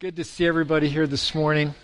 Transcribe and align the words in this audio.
Good 0.00 0.16
to 0.16 0.24
see 0.24 0.46
everybody 0.46 0.88
here 0.88 1.06
this 1.06 1.34
morning. 1.34 1.74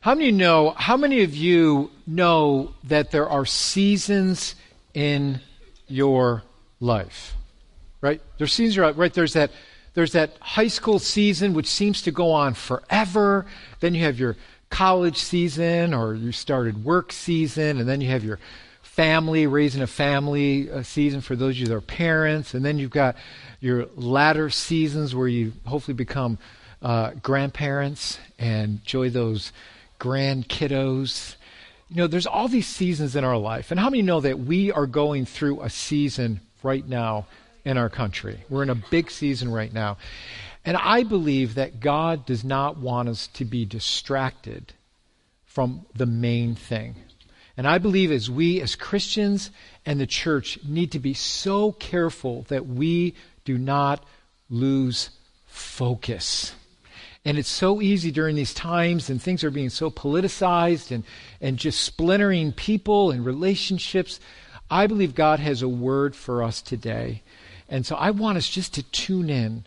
How 0.00 0.14
many 0.14 0.30
know, 0.30 0.74
how 0.76 0.98
many 0.98 1.22
of 1.22 1.34
you 1.34 1.90
know 2.06 2.74
that 2.84 3.10
there 3.10 3.26
are 3.26 3.46
seasons 3.46 4.54
in 4.92 5.40
your 5.88 6.42
life? 6.78 7.34
Right? 8.02 8.20
There's 8.36 8.52
seasons, 8.52 8.98
right? 8.98 9.14
There's 9.14 9.32
that, 9.32 9.50
there's 9.94 10.12
that 10.12 10.36
high 10.40 10.68
school 10.68 10.98
season 10.98 11.54
which 11.54 11.68
seems 11.68 12.02
to 12.02 12.10
go 12.10 12.32
on 12.32 12.52
forever. 12.52 13.46
Then 13.80 13.94
you 13.94 14.04
have 14.04 14.18
your 14.18 14.36
college 14.68 15.16
season 15.16 15.94
or 15.94 16.14
you 16.14 16.32
started 16.32 16.84
work 16.84 17.12
season 17.12 17.78
and 17.78 17.88
then 17.88 18.02
you 18.02 18.10
have 18.10 18.24
your 18.24 18.38
family, 18.96 19.46
raising 19.46 19.82
a 19.82 19.86
family 19.86 20.70
season 20.82 21.20
for 21.20 21.36
those 21.36 21.50
of 21.50 21.58
you 21.58 21.66
that 21.66 21.74
are 21.74 21.82
parents. 21.82 22.54
And 22.54 22.64
then 22.64 22.78
you've 22.78 22.90
got 22.90 23.16
your 23.60 23.86
latter 23.94 24.48
seasons 24.48 25.14
where 25.14 25.28
you 25.28 25.52
hopefully 25.66 25.94
become 25.94 26.38
uh, 26.80 27.10
grandparents 27.22 28.18
and 28.38 28.80
enjoy 28.80 29.10
those 29.10 29.52
grand 29.98 30.48
kiddos. 30.48 31.36
You 31.90 31.96
know, 31.96 32.06
there's 32.06 32.26
all 32.26 32.48
these 32.48 32.66
seasons 32.66 33.14
in 33.16 33.22
our 33.22 33.36
life. 33.36 33.70
And 33.70 33.78
how 33.78 33.90
many 33.90 34.02
know 34.02 34.20
that 34.20 34.38
we 34.38 34.72
are 34.72 34.86
going 34.86 35.26
through 35.26 35.60
a 35.60 35.68
season 35.68 36.40
right 36.62 36.86
now 36.86 37.26
in 37.66 37.76
our 37.76 37.90
country? 37.90 38.44
We're 38.48 38.62
in 38.62 38.70
a 38.70 38.74
big 38.74 39.10
season 39.10 39.52
right 39.52 39.72
now. 39.72 39.98
And 40.64 40.74
I 40.74 41.02
believe 41.02 41.56
that 41.56 41.80
God 41.80 42.24
does 42.24 42.44
not 42.44 42.78
want 42.78 43.10
us 43.10 43.26
to 43.34 43.44
be 43.44 43.66
distracted 43.66 44.72
from 45.44 45.84
the 45.94 46.06
main 46.06 46.54
thing. 46.54 46.96
And 47.56 47.66
I 47.66 47.78
believe 47.78 48.12
as 48.12 48.30
we, 48.30 48.60
as 48.60 48.74
Christians 48.74 49.50
and 49.86 49.98
the 49.98 50.06
church, 50.06 50.58
need 50.64 50.92
to 50.92 50.98
be 50.98 51.14
so 51.14 51.72
careful 51.72 52.42
that 52.48 52.66
we 52.66 53.14
do 53.44 53.56
not 53.56 54.04
lose 54.50 55.10
focus. 55.46 56.54
And 57.24 57.38
it's 57.38 57.48
so 57.48 57.80
easy 57.80 58.12
during 58.12 58.36
these 58.36 58.54
times, 58.54 59.10
and 59.10 59.20
things 59.20 59.42
are 59.42 59.50
being 59.50 59.70
so 59.70 59.90
politicized 59.90 60.92
and, 60.92 61.02
and 61.40 61.56
just 61.56 61.80
splintering 61.80 62.52
people 62.52 63.10
and 63.10 63.24
relationships. 63.24 64.20
I 64.70 64.86
believe 64.86 65.14
God 65.14 65.40
has 65.40 65.62
a 65.62 65.68
word 65.68 66.14
for 66.14 66.42
us 66.42 66.62
today. 66.62 67.22
And 67.68 67.84
so 67.84 67.96
I 67.96 68.10
want 68.10 68.38
us 68.38 68.48
just 68.48 68.74
to 68.74 68.82
tune 68.82 69.30
in 69.30 69.66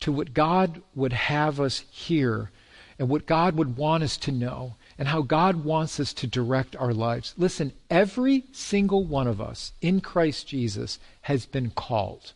to 0.00 0.10
what 0.10 0.34
God 0.34 0.82
would 0.94 1.12
have 1.12 1.60
us 1.60 1.84
hear 1.90 2.50
and 2.98 3.08
what 3.08 3.26
God 3.26 3.56
would 3.56 3.76
want 3.76 4.02
us 4.02 4.16
to 4.18 4.32
know 4.32 4.74
and 4.98 5.08
how 5.08 5.22
God 5.22 5.64
wants 5.64 6.00
us 6.00 6.12
to 6.14 6.26
direct 6.26 6.74
our 6.76 6.92
lives. 6.92 7.34
Listen, 7.36 7.72
every 7.90 8.44
single 8.52 9.04
one 9.04 9.26
of 9.26 9.40
us 9.40 9.72
in 9.80 10.00
Christ 10.00 10.48
Jesus 10.48 10.98
has 11.22 11.46
been 11.46 11.70
called. 11.70 12.32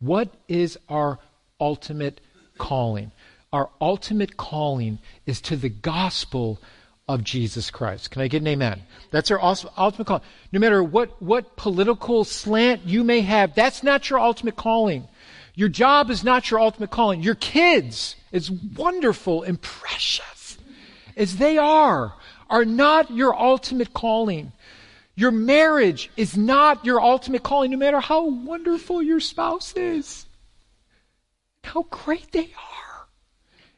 What 0.00 0.32
is 0.48 0.78
our 0.88 1.18
ultimate 1.60 2.20
calling? 2.58 3.12
Our 3.52 3.68
ultimate 3.80 4.36
calling 4.36 4.98
is 5.26 5.40
to 5.42 5.56
the 5.56 5.68
gospel 5.68 6.58
of 7.08 7.22
Jesus 7.22 7.70
Christ. 7.70 8.10
Can 8.10 8.22
I 8.22 8.28
get 8.28 8.40
an 8.40 8.48
amen? 8.48 8.82
That's 9.10 9.30
our 9.30 9.40
ultimate 9.42 10.06
calling. 10.06 10.22
No 10.50 10.60
matter 10.60 10.82
what, 10.82 11.20
what 11.20 11.56
political 11.56 12.24
slant 12.24 12.86
you 12.86 13.04
may 13.04 13.20
have, 13.20 13.54
that's 13.54 13.82
not 13.82 14.08
your 14.08 14.18
ultimate 14.18 14.56
calling. 14.56 15.06
Your 15.54 15.68
job 15.68 16.10
is 16.10 16.24
not 16.24 16.50
your 16.50 16.60
ultimate 16.60 16.90
calling. 16.90 17.22
Your 17.22 17.34
kids, 17.34 18.16
as 18.32 18.50
wonderful 18.50 19.42
and 19.42 19.60
precious 19.60 20.41
as 21.16 21.36
they 21.36 21.58
are, 21.58 22.14
are 22.48 22.64
not 22.64 23.10
your 23.10 23.38
ultimate 23.38 23.92
calling. 23.92 24.52
Your 25.14 25.30
marriage 25.30 26.10
is 26.16 26.36
not 26.36 26.84
your 26.84 27.00
ultimate 27.00 27.42
calling, 27.42 27.70
no 27.70 27.76
matter 27.76 28.00
how 28.00 28.28
wonderful 28.28 29.02
your 29.02 29.20
spouse 29.20 29.74
is, 29.74 30.26
how 31.64 31.86
great 31.90 32.32
they 32.32 32.44
are. 32.44 33.06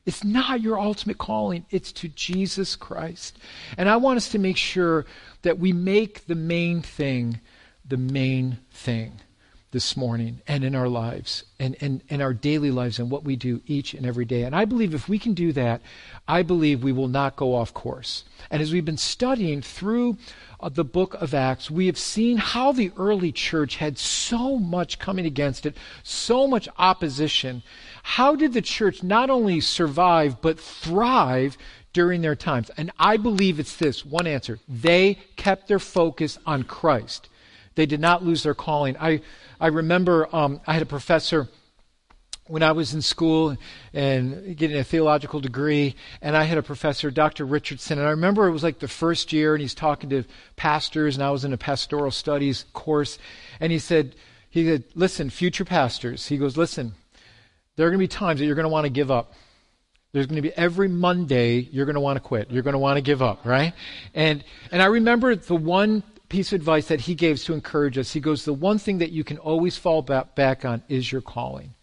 It's 0.07 0.23
not 0.23 0.61
your 0.61 0.79
ultimate 0.79 1.19
calling, 1.19 1.65
it's 1.71 1.93
to 1.93 2.09
Jesus 2.09 2.77
Christ. 2.77 3.39
And 3.79 3.89
I 3.89 3.97
want 3.97 4.19
us 4.19 4.29
to 4.31 4.39
make 4.39 4.59
sure 4.59 5.07
that 5.43 5.59
we 5.59 5.73
make 5.73 6.27
the 6.27 6.35
main 6.35 6.83
thing 6.83 7.41
the 7.87 7.97
main 7.97 8.59
thing 8.71 9.21
this 9.75 9.97
morning 9.97 10.41
and 10.47 10.63
in 10.63 10.77
our 10.77 10.89
lives 10.89 11.43
and, 11.59 11.77
and, 11.81 12.01
and 12.09 12.23
our 12.23 12.33
daily 12.33 12.71
lives 12.71 13.01
and 13.01 13.11
what 13.11 13.25
we 13.25 13.35
do 13.35 13.61
each 13.67 13.93
and 13.93 14.07
every 14.07 14.25
day. 14.25 14.45
And 14.45 14.55
I 14.55 14.65
believe 14.65 14.95
if 14.95 15.09
we 15.09 15.19
can 15.19 15.35
do 15.35 15.53
that, 15.53 15.83
I 16.29 16.43
believe 16.43 16.85
we 16.85 16.93
will 16.93 17.09
not 17.09 17.35
go 17.35 17.57
off 17.57 17.75
course. 17.75 18.23
And 18.53 18.63
as 18.63 18.73
we've 18.73 18.85
been 18.85 18.97
studying 18.97 19.63
through 19.63 20.17
uh, 20.61 20.69
the 20.69 20.85
book 20.85 21.15
of 21.15 21.35
Acts, 21.35 21.73
we 21.73 21.87
have 21.87 21.99
seen 21.99 22.37
how 22.37 22.71
the 22.71 22.93
early 22.97 23.33
church 23.33 23.77
had 23.77 23.99
so 23.99 24.59
much 24.59 25.01
coming 25.01 25.27
against 25.27 25.67
it, 25.67 25.77
so 26.05 26.47
much 26.47 26.69
opposition. 26.79 27.65
How 28.05 28.37
did 28.37 28.53
the 28.53 28.63
church 28.63 29.03
not 29.03 29.29
only 29.29 29.59
survive, 29.59 30.41
but 30.41 30.61
thrive 30.61 31.59
during 31.93 32.23
their 32.23 32.37
times? 32.37 32.71
And 32.77 32.93
I 32.97 33.17
believe 33.17 33.59
it's 33.59 33.77
this 33.77 34.07
one 34.07 34.29
answer 34.29 34.61
they 34.69 35.19
kept 35.35 35.67
their 35.67 35.81
focus 35.81 36.39
on 36.47 36.63
Christ. 36.63 37.29
They 37.75 37.87
did 37.87 38.01
not 38.01 38.25
lose 38.25 38.43
their 38.43 38.55
calling. 38.55 38.97
I 38.99 39.21
I 39.61 39.69
remember 39.69 40.35
um, 40.35 40.61
I 40.67 40.73
had 40.73 40.83
a 40.83 40.87
professor 40.87 41.49
when 42.47 42.63
I 42.63 42.73
was 42.73 42.93
in 42.93 43.01
school 43.01 43.57
and 43.95 44.57
getting 44.57 44.77
a 44.77 44.85
theological 44.85 45.41
degree, 45.41 45.95
and 46.21 46.37
I 46.37 46.43
had 46.43 46.59
a 46.59 46.63
professor, 46.63 47.11
Dr. 47.11 47.47
Richardson, 47.47 47.99
and 47.99 48.07
I 48.07 48.11
remember 48.11 48.47
it 48.47 48.53
was 48.53 48.63
like 48.63 48.81
the 48.81 48.89
first 48.89 49.33
year, 49.33 49.55
and 49.55 49.63
he's 49.63 49.75
talking 49.75 50.11
to 50.11 50.25
pastors, 50.57 51.17
and 51.17 51.25
I 51.25 51.31
was 51.31 51.45
in 51.45 51.55
a 51.55 51.57
pastoral 51.57 52.11
studies 52.11 52.67
course, 52.75 53.19
and 53.61 53.73
he 53.73 53.79
said, 53.79 54.15
he 54.51 54.67
said, 54.67 54.85
listen, 54.95 55.31
future 55.31 55.65
pastors, 55.65 56.27
he 56.27 56.37
goes, 56.37 56.57
listen, 56.57 56.95
there 57.77 57.87
are 57.87 57.91
going 57.91 57.99
to 57.99 58.05
be 58.05 58.09
times 58.09 58.41
that 58.41 58.47
you're 58.47 58.55
going 58.55 58.65
to 58.65 58.69
want 58.71 58.85
to 58.85 58.91
give 58.91 59.11
up. 59.11 59.33
There's 60.13 60.27
going 60.27 60.37
to 60.37 60.43
be 60.43 60.53
every 60.53 60.87
Monday 60.87 61.59
you're 61.59 61.87
going 61.87 61.95
to 61.95 62.01
want 62.01 62.19
to 62.19 62.21
quit. 62.21 62.51
You're 62.51 62.63
going 62.63 62.75
to 62.75 62.79
want 62.79 62.99
to 62.99 63.03
give 63.03 63.21
up, 63.21 63.45
right? 63.45 63.73
And 64.15 64.45
and 64.71 64.81
I 64.81 64.87
remember 64.87 65.35
the 65.35 65.57
one 65.57 66.05
piece 66.35 66.53
of 66.53 66.57
advice 66.57 66.89
that 66.89 67.03
he 67.03 67.15
gives 67.15 67.45
to 67.45 67.55
encourage 67.55 67.97
us. 67.97 68.13
He 68.13 68.19
goes, 68.19 68.45
The 68.45 68.53
one 68.53 68.79
thing 68.79 68.99
that 68.99 69.13
you 69.13 69.23
can 69.23 69.39
always 69.39 69.77
fall 69.77 70.03
back 70.03 70.65
on 70.65 70.83
is 70.89 71.13
your 71.13 71.21
calling. 71.21 71.75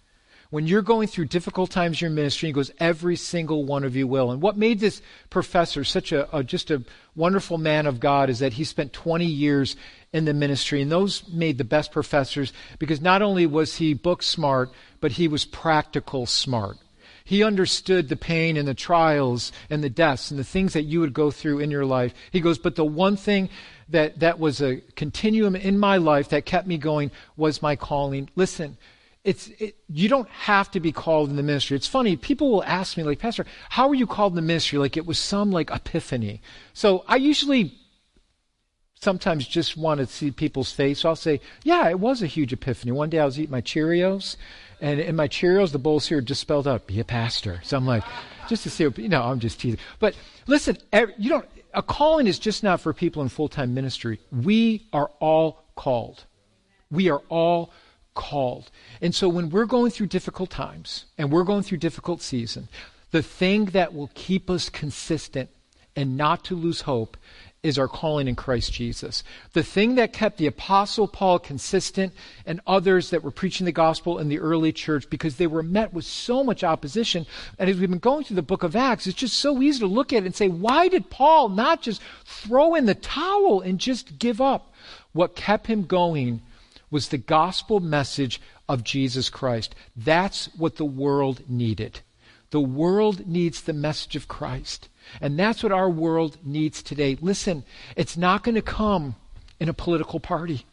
When 0.50 0.68
you're 0.68 0.82
going 0.82 1.08
through 1.08 1.28
difficult 1.28 1.72
times 1.72 2.02
in 2.02 2.08
your 2.08 2.14
ministry, 2.14 2.50
he 2.50 2.54
goes, 2.54 2.70
Every 2.78 3.16
single 3.16 3.64
one 3.64 3.86
of 3.86 3.96
you 3.96 4.08
will. 4.08 4.30
And 4.30 4.42
what 4.42 4.58
made 4.58 4.82
this 4.82 5.02
professor 5.30 5.86
such 5.86 6.12
a, 6.12 6.36
a 6.36 6.44
just 6.44 6.70
a 6.70 6.84
wonderful 7.16 7.58
man 7.58 7.86
of 7.86 8.02
God 8.02 8.30
is 8.30 8.40
that 8.40 8.52
he 8.52 8.66
spent 8.66 8.92
20 8.92 9.26
years 9.26 9.78
in 10.12 10.26
the 10.26 10.34
ministry. 10.34 10.82
And 10.82 10.92
those 10.92 11.26
made 11.30 11.58
the 11.58 11.64
best 11.64 11.94
professors 11.94 12.52
because 12.78 13.00
not 13.00 13.22
only 13.22 13.46
was 13.46 13.78
he 13.78 13.94
book 13.94 14.22
smart, 14.22 14.70
but 15.00 15.14
he 15.14 15.30
was 15.30 15.46
practical 15.46 16.26
smart. 16.26 16.76
He 17.24 17.42
understood 17.42 18.10
the 18.10 18.18
pain 18.18 18.58
and 18.58 18.68
the 18.68 18.74
trials 18.74 19.54
and 19.70 19.82
the 19.82 19.90
deaths 19.90 20.30
and 20.30 20.38
the 20.38 20.44
things 20.44 20.74
that 20.74 20.84
you 20.84 21.00
would 21.00 21.14
go 21.14 21.32
through 21.32 21.60
in 21.60 21.72
your 21.72 21.86
life. 21.86 22.14
He 22.32 22.42
goes, 22.42 22.58
but 22.58 22.76
the 22.76 22.84
one 22.84 23.16
thing 23.16 23.50
that, 23.92 24.20
that 24.20 24.40
was 24.40 24.62
a 24.62 24.78
continuum 24.96 25.56
in 25.56 25.78
my 25.78 25.98
life 25.98 26.30
that 26.30 26.46
kept 26.46 26.68
me 26.68 26.78
going 26.78 27.12
was 27.38 27.62
my 27.62 27.76
calling. 27.76 28.30
Listen, 28.36 28.78
it's 29.24 29.50
it, 29.60 29.76
you 29.88 30.10
don't 30.10 30.30
have 30.30 30.72
to 30.72 30.80
be 30.80 30.92
called 30.92 31.30
in 31.30 31.36
the 31.36 31.44
ministry. 31.44 31.78
It's 31.78 31.88
funny. 31.88 32.16
People 32.16 32.52
will 32.52 32.64
ask 32.64 32.98
me, 32.98 33.04
like, 33.04 33.20
Pastor, 33.20 33.46
how 33.70 33.88
were 33.88 33.96
you 33.96 34.08
called 34.08 34.32
in 34.34 34.36
the 34.36 34.42
ministry? 34.42 34.80
Like 34.80 34.98
it 34.98 35.06
was 35.06 35.20
some 35.20 35.52
like 35.52 35.70
epiphany. 35.70 36.42
So 36.74 37.06
I 37.08 37.18
usually 37.18 37.74
sometimes 39.00 39.48
just 39.48 39.76
want 39.78 40.00
to 40.00 40.06
see 40.06 40.32
people's 40.32 40.72
face. 40.72 41.00
So 41.00 41.10
I'll 41.10 41.16
say, 41.16 41.42
yeah, 41.64 41.90
it 41.90 42.00
was 42.00 42.22
a 42.22 42.28
huge 42.28 42.54
epiphany. 42.54 42.92
One 42.92 43.10
day 43.10 43.20
I 43.20 43.26
was 43.26 43.40
eating 43.40 43.52
my 43.52 43.62
Cheerios, 43.62 44.38
and 44.80 45.00
in 45.00 45.16
my 45.16 45.28
Cheerios, 45.28 45.72
the 45.72 45.80
bowls 45.80 46.08
here 46.08 46.22
just 46.22 46.42
spelled 46.42 46.68
out, 46.68 46.88
be 46.88 47.00
a 47.00 47.04
pastor. 47.04 47.60
So 47.64 47.78
I'm 47.78 47.86
like, 47.86 48.04
just 48.48 48.64
to 48.64 48.70
see, 48.70 48.88
you 48.98 49.10
know, 49.10 49.24
I'm 49.24 49.40
just 49.40 49.60
teasing. 49.60 49.80
But 50.00 50.16
listen, 50.48 50.78
you 51.18 51.30
don't, 51.30 51.46
a 51.74 51.82
calling 51.82 52.28
is 52.28 52.40
just 52.40 52.64
not 52.64 52.82
for 52.82 52.94
people 52.94 53.22
in 53.22 53.30
full 53.30 53.50
time 53.50 53.74
ministry. 53.74 54.20
We 54.32 54.88
are 54.94 55.10
all 55.20 55.64
called. 55.76 56.26
We 56.90 57.10
are 57.10 57.22
all 57.30 57.72
called. 58.14 58.70
And 59.02 59.16
so 59.16 59.30
when 59.30 59.50
we're 59.50 59.66
going 59.66 59.92
through 59.92 60.08
difficult 60.08 60.50
times 60.50 61.06
and 61.18 61.32
we're 61.32 61.44
going 61.44 61.64
through 61.64 61.78
difficult 61.78 62.22
season, 62.22 62.68
the 63.12 63.24
thing 63.24 63.66
that 63.66 63.94
will 63.94 64.10
keep 64.14 64.50
us 64.50 64.70
consistent 64.70 65.50
and 65.96 66.18
not 66.18 66.44
to 66.46 66.56
lose 66.56 66.82
hope 66.82 67.18
is 67.64 67.78
our 67.78 67.88
calling 67.88 68.28
in 68.28 68.36
Christ 68.36 68.74
Jesus. 68.74 69.24
The 69.54 69.62
thing 69.62 69.94
that 69.96 70.14
kept 70.14 70.40
the 70.40 70.48
Apostle 70.48 71.08
Paul 71.08 71.38
consistent 71.38 72.12
and 72.44 72.60
others 72.66 73.12
that 73.12 73.24
were 73.24 73.30
preaching 73.30 73.66
the 73.66 73.72
gospel 73.72 74.18
in 74.18 74.30
the 74.30 74.40
early 74.40 74.72
church 74.72 75.08
because 75.12 75.36
they 75.36 75.46
were 75.46 75.62
met 75.62 75.94
with 75.94 76.04
so 76.04 76.44
much 76.44 76.64
opposition. 76.64 77.28
And 77.60 77.70
as 77.70 77.78
we've 77.78 77.88
been 77.88 78.00
going 78.00 78.24
through 78.24 78.38
the 78.38 78.42
book 78.42 78.64
of 78.64 78.76
Acts, 78.76 79.06
it's 79.06 79.16
just 79.18 79.38
so 79.38 79.62
easy 79.62 79.80
to 79.82 79.86
look 79.86 80.12
at 80.12 80.24
it 80.24 80.26
and 80.26 80.36
say, 80.36 80.48
why 80.48 80.88
did 80.88 81.12
Paul 81.12 81.50
not 81.50 81.84
just 81.84 82.02
throw 82.26 82.74
in 82.74 82.88
the 82.88 82.96
towel 82.96 83.62
and 83.62 83.78
just 83.78 84.18
give 84.18 84.42
up? 84.42 84.74
What 85.14 85.36
kept 85.36 85.68
him 85.68 85.86
going 85.86 86.42
was 86.90 87.10
the 87.10 87.20
gospel 87.20 87.80
message 87.80 88.42
of 88.68 88.84
Jesus 88.84 89.30
Christ. 89.30 89.76
That's 89.96 90.48
what 90.56 90.78
the 90.78 90.86
world 90.86 91.44
needed. 91.48 92.00
The 92.50 92.60
world 92.60 93.28
needs 93.28 93.62
the 93.62 93.74
message 93.74 94.16
of 94.16 94.28
Christ. 94.28 94.90
And 95.20 95.38
that's 95.38 95.64
what 95.64 95.72
our 95.72 95.90
world 95.90 96.38
needs 96.44 96.82
today. 96.82 97.18
Listen, 97.20 97.64
it's 97.96 98.16
not 98.16 98.44
going 98.44 98.56
to 98.56 98.62
come 98.62 99.16
in 99.60 99.68
a 99.70 99.74
political 99.74 100.20
party. 100.20 100.66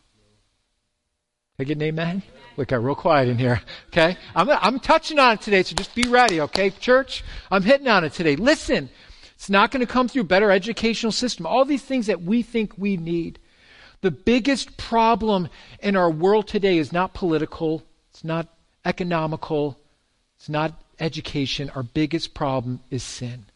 I 1.59 1.65
get 1.65 1.77
an 1.77 1.83
amen? 1.83 2.23
Look, 2.57 2.69
got 2.69 2.85
real 2.85 2.95
quiet 2.95 3.29
in 3.29 3.37
here. 3.37 3.61
Okay? 3.89 4.17
I'm, 4.37 4.49
I'm 4.49 4.79
touching 4.79 5.19
on 5.19 5.35
it 5.35 5.41
today, 5.41 5.65
so 5.65 5.75
just 5.75 5.95
be 5.95 6.05
ready, 6.09 6.41
okay, 6.41 6.71
church? 6.71 7.25
I'm 7.51 7.65
hitting 7.65 7.89
on 7.89 8.05
it 8.05 8.13
today. 8.13 8.37
Listen, 8.37 8.89
it's 9.35 9.51
not 9.51 9.73
going 9.73 9.85
to 9.85 9.93
come 9.93 10.07
through 10.07 10.25
better 10.25 10.53
educational 10.53 11.11
system. 11.11 11.47
All 11.47 11.65
these 11.65 11.83
things 11.83 12.07
that 12.07 12.23
we 12.23 12.43
think 12.43 12.75
we 12.79 12.97
need. 12.97 13.41
The 14.03 14.13
biggest 14.13 14.77
problem 14.77 15.49
in 15.81 15.97
our 15.97 16.11
world 16.11 16.47
today 16.47 16.79
is 16.79 16.93
not 16.93 17.13
political, 17.13 17.83
it's 18.11 18.23
not 18.23 18.47
economical, 18.85 19.77
it's 20.37 20.49
not 20.49 20.81
education. 21.01 21.71
Our 21.71 21.83
biggest 21.83 22.35
problem 22.35 22.81
is 22.91 23.03
sin. 23.03 23.47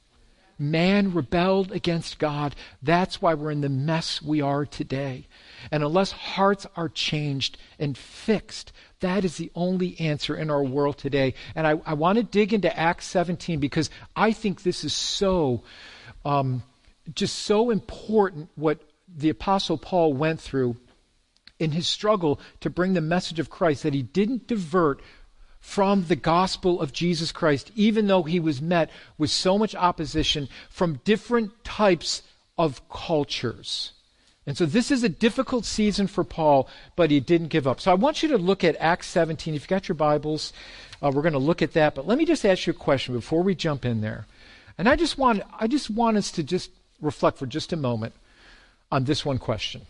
Man 0.63 1.13
rebelled 1.13 1.73
against 1.73 2.21
God. 2.21 2.55
That's 2.81 3.21
why 3.21 3.35
we're 3.35 3.51
in 3.51 3.63
the 3.63 3.69
mess 3.69 4.23
we 4.23 4.41
are 4.41 4.65
today. 4.65 5.27
And 5.73 5.83
unless 5.83 6.13
hearts 6.13 6.67
are 6.77 6.89
changed 6.89 7.59
and 7.81 7.99
fixed, 7.99 8.73
that 9.01 9.25
is 9.25 9.37
the 9.37 9.51
only 9.57 9.99
answer 9.99 10.37
in 10.37 10.51
our 10.51 10.63
world 10.63 10.99
today. 10.99 11.35
And 11.57 11.67
I, 11.67 11.81
I 11.85 11.95
want 11.95 12.19
to 12.19 12.23
dig 12.23 12.55
into 12.55 12.75
Acts 12.79 13.07
17 13.07 13.59
because 13.59 13.91
I 14.15 14.31
think 14.33 14.63
this 14.63 14.85
is 14.85 14.93
so, 14.93 15.65
um, 16.25 16.63
just 17.13 17.41
so 17.41 17.71
important 17.71 18.49
what 18.55 18.81
the 19.09 19.31
Apostle 19.31 19.79
Paul 19.79 20.15
went 20.15 20.41
through 20.41 20.77
in 21.59 21.73
his 21.73 21.89
struggle 21.89 22.41
to 22.61 22.71
bring 22.71 22.93
the 22.93 23.01
message 23.01 23.41
of 23.41 23.51
Christ, 23.51 23.83
that 23.83 23.95
he 23.95 24.03
didn't 24.03 24.47
divert 24.47 25.03
from 25.63 26.07
the 26.07 26.17
gospel 26.17 26.81
of 26.81 26.93
Jesus 26.93 27.33
Christ, 27.33 27.71
even 27.77 28.09
though 28.09 28.25
he 28.25 28.41
was 28.41 28.61
met 28.61 28.91
with 29.17 29.31
so 29.31 29.57
much 29.57 29.75
opposition 29.77 30.49
from 30.69 31.01
different 31.05 31.65
types 31.65 32.23
of 32.59 32.87
cultures. 32.91 33.93
And 34.45 34.59
so 34.59 34.67
this 34.67 34.91
is 34.91 35.05
a 35.05 35.09
difficult 35.09 35.65
season 35.65 36.09
for 36.09 36.25
Paul, 36.25 36.69
but 36.97 37.13
he 37.13 37.21
didn't 37.21 37.49
give 37.49 37.69
up. 37.69 37.81
So 37.81 37.93
I 37.93 37.95
want 37.95 38.25
you 38.25 38.29
to 38.31 38.39
look 38.39 38.65
at 38.65 38.77
Acts 38.81 39.07
17. 39.07 39.55
If 39.55 39.63
you've 39.63 39.69
got 39.69 39.89
your 39.89 39.95
Bibles, 39.95 40.53
uh, 41.01 41.13
we're 41.15 41.23
going 41.23 41.33
to 41.33 41.39
look 41.39 41.63
at 41.63 41.75
that. 41.75 41.95
But 41.95 42.09
let 42.09 42.19
me 42.19 42.25
just 42.25 42.45
ask 42.45 42.67
you 42.67 42.73
a 42.73 42.77
question 42.77 43.15
before 43.15 43.45
we 43.45 43.55
jump 43.55 43.85
in 43.85 44.01
there. 44.01 44.27
And 44.77 44.89
I 44.89 44.97
just 44.97 45.17
want, 45.17 45.43
I 45.61 45.69
just 45.69 45.91
want 45.91 46.17
us 46.17 46.33
to 46.33 46.43
just 46.43 46.73
reflect 47.01 47.39
for 47.39 47.47
just 47.47 47.73
a 47.73 47.77
moment 47.77 48.15
on 48.91 49.05
this 49.05 49.25
one 49.25 49.39
question. 49.39 49.83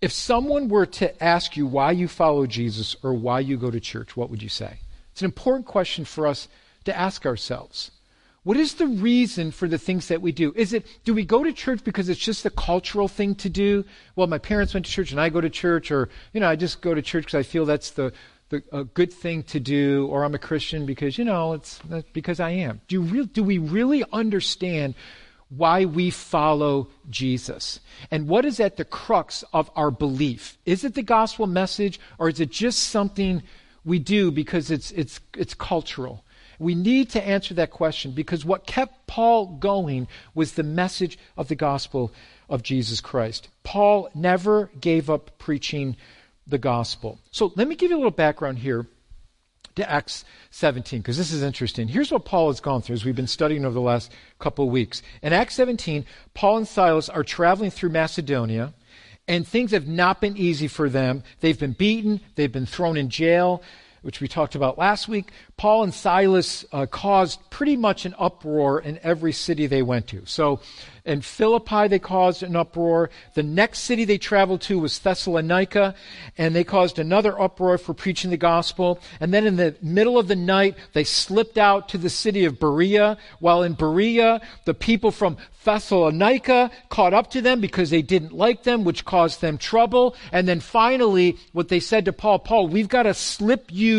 If 0.00 0.10
someone 0.10 0.68
were 0.68 0.86
to 0.86 1.22
ask 1.22 1.54
you 1.54 1.66
why 1.66 1.92
you 1.92 2.08
follow 2.08 2.46
Jesus 2.46 2.96
or 3.02 3.12
why 3.12 3.40
you 3.40 3.58
go 3.58 3.70
to 3.70 3.78
church, 3.78 4.16
what 4.16 4.30
would 4.30 4.42
you 4.42 4.48
say? 4.48 4.78
It's 5.12 5.22
an 5.22 5.26
important 5.26 5.66
question 5.66 6.04
for 6.04 6.26
us 6.26 6.48
to 6.84 6.96
ask 6.96 7.24
ourselves. 7.26 7.90
What 8.44 8.56
is 8.56 8.74
the 8.74 8.88
reason 8.88 9.52
for 9.52 9.68
the 9.68 9.78
things 9.78 10.08
that 10.08 10.20
we 10.20 10.32
do? 10.32 10.52
Is 10.56 10.72
it, 10.72 10.84
do 11.04 11.14
we 11.14 11.24
go 11.24 11.44
to 11.44 11.52
church 11.52 11.84
because 11.84 12.08
it's 12.08 12.18
just 12.18 12.44
a 12.44 12.50
cultural 12.50 13.06
thing 13.06 13.36
to 13.36 13.48
do? 13.48 13.84
Well, 14.16 14.26
my 14.26 14.38
parents 14.38 14.74
went 14.74 14.86
to 14.86 14.92
church 14.92 15.12
and 15.12 15.20
I 15.20 15.28
go 15.28 15.40
to 15.40 15.50
church, 15.50 15.92
or, 15.92 16.08
you 16.32 16.40
know, 16.40 16.48
I 16.48 16.56
just 16.56 16.80
go 16.80 16.92
to 16.92 17.02
church 17.02 17.26
because 17.26 17.38
I 17.38 17.44
feel 17.44 17.66
that's 17.66 17.92
the, 17.92 18.12
the, 18.48 18.64
a 18.72 18.82
good 18.82 19.12
thing 19.12 19.44
to 19.44 19.60
do, 19.60 20.08
or 20.08 20.24
I'm 20.24 20.34
a 20.34 20.40
Christian 20.40 20.86
because, 20.86 21.18
you 21.18 21.24
know, 21.24 21.52
it's 21.52 21.78
because 22.12 22.40
I 22.40 22.50
am. 22.50 22.80
Do, 22.88 23.02
re- 23.02 23.26
do 23.26 23.44
we 23.44 23.58
really 23.58 24.02
understand 24.12 24.94
why 25.48 25.84
we 25.84 26.10
follow 26.10 26.88
Jesus? 27.10 27.78
And 28.10 28.26
what 28.26 28.44
is 28.44 28.58
at 28.58 28.76
the 28.76 28.84
crux 28.84 29.44
of 29.52 29.70
our 29.76 29.92
belief? 29.92 30.58
Is 30.66 30.82
it 30.82 30.94
the 30.94 31.02
gospel 31.04 31.46
message, 31.46 32.00
or 32.18 32.28
is 32.28 32.40
it 32.40 32.50
just 32.50 32.80
something 32.80 33.44
we 33.84 33.98
do 33.98 34.30
because 34.30 34.70
it's, 34.70 34.90
it's, 34.92 35.20
it's 35.36 35.54
cultural? 35.54 36.24
We 36.58 36.74
need 36.74 37.10
to 37.10 37.26
answer 37.26 37.54
that 37.54 37.70
question 37.70 38.12
because 38.12 38.44
what 38.44 38.66
kept 38.66 39.06
Paul 39.06 39.46
going 39.46 40.06
was 40.34 40.52
the 40.52 40.62
message 40.62 41.18
of 41.36 41.48
the 41.48 41.56
gospel 41.56 42.12
of 42.48 42.62
Jesus 42.62 43.00
Christ. 43.00 43.48
Paul 43.64 44.10
never 44.14 44.70
gave 44.80 45.10
up 45.10 45.38
preaching 45.38 45.96
the 46.46 46.58
gospel. 46.58 47.18
So 47.30 47.52
let 47.56 47.66
me 47.66 47.74
give 47.74 47.90
you 47.90 47.96
a 47.96 47.98
little 47.98 48.10
background 48.10 48.58
here 48.58 48.86
to 49.76 49.90
Acts 49.90 50.24
17, 50.50 51.00
because 51.00 51.16
this 51.16 51.32
is 51.32 51.42
interesting. 51.42 51.88
Here's 51.88 52.12
what 52.12 52.24
Paul 52.24 52.48
has 52.48 52.60
gone 52.60 52.82
through 52.82 52.94
as 52.94 53.04
we've 53.04 53.16
been 53.16 53.26
studying 53.26 53.64
over 53.64 53.74
the 53.74 53.80
last 53.80 54.12
couple 54.38 54.66
of 54.66 54.70
weeks. 54.70 55.02
In 55.22 55.32
Acts 55.32 55.54
17, 55.54 56.04
Paul 56.34 56.58
and 56.58 56.68
Silas 56.68 57.08
are 57.08 57.24
traveling 57.24 57.70
through 57.70 57.90
Macedonia, 57.90 58.74
and 59.28 59.46
things 59.46 59.70
have 59.70 59.86
not 59.86 60.20
been 60.20 60.36
easy 60.36 60.68
for 60.68 60.88
them. 60.88 61.22
They've 61.40 61.58
been 61.58 61.72
beaten, 61.72 62.20
they've 62.34 62.52
been 62.52 62.66
thrown 62.66 62.96
in 62.96 63.08
jail, 63.08 63.62
which 64.02 64.20
we 64.20 64.28
talked 64.28 64.54
about 64.54 64.78
last 64.78 65.08
week, 65.08 65.32
Paul 65.56 65.84
and 65.84 65.94
Silas 65.94 66.64
uh, 66.72 66.86
caused 66.86 67.40
pretty 67.50 67.76
much 67.76 68.04
an 68.04 68.14
uproar 68.18 68.80
in 68.80 68.98
every 69.02 69.32
city 69.32 69.66
they 69.66 69.82
went 69.82 70.08
to. 70.08 70.22
So 70.26 70.60
in 71.04 71.20
Philippi, 71.20 71.88
they 71.88 71.98
caused 71.98 72.42
an 72.42 72.54
uproar. 72.54 73.10
The 73.34 73.42
next 73.42 73.80
city 73.80 74.04
they 74.04 74.18
traveled 74.18 74.60
to 74.62 74.78
was 74.78 74.98
Thessalonica, 74.98 75.94
and 76.38 76.54
they 76.54 76.64
caused 76.64 76.98
another 76.98 77.40
uproar 77.40 77.78
for 77.78 77.94
preaching 77.94 78.30
the 78.30 78.36
gospel. 78.36 79.00
And 79.18 79.34
then 79.34 79.46
in 79.46 79.56
the 79.56 79.74
middle 79.82 80.18
of 80.18 80.28
the 80.28 80.36
night, 80.36 80.76
they 80.92 81.04
slipped 81.04 81.58
out 81.58 81.88
to 81.90 81.98
the 81.98 82.10
city 82.10 82.44
of 82.44 82.60
Berea. 82.60 83.18
While 83.40 83.64
in 83.64 83.74
Berea, 83.74 84.40
the 84.64 84.74
people 84.74 85.10
from 85.10 85.38
Thessalonica 85.64 86.70
caught 86.88 87.14
up 87.14 87.30
to 87.30 87.40
them 87.40 87.60
because 87.60 87.90
they 87.90 88.02
didn't 88.02 88.32
like 88.32 88.62
them, 88.62 88.84
which 88.84 89.04
caused 89.04 89.40
them 89.40 89.58
trouble. 89.58 90.14
And 90.30 90.46
then 90.46 90.60
finally, 90.60 91.36
what 91.52 91.68
they 91.68 91.80
said 91.80 92.04
to 92.04 92.12
Paul, 92.12 92.40
Paul, 92.40 92.68
we've 92.68 92.88
got 92.88 93.04
to 93.04 93.14
slip 93.14 93.66
you 93.70 93.91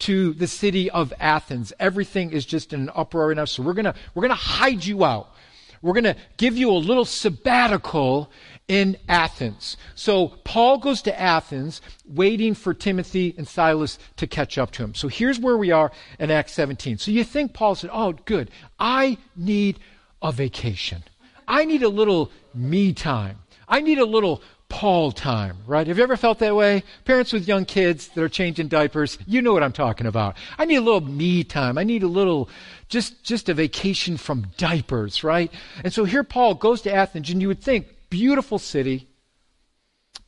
to 0.00 0.32
the 0.32 0.46
city 0.46 0.90
of 0.90 1.12
Athens. 1.18 1.72
Everything 1.78 2.30
is 2.30 2.44
just 2.46 2.72
in 2.72 2.82
an 2.82 2.90
uproar 2.94 3.32
enough, 3.32 3.48
so 3.48 3.62
we're 3.62 3.74
gonna, 3.74 3.94
we're 4.14 4.22
gonna 4.22 4.34
hide 4.34 4.84
you 4.84 5.04
out. 5.04 5.34
We're 5.82 5.92
going 5.92 6.04
to 6.04 6.16
give 6.36 6.56
you 6.56 6.70
a 6.70 6.72
little 6.72 7.04
sabbatical 7.04 8.30
in 8.66 8.96
Athens. 9.08 9.76
So 9.94 10.28
Paul 10.44 10.78
goes 10.78 11.02
to 11.02 11.20
Athens, 11.20 11.80
waiting 12.06 12.54
for 12.54 12.74
Timothy 12.74 13.34
and 13.38 13.46
Silas 13.46 13.98
to 14.16 14.26
catch 14.26 14.58
up 14.58 14.70
to 14.72 14.84
him. 14.84 14.94
So 14.94 15.08
here's 15.08 15.38
where 15.38 15.56
we 15.56 15.70
are 15.70 15.90
in 16.18 16.30
Acts 16.30 16.52
17. 16.54 16.98
So 16.98 17.10
you 17.10 17.24
think 17.24 17.54
Paul 17.54 17.74
said, 17.74 17.90
Oh, 17.92 18.12
good. 18.12 18.50
I 18.78 19.18
need 19.36 19.78
a 20.20 20.32
vacation. 20.32 21.04
I 21.46 21.64
need 21.64 21.82
a 21.82 21.88
little 21.88 22.30
me 22.54 22.92
time. 22.92 23.38
I 23.68 23.80
need 23.80 23.98
a 23.98 24.04
little 24.04 24.42
Paul 24.68 25.12
time, 25.12 25.56
right? 25.66 25.86
Have 25.86 25.96
you 25.96 26.02
ever 26.02 26.16
felt 26.16 26.40
that 26.40 26.54
way? 26.54 26.84
Parents 27.04 27.32
with 27.32 27.48
young 27.48 27.64
kids 27.64 28.08
that 28.08 28.22
are 28.22 28.28
changing 28.28 28.68
diapers, 28.68 29.18
you 29.26 29.40
know 29.40 29.52
what 29.52 29.62
I'm 29.62 29.72
talking 29.72 30.06
about. 30.06 30.36
I 30.58 30.66
need 30.66 30.76
a 30.76 30.82
little 30.82 31.00
me 31.00 31.42
time. 31.42 31.78
I 31.78 31.84
need 31.84 32.02
a 32.02 32.08
little 32.08 32.50
just, 32.88 33.24
just 33.24 33.48
a 33.48 33.54
vacation 33.54 34.18
from 34.18 34.48
diapers, 34.56 35.24
right? 35.24 35.50
And 35.82 35.92
so 35.92 36.04
here 36.04 36.22
Paul 36.22 36.54
goes 36.54 36.82
to 36.82 36.92
Athens, 36.92 37.30
and 37.30 37.40
you 37.40 37.48
would 37.48 37.62
think, 37.62 37.86
beautiful 38.10 38.58
city, 38.58 39.08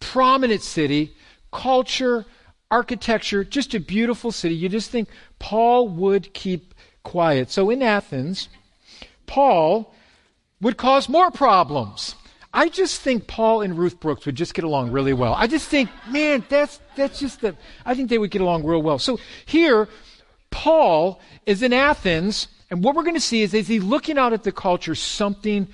prominent 0.00 0.62
city, 0.62 1.14
culture, 1.52 2.24
architecture, 2.70 3.44
just 3.44 3.74
a 3.74 3.80
beautiful 3.80 4.32
city. 4.32 4.54
You 4.54 4.68
just 4.68 4.90
think 4.90 5.08
Paul 5.38 5.88
would 5.88 6.32
keep 6.32 6.74
quiet. 7.02 7.50
So 7.50 7.68
in 7.70 7.82
Athens, 7.82 8.48
Paul 9.26 9.94
would 10.60 10.76
cause 10.76 11.08
more 11.08 11.30
problems. 11.30 12.14
I 12.52 12.68
just 12.68 13.00
think 13.00 13.26
Paul 13.26 13.62
and 13.62 13.78
Ruth 13.78 14.00
Brooks 14.00 14.26
would 14.26 14.34
just 14.34 14.54
get 14.54 14.64
along 14.64 14.90
really 14.90 15.12
well. 15.12 15.34
I 15.34 15.46
just 15.46 15.68
think, 15.68 15.88
man, 16.08 16.44
that's 16.48 16.80
that's 16.96 17.20
just 17.20 17.40
the 17.40 17.56
I 17.86 17.94
think 17.94 18.10
they 18.10 18.18
would 18.18 18.30
get 18.30 18.42
along 18.42 18.64
real 18.64 18.82
well. 18.82 18.98
So 18.98 19.18
here 19.46 19.88
Paul 20.50 21.20
is 21.46 21.62
in 21.62 21.72
Athens, 21.72 22.48
and 22.70 22.82
what 22.82 22.96
we're 22.96 23.04
going 23.04 23.14
to 23.14 23.20
see 23.20 23.42
is 23.42 23.54
as 23.54 23.68
he's 23.68 23.84
looking 23.84 24.18
out 24.18 24.32
at 24.32 24.42
the 24.42 24.52
culture, 24.52 24.94
something 24.94 25.68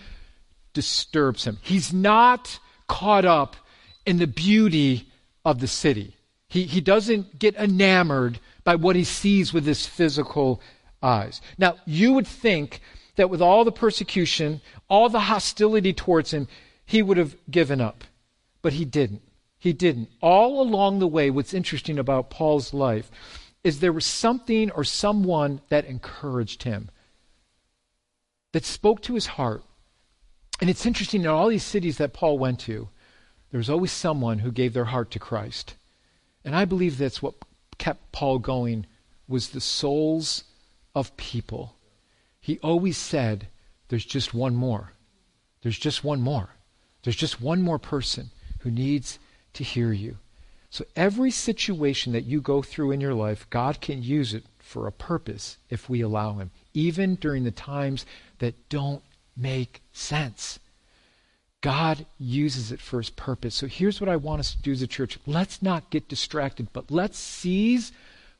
disturbs 0.75 1.45
him. 1.47 1.59
He's 1.62 1.92
not 1.92 2.59
caught 2.87 3.25
up 3.25 3.56
in 4.04 4.18
the 4.18 4.26
beauty 4.26 5.09
of 5.45 5.61
the 5.61 5.66
city. 5.66 6.16
He, 6.49 6.64
he 6.64 6.80
doesn't 6.80 7.38
get 7.38 7.56
enamored 7.56 8.38
by 8.62 8.76
what 8.76 8.97
he 8.97 9.04
sees 9.04 9.52
with 9.52 9.66
his 9.66 9.87
physical 9.87 10.61
eyes. 11.02 11.40
Now, 11.59 11.76
you 11.87 12.12
would 12.12 12.26
think 12.26 12.80
that 13.16 13.30
with 13.30 13.40
all 13.40 13.64
the 13.64 13.73
persecution, 13.73 14.61
all 14.88 15.09
the 15.09 15.21
hostility 15.21 15.92
towards 15.92 16.33
him, 16.33 16.47
he 16.87 17.02
would 17.02 17.16
have 17.19 17.37
given 17.50 17.81
up. 17.81 18.05
But 18.62 18.75
he 18.75 18.85
didn't. 18.85 19.23
He 19.59 19.73
didn't. 19.73 20.11
All 20.21 20.62
along 20.62 20.99
the 20.99 21.07
way, 21.07 21.31
what's 21.31 21.52
interesting 21.52 21.99
about 21.99 22.31
Paul's 22.31 22.73
life 22.73 23.11
is 23.64 23.81
there 23.81 23.93
was 23.93 24.07
something 24.07 24.71
or 24.71 24.85
someone 24.85 25.61
that 25.69 25.85
encouraged 25.85 26.62
him, 26.62 26.88
that 28.52 28.64
spoke 28.64 29.02
to 29.02 29.14
his 29.14 29.26
heart. 29.26 29.62
And 30.61 30.71
it's 30.71 30.87
interesting 30.87 31.23
in 31.23 31.26
all 31.26 31.49
these 31.49 31.64
cities 31.64 31.99
that 31.99 32.12
Paul 32.12 32.38
went 32.38 32.61
to, 32.61 32.88
there 33.50 33.59
was 33.59 33.71
always 33.71 33.93
someone 33.93 34.38
who 34.38 34.52
gave 34.52 34.73
their 34.73 34.87
heart 34.87 35.11
to 35.12 35.19
Christ. 35.19 35.75
And 36.45 36.55
I 36.55 36.64
believe 36.64 36.97
that's 36.97 37.21
what 37.21 37.35
kept 37.78 38.12
Paul 38.12 38.38
going 38.38 38.87
was 39.28 39.49
the 39.49 39.61
souls 39.61 40.45
of 40.95 41.16
people. 41.16 41.75
He 42.40 42.59
always 42.61 42.97
said, 42.97 43.49
there's 43.88 44.05
just 44.05 44.33
one 44.33 44.55
more. 44.55 44.93
There's 45.62 45.78
just 45.78 46.05
one 46.05 46.21
more. 46.21 46.50
There's 47.07 47.15
just 47.15 47.41
one 47.41 47.63
more 47.63 47.79
person 47.79 48.31
who 48.59 48.71
needs 48.73 49.21
to 49.53 49.63
hear 49.63 49.93
you. 49.93 50.19
So 50.71 50.85
every 50.97 51.31
situation 51.31 52.13
that 52.15 52.25
you 52.25 52.41
go 52.41 52.63
through 52.63 52.91
in 52.91 53.01
your 53.01 53.15
life, 53.15 53.47
God 53.49 53.81
can 53.81 54.03
use 54.03 54.35
it 54.35 54.43
for 54.59 54.89
a 54.89 54.93
purpose 54.93 55.57
if 55.71 55.89
we 55.89 56.01
allow 56.01 56.39
Him, 56.39 56.51
even 56.75 57.15
during 57.15 57.45
the 57.45 57.53
times 57.53 58.07
that 58.41 58.69
don't 58.69 59.05
make 59.37 59.83
sense. 59.93 60.59
God 61.61 62.07
uses 62.19 62.73
it 62.73 62.81
for 62.81 62.99
his 62.99 63.11
purpose. 63.11 63.55
So 63.55 63.69
here's 63.69 64.01
what 64.01 64.11
I 64.11 64.17
want 64.17 64.41
us 64.41 64.57
to 64.57 64.63
do 64.63 64.73
as 64.73 64.83
a 64.83 64.89
church. 64.89 65.17
Let's 65.27 65.63
not 65.63 65.91
get 65.91 66.09
distracted, 66.09 66.73
but 66.73 66.91
let's 66.91 67.19
seize 67.19 67.93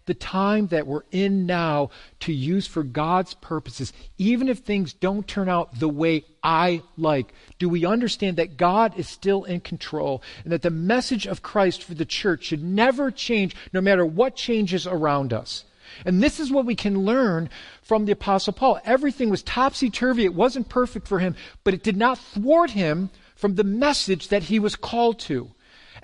the 0.07 0.15
time 0.15 0.69
that 0.69 0.87
we're 0.87 1.03
in 1.11 1.47
now 1.47 1.91
to 2.21 2.33
use 2.33 2.67
for 2.67 2.83
God's 2.83 3.35
purposes, 3.35 3.93
even 4.19 4.49
if 4.49 4.59
things 4.59 4.93
don't 4.93 5.27
turn 5.27 5.49
out 5.49 5.79
the 5.79 5.89
way 5.89 6.25
I 6.43 6.83
like? 6.97 7.35
Do 7.59 7.69
we 7.69 7.85
understand 7.85 8.37
that 8.37 8.57
God 8.57 8.99
is 8.99 9.09
still 9.09 9.45
in 9.45 9.61
control 9.61 10.23
and 10.45 10.53
that 10.53 10.63
the 10.63 10.71
message 10.71 11.27
of 11.27 11.43
Christ 11.43 11.83
for 11.83 11.95
the 11.95 12.05
church 12.05 12.45
should 12.45 12.63
never 12.63 13.11
change 13.11 13.55
no 13.73 13.81
matter 13.81 14.07
what 14.07 14.37
changes 14.37 14.87
around 14.87 15.33
us? 15.33 15.65
And 16.05 16.23
this 16.23 16.41
is 16.41 16.51
what 16.51 16.67
we 16.67 16.75
can 16.75 17.05
learn 17.05 17.49
from 17.83 18.05
the 18.05 18.13
Apostle 18.13 18.53
Paul. 18.53 18.81
Everything 18.85 19.31
was 19.31 19.43
topsy 19.43 19.91
turvy. 19.91 20.25
It 20.25 20.35
wasn't 20.35 20.69
perfect 20.69 21.07
for 21.09 21.19
him, 21.19 21.37
but 21.65 21.75
it 21.75 21.83
did 21.83 21.97
not 21.97 22.19
thwart 22.19 22.71
him 22.71 23.11
from 23.35 23.55
the 23.55 23.65
message 23.65 24.29
that 24.29 24.45
he 24.45 24.59
was 24.59 24.77
called 24.77 25.19
to 25.21 25.51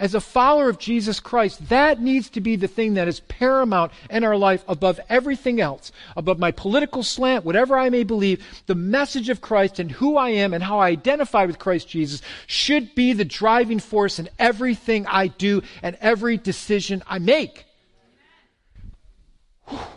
as 0.02 0.16
a 0.16 0.20
follower 0.20 0.68
of 0.68 0.80
Jesus 0.80 1.20
Christ, 1.20 1.68
that 1.68 2.00
needs 2.00 2.28
to 2.30 2.40
be 2.40 2.56
the 2.56 2.66
thing 2.66 2.94
that 2.94 3.06
is 3.06 3.20
paramount 3.20 3.92
in 4.10 4.24
our 4.24 4.36
life 4.36 4.64
above 4.66 4.98
everything 5.08 5.60
else, 5.60 5.92
above 6.16 6.40
my 6.40 6.50
political 6.50 7.04
slant, 7.04 7.44
whatever 7.44 7.78
I 7.78 7.88
may 7.88 8.02
believe. 8.02 8.44
The 8.66 8.74
message 8.74 9.28
of 9.28 9.40
Christ 9.40 9.78
and 9.78 9.92
who 9.92 10.16
I 10.16 10.30
am 10.30 10.52
and 10.54 10.64
how 10.64 10.80
I 10.80 10.88
identify 10.88 11.44
with 11.44 11.60
Christ 11.60 11.88
Jesus 11.88 12.20
should 12.48 12.96
be 12.96 13.12
the 13.12 13.24
driving 13.24 13.78
force 13.78 14.18
in 14.18 14.28
everything 14.40 15.06
I 15.06 15.28
do 15.28 15.62
and 15.84 15.96
every 16.00 16.36
decision 16.36 17.04
I 17.06 17.20
make. 17.20 17.64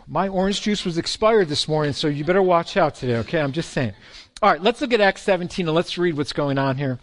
My 0.06 0.28
orange 0.28 0.62
juice 0.62 0.84
was 0.84 0.98
expired 0.98 1.48
this 1.48 1.66
morning, 1.66 1.94
so 1.94 2.06
you 2.06 2.24
better 2.24 2.40
watch 2.40 2.76
out 2.76 2.94
today, 2.94 3.16
okay? 3.16 3.40
I'm 3.40 3.50
just 3.50 3.70
saying. 3.70 3.94
All 4.40 4.52
right, 4.52 4.62
let's 4.62 4.80
look 4.80 4.92
at 4.92 5.00
Acts 5.00 5.22
17 5.22 5.66
and 5.66 5.74
let's 5.74 5.98
read 5.98 6.16
what's 6.16 6.32
going 6.32 6.58
on 6.58 6.76
here. 6.76 7.00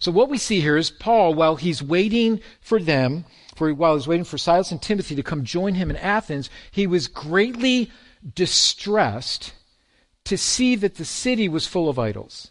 So 0.00 0.10
what 0.10 0.30
we 0.30 0.38
see 0.38 0.60
here 0.60 0.78
is 0.78 0.90
Paul, 0.90 1.34
while 1.34 1.56
he's 1.56 1.82
waiting 1.82 2.40
for 2.60 2.80
them, 2.80 3.26
for 3.54 3.72
while 3.74 3.94
he's 3.96 4.08
waiting 4.08 4.24
for 4.24 4.38
Silas 4.38 4.72
and 4.72 4.80
Timothy 4.80 5.14
to 5.14 5.22
come 5.22 5.44
join 5.44 5.74
him 5.74 5.90
in 5.90 5.96
Athens, 5.96 6.48
he 6.70 6.86
was 6.86 7.06
greatly 7.06 7.90
distressed 8.34 9.52
to 10.24 10.38
see 10.38 10.74
that 10.76 10.94
the 10.94 11.04
city 11.04 11.48
was 11.48 11.66
full 11.66 11.90
of 11.90 11.98
idols. 11.98 12.50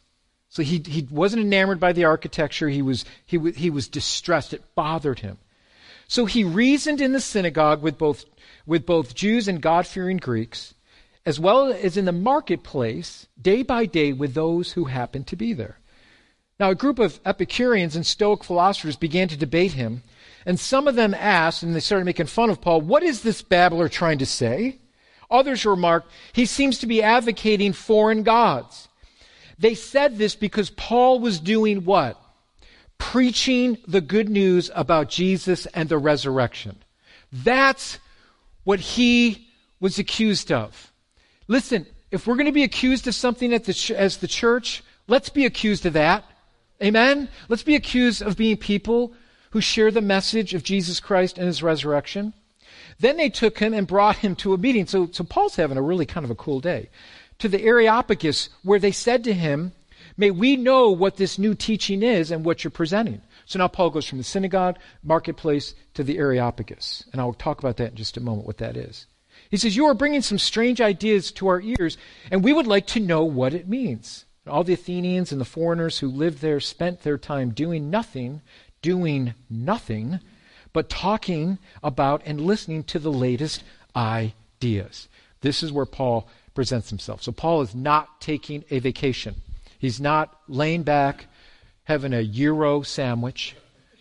So 0.49 0.61
he, 0.61 0.83
he 0.85 1.07
wasn't 1.09 1.43
enamored 1.43 1.79
by 1.79 1.91
the 1.93 2.05
architecture. 2.05 2.69
He 2.69 2.83
was, 2.83 3.03
he, 3.25 3.39
he 3.51 3.71
was 3.71 3.87
distressed. 3.87 4.53
It 4.53 4.75
bothered 4.75 5.19
him. 5.19 5.39
So 6.07 6.25
he 6.25 6.43
reasoned 6.43 7.01
in 7.01 7.13
the 7.13 7.19
synagogue 7.19 7.81
with 7.81 7.97
both, 7.97 8.25
with 8.65 8.85
both 8.85 9.15
Jews 9.15 9.47
and 9.47 9.61
God 9.61 9.87
fearing 9.87 10.17
Greeks, 10.17 10.75
as 11.25 11.39
well 11.39 11.71
as 11.71 11.97
in 11.97 12.05
the 12.05 12.11
marketplace, 12.11 13.27
day 13.41 13.63
by 13.63 13.85
day, 13.87 14.13
with 14.13 14.35
those 14.35 14.73
who 14.73 14.85
happened 14.85 15.25
to 15.27 15.35
be 15.35 15.53
there. 15.53 15.78
Now, 16.59 16.71
a 16.71 16.75
group 16.75 16.99
of 16.99 17.19
Epicureans 17.25 17.95
and 17.95 18.05
Stoic 18.05 18.43
philosophers 18.43 18.97
began 18.97 19.29
to 19.29 19.37
debate 19.37 19.73
him, 19.73 20.03
and 20.45 20.59
some 20.59 20.87
of 20.87 20.95
them 20.95 21.13
asked, 21.13 21.63
and 21.63 21.73
they 21.73 21.79
started 21.79 22.05
making 22.05 22.25
fun 22.25 22.49
of 22.49 22.59
Paul, 22.59 22.81
What 22.81 23.01
is 23.01 23.21
this 23.21 23.41
babbler 23.41 23.87
trying 23.87 24.17
to 24.17 24.25
say? 24.25 24.79
Others 25.31 25.65
remarked, 25.65 26.11
He 26.33 26.45
seems 26.45 26.79
to 26.79 26.87
be 26.87 27.01
advocating 27.01 27.71
foreign 27.71 28.23
gods. 28.23 28.89
They 29.57 29.73
said 29.73 30.17
this 30.17 30.35
because 30.35 30.69
Paul 30.69 31.19
was 31.19 31.39
doing 31.39 31.85
what? 31.85 32.19
Preaching 32.97 33.77
the 33.87 34.01
good 34.01 34.29
news 34.29 34.69
about 34.75 35.09
Jesus 35.09 35.65
and 35.67 35.87
the 35.87 35.97
resurrection. 35.97 36.77
That's 37.31 37.99
what 38.63 38.79
he 38.79 39.47
was 39.79 39.99
accused 39.99 40.51
of. 40.51 40.91
Listen, 41.47 41.85
if 42.11 42.27
we're 42.27 42.35
going 42.35 42.45
to 42.47 42.51
be 42.51 42.63
accused 42.63 43.07
of 43.07 43.15
something 43.15 43.51
the, 43.51 43.95
as 43.97 44.17
the 44.17 44.27
church, 44.27 44.83
let's 45.07 45.29
be 45.29 45.45
accused 45.45 45.85
of 45.85 45.93
that. 45.93 46.25
Amen? 46.81 47.29
Let's 47.47 47.63
be 47.63 47.75
accused 47.75 48.21
of 48.21 48.37
being 48.37 48.57
people 48.57 49.13
who 49.51 49.61
share 49.61 49.91
the 49.91 50.01
message 50.01 50.53
of 50.53 50.63
Jesus 50.63 50.99
Christ 50.99 51.37
and 51.37 51.47
his 51.47 51.63
resurrection. 51.63 52.33
Then 52.99 53.17
they 53.17 53.29
took 53.29 53.59
him 53.59 53.73
and 53.73 53.87
brought 53.87 54.17
him 54.17 54.35
to 54.37 54.53
a 54.53 54.57
meeting. 54.57 54.85
So, 54.85 55.09
so 55.11 55.23
Paul's 55.23 55.55
having 55.55 55.77
a 55.77 55.81
really 55.81 56.05
kind 56.05 56.23
of 56.23 56.31
a 56.31 56.35
cool 56.35 56.59
day. 56.59 56.89
To 57.39 57.47
the 57.47 57.63
Areopagus, 57.63 58.49
where 58.63 58.79
they 58.79 58.91
said 58.91 59.23
to 59.23 59.33
him, 59.33 59.71
May 60.17 60.31
we 60.31 60.57
know 60.57 60.89
what 60.89 61.15
this 61.15 61.39
new 61.39 61.55
teaching 61.55 62.03
is 62.03 62.29
and 62.29 62.43
what 62.43 62.63
you're 62.63 62.71
presenting. 62.71 63.21
So 63.45 63.57
now 63.57 63.69
Paul 63.69 63.89
goes 63.89 64.05
from 64.05 64.17
the 64.17 64.23
synagogue, 64.23 64.77
marketplace, 65.01 65.75
to 65.93 66.03
the 66.03 66.17
Areopagus. 66.17 67.05
And 67.11 67.21
I'll 67.21 67.33
talk 67.33 67.59
about 67.59 67.77
that 67.77 67.91
in 67.91 67.95
just 67.95 68.17
a 68.17 68.21
moment, 68.21 68.45
what 68.45 68.57
that 68.57 68.75
is. 68.75 69.07
He 69.49 69.57
says, 69.57 69.75
You 69.77 69.85
are 69.85 69.93
bringing 69.93 70.21
some 70.21 70.37
strange 70.37 70.81
ideas 70.81 71.31
to 71.33 71.47
our 71.47 71.61
ears, 71.61 71.97
and 72.29 72.43
we 72.43 72.51
would 72.51 72.67
like 72.67 72.85
to 72.87 72.99
know 72.99 73.23
what 73.23 73.53
it 73.53 73.69
means. 73.69 74.25
All 74.49 74.63
the 74.63 74.73
Athenians 74.73 75.31
and 75.31 75.39
the 75.39 75.45
foreigners 75.45 75.99
who 75.99 76.07
lived 76.07 76.41
there 76.41 76.59
spent 76.59 77.03
their 77.03 77.17
time 77.17 77.51
doing 77.51 77.89
nothing, 77.89 78.41
doing 78.81 79.33
nothing, 79.49 80.19
but 80.73 80.89
talking 80.89 81.57
about 81.83 82.21
and 82.25 82.41
listening 82.41 82.83
to 82.85 82.99
the 82.99 83.11
latest 83.11 83.63
ideas. 83.95 85.07
This 85.41 85.63
is 85.63 85.71
where 85.71 85.85
Paul 85.85 86.27
presents 86.53 86.89
himself. 86.89 87.23
So 87.23 87.31
Paul 87.31 87.61
is 87.61 87.73
not 87.73 88.19
taking 88.19 88.63
a 88.69 88.79
vacation. 88.79 89.35
He's 89.77 90.01
not 90.01 90.37
laying 90.47 90.83
back 90.83 91.27
having 91.85 92.13
a 92.13 92.23
gyro 92.23 92.81
sandwich. 92.81 93.55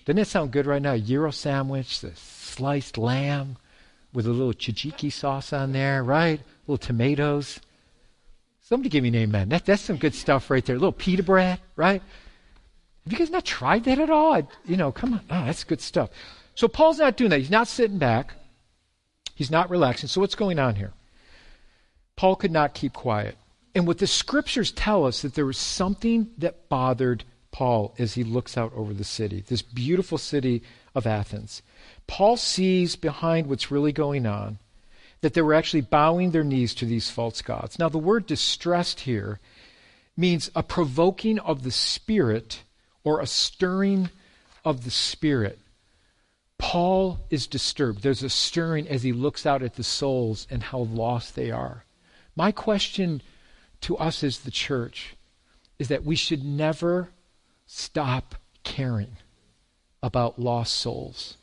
Doesn't 0.04 0.18
it 0.18 0.26
sound 0.26 0.50
good 0.50 0.66
right 0.66 0.82
now? 0.82 0.94
A 0.94 0.98
gyro 0.98 1.30
sandwich, 1.30 2.00
the 2.00 2.12
sliced 2.16 2.98
lamb 2.98 3.56
with 4.12 4.26
a 4.26 4.30
little 4.30 4.52
tzatziki 4.52 5.12
sauce 5.12 5.52
on 5.52 5.72
there, 5.72 6.02
right? 6.02 6.40
Little 6.66 6.78
tomatoes. 6.78 7.60
Somebody 8.68 8.90
give 8.90 9.02
me 9.02 9.08
an 9.08 9.14
amen. 9.14 9.48
That, 9.48 9.64
that's 9.64 9.80
some 9.80 9.96
good 9.96 10.14
stuff 10.14 10.50
right 10.50 10.62
there. 10.62 10.76
A 10.76 10.78
little 10.78 10.92
pita 10.92 11.22
bread, 11.22 11.58
right? 11.74 12.02
Have 13.04 13.12
you 13.12 13.18
guys 13.18 13.30
not 13.30 13.46
tried 13.46 13.84
that 13.84 13.98
at 13.98 14.10
all? 14.10 14.34
I, 14.34 14.46
you 14.66 14.76
know, 14.76 14.92
come 14.92 15.14
on. 15.14 15.20
Oh, 15.30 15.46
that's 15.46 15.64
good 15.64 15.80
stuff. 15.80 16.10
So 16.54 16.68
Paul's 16.68 16.98
not 16.98 17.16
doing 17.16 17.30
that. 17.30 17.38
He's 17.38 17.50
not 17.50 17.66
sitting 17.66 17.96
back. 17.96 18.34
He's 19.34 19.50
not 19.50 19.70
relaxing. 19.70 20.10
So 20.10 20.20
what's 20.20 20.34
going 20.34 20.58
on 20.58 20.74
here? 20.74 20.92
Paul 22.14 22.36
could 22.36 22.50
not 22.50 22.74
keep 22.74 22.92
quiet. 22.92 23.38
And 23.74 23.86
what 23.86 23.96
the 23.96 24.06
scriptures 24.06 24.70
tell 24.70 25.06
us 25.06 25.22
that 25.22 25.34
there 25.34 25.46
was 25.46 25.56
something 25.56 26.28
that 26.36 26.68
bothered 26.68 27.24
Paul 27.50 27.94
as 27.98 28.12
he 28.12 28.22
looks 28.22 28.58
out 28.58 28.74
over 28.74 28.92
the 28.92 29.02
city, 29.02 29.42
this 29.48 29.62
beautiful 29.62 30.18
city 30.18 30.62
of 30.94 31.06
Athens. 31.06 31.62
Paul 32.06 32.36
sees 32.36 32.96
behind 32.96 33.46
what's 33.46 33.70
really 33.70 33.92
going 33.92 34.26
on 34.26 34.58
that 35.20 35.34
they 35.34 35.42
were 35.42 35.54
actually 35.54 35.80
bowing 35.80 36.30
their 36.30 36.44
knees 36.44 36.74
to 36.74 36.84
these 36.84 37.10
false 37.10 37.42
gods. 37.42 37.78
Now, 37.78 37.88
the 37.88 37.98
word 37.98 38.26
distressed 38.26 39.00
here 39.00 39.40
means 40.16 40.50
a 40.54 40.62
provoking 40.62 41.38
of 41.40 41.62
the 41.62 41.70
spirit 41.70 42.62
or 43.04 43.20
a 43.20 43.26
stirring 43.26 44.10
of 44.64 44.84
the 44.84 44.90
spirit. 44.90 45.58
Paul 46.58 47.20
is 47.30 47.46
disturbed. 47.46 48.02
There's 48.02 48.22
a 48.22 48.28
stirring 48.28 48.88
as 48.88 49.02
he 49.02 49.12
looks 49.12 49.46
out 49.46 49.62
at 49.62 49.76
the 49.76 49.84
souls 49.84 50.46
and 50.50 50.62
how 50.62 50.80
lost 50.80 51.36
they 51.36 51.50
are. 51.50 51.84
My 52.36 52.52
question 52.52 53.22
to 53.82 53.96
us 53.96 54.22
as 54.22 54.40
the 54.40 54.50
church 54.50 55.16
is 55.78 55.88
that 55.88 56.04
we 56.04 56.16
should 56.16 56.44
never 56.44 57.10
stop 57.66 58.34
caring 58.64 59.16
about 60.02 60.38
lost 60.38 60.74
souls. 60.74 61.37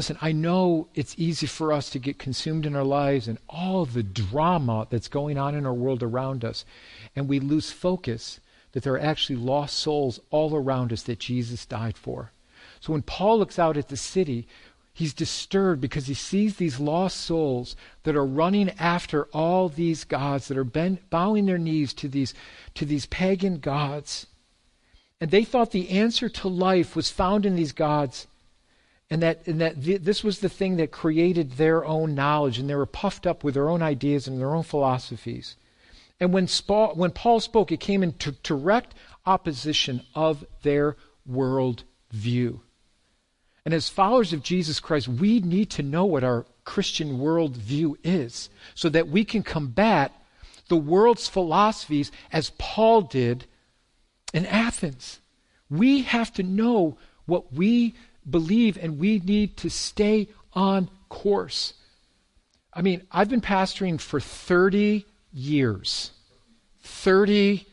Listen, 0.00 0.16
I 0.22 0.32
know 0.32 0.88
it's 0.94 1.14
easy 1.18 1.46
for 1.46 1.74
us 1.74 1.90
to 1.90 1.98
get 1.98 2.18
consumed 2.18 2.64
in 2.64 2.74
our 2.74 2.84
lives 2.84 3.28
and 3.28 3.36
all 3.50 3.84
the 3.84 4.02
drama 4.02 4.86
that's 4.88 5.08
going 5.08 5.36
on 5.36 5.54
in 5.54 5.66
our 5.66 5.74
world 5.74 6.02
around 6.02 6.42
us, 6.42 6.64
and 7.14 7.28
we 7.28 7.38
lose 7.38 7.70
focus 7.70 8.40
that 8.72 8.82
there 8.82 8.94
are 8.94 8.98
actually 8.98 9.36
lost 9.36 9.76
souls 9.76 10.18
all 10.30 10.56
around 10.56 10.90
us 10.90 11.02
that 11.02 11.18
Jesus 11.18 11.66
died 11.66 11.98
for. 11.98 12.32
So 12.80 12.94
when 12.94 13.02
Paul 13.02 13.40
looks 13.40 13.58
out 13.58 13.76
at 13.76 13.88
the 13.88 13.96
city, 13.98 14.48
he's 14.94 15.12
disturbed 15.12 15.82
because 15.82 16.06
he 16.06 16.14
sees 16.14 16.56
these 16.56 16.80
lost 16.80 17.18
souls 17.18 17.76
that 18.04 18.16
are 18.16 18.24
running 18.24 18.70
after 18.78 19.24
all 19.34 19.68
these 19.68 20.04
gods, 20.04 20.48
that 20.48 20.56
are 20.56 20.64
bend, 20.64 21.10
bowing 21.10 21.44
their 21.44 21.58
knees 21.58 21.92
to 21.92 22.08
these, 22.08 22.32
to 22.72 22.86
these 22.86 23.04
pagan 23.04 23.58
gods. 23.58 24.28
And 25.20 25.30
they 25.30 25.44
thought 25.44 25.72
the 25.72 25.90
answer 25.90 26.30
to 26.30 26.48
life 26.48 26.96
was 26.96 27.10
found 27.10 27.44
in 27.44 27.54
these 27.54 27.72
gods 27.72 28.26
and 29.10 29.22
that, 29.22 29.46
and 29.46 29.60
that 29.60 29.82
th- 29.82 30.02
this 30.02 30.22
was 30.22 30.38
the 30.38 30.48
thing 30.48 30.76
that 30.76 30.92
created 30.92 31.52
their 31.52 31.84
own 31.84 32.14
knowledge, 32.14 32.58
and 32.58 32.70
they 32.70 32.74
were 32.74 32.86
puffed 32.86 33.26
up 33.26 33.42
with 33.42 33.54
their 33.54 33.68
own 33.68 33.82
ideas 33.82 34.28
and 34.28 34.40
their 34.40 34.54
own 34.54 34.62
philosophies. 34.62 35.56
And 36.20 36.32
when, 36.32 36.46
Spa- 36.46 36.92
when 36.94 37.10
Paul 37.10 37.40
spoke, 37.40 37.72
it 37.72 37.80
came 37.80 38.02
into 38.02 38.32
direct 38.42 38.94
opposition 39.26 40.02
of 40.14 40.44
their 40.62 40.96
world 41.26 41.82
view. 42.12 42.60
And 43.64 43.74
as 43.74 43.88
followers 43.88 44.32
of 44.32 44.42
Jesus 44.42 44.80
Christ, 44.80 45.08
we 45.08 45.40
need 45.40 45.70
to 45.70 45.82
know 45.82 46.04
what 46.04 46.24
our 46.24 46.46
Christian 46.64 47.18
world 47.18 47.56
view 47.56 47.98
is 48.04 48.48
so 48.74 48.88
that 48.88 49.08
we 49.08 49.24
can 49.24 49.42
combat 49.42 50.12
the 50.68 50.76
world's 50.76 51.28
philosophies 51.28 52.12
as 52.32 52.52
Paul 52.58 53.02
did 53.02 53.46
in 54.32 54.46
Athens. 54.46 55.20
We 55.68 56.02
have 56.02 56.32
to 56.34 56.42
know 56.42 56.96
what 57.26 57.52
we 57.52 57.94
believe 58.30 58.78
and 58.80 58.98
we 58.98 59.18
need 59.18 59.56
to 59.58 59.70
stay 59.70 60.28
on 60.52 60.90
course. 61.08 61.74
I 62.72 62.82
mean, 62.82 63.02
I've 63.10 63.28
been 63.28 63.40
pastoring 63.40 64.00
for 64.00 64.20
30 64.20 65.04
years. 65.32 66.12
30 66.82 67.66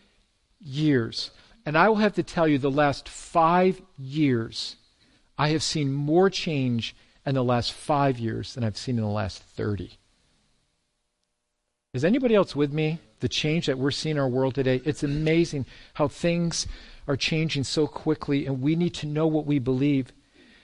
years. 0.60 1.32
And 1.66 1.78
I 1.78 1.90
will 1.90 1.98
have 1.98 2.16
to 2.16 2.24
tell 2.24 2.48
you, 2.48 2.58
the 2.58 2.72
last 2.72 3.10
five 3.10 3.82
years, 3.98 4.76
I 5.38 5.50
have 5.50 5.62
seen 5.62 5.92
more 5.92 6.30
change 6.30 6.96
in 7.26 7.36
the 7.36 7.44
last 7.44 7.74
five 7.74 8.20
years 8.20 8.54
than 8.54 8.64
I've 8.64 8.78
seen 8.78 8.98
in 8.98 9.04
the 9.04 9.10
last 9.10 9.44
30. 9.44 9.92
Is 11.94 12.06
anybody 12.06 12.36
else 12.36 12.56
with 12.56 12.72
me? 12.72 13.00
The 13.20 13.28
change 13.28 13.66
that 13.66 13.78
we're 13.78 13.92
seeing 13.92 14.16
in 14.16 14.22
our 14.22 14.30
world 14.30 14.56
today? 14.56 14.82
It's 14.86 15.04
amazing 15.04 15.66
how 15.96 16.08
things 16.08 16.68
are 17.08 17.18
changing 17.18 17.64
so 17.64 17.88
quickly, 17.88 18.46
and 18.46 18.62
we 18.62 18.76
need 18.76 18.94
to 18.96 19.08
know 19.08 19.28
what 19.28 19.46
we 19.46 19.60
believe. 19.60 20.12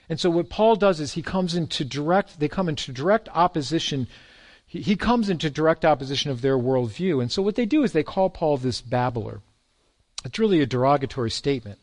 And 0.08 0.20
so 0.20 0.30
what 0.30 0.50
Paul 0.50 0.76
does 0.76 1.00
is 1.00 1.12
he 1.12 1.22
comes 1.22 1.54
into 1.54 1.84
direct, 1.84 2.38
they 2.40 2.48
come 2.48 2.68
into 2.68 2.92
direct 2.92 3.28
opposition. 3.32 4.06
He, 4.66 4.80
he 4.80 4.96
comes 4.96 5.30
into 5.30 5.50
direct 5.50 5.84
opposition 5.84 6.30
of 6.30 6.42
their 6.42 6.58
worldview. 6.58 7.20
And 7.22 7.32
so 7.32 7.42
what 7.42 7.54
they 7.54 7.66
do 7.66 7.82
is 7.82 7.92
they 7.92 8.02
call 8.02 8.30
Paul 8.30 8.58
this 8.58 8.80
babbler. 8.80 9.40
It's 10.24 10.38
really 10.38 10.60
a 10.60 10.66
derogatory 10.66 11.30
statement. 11.30 11.78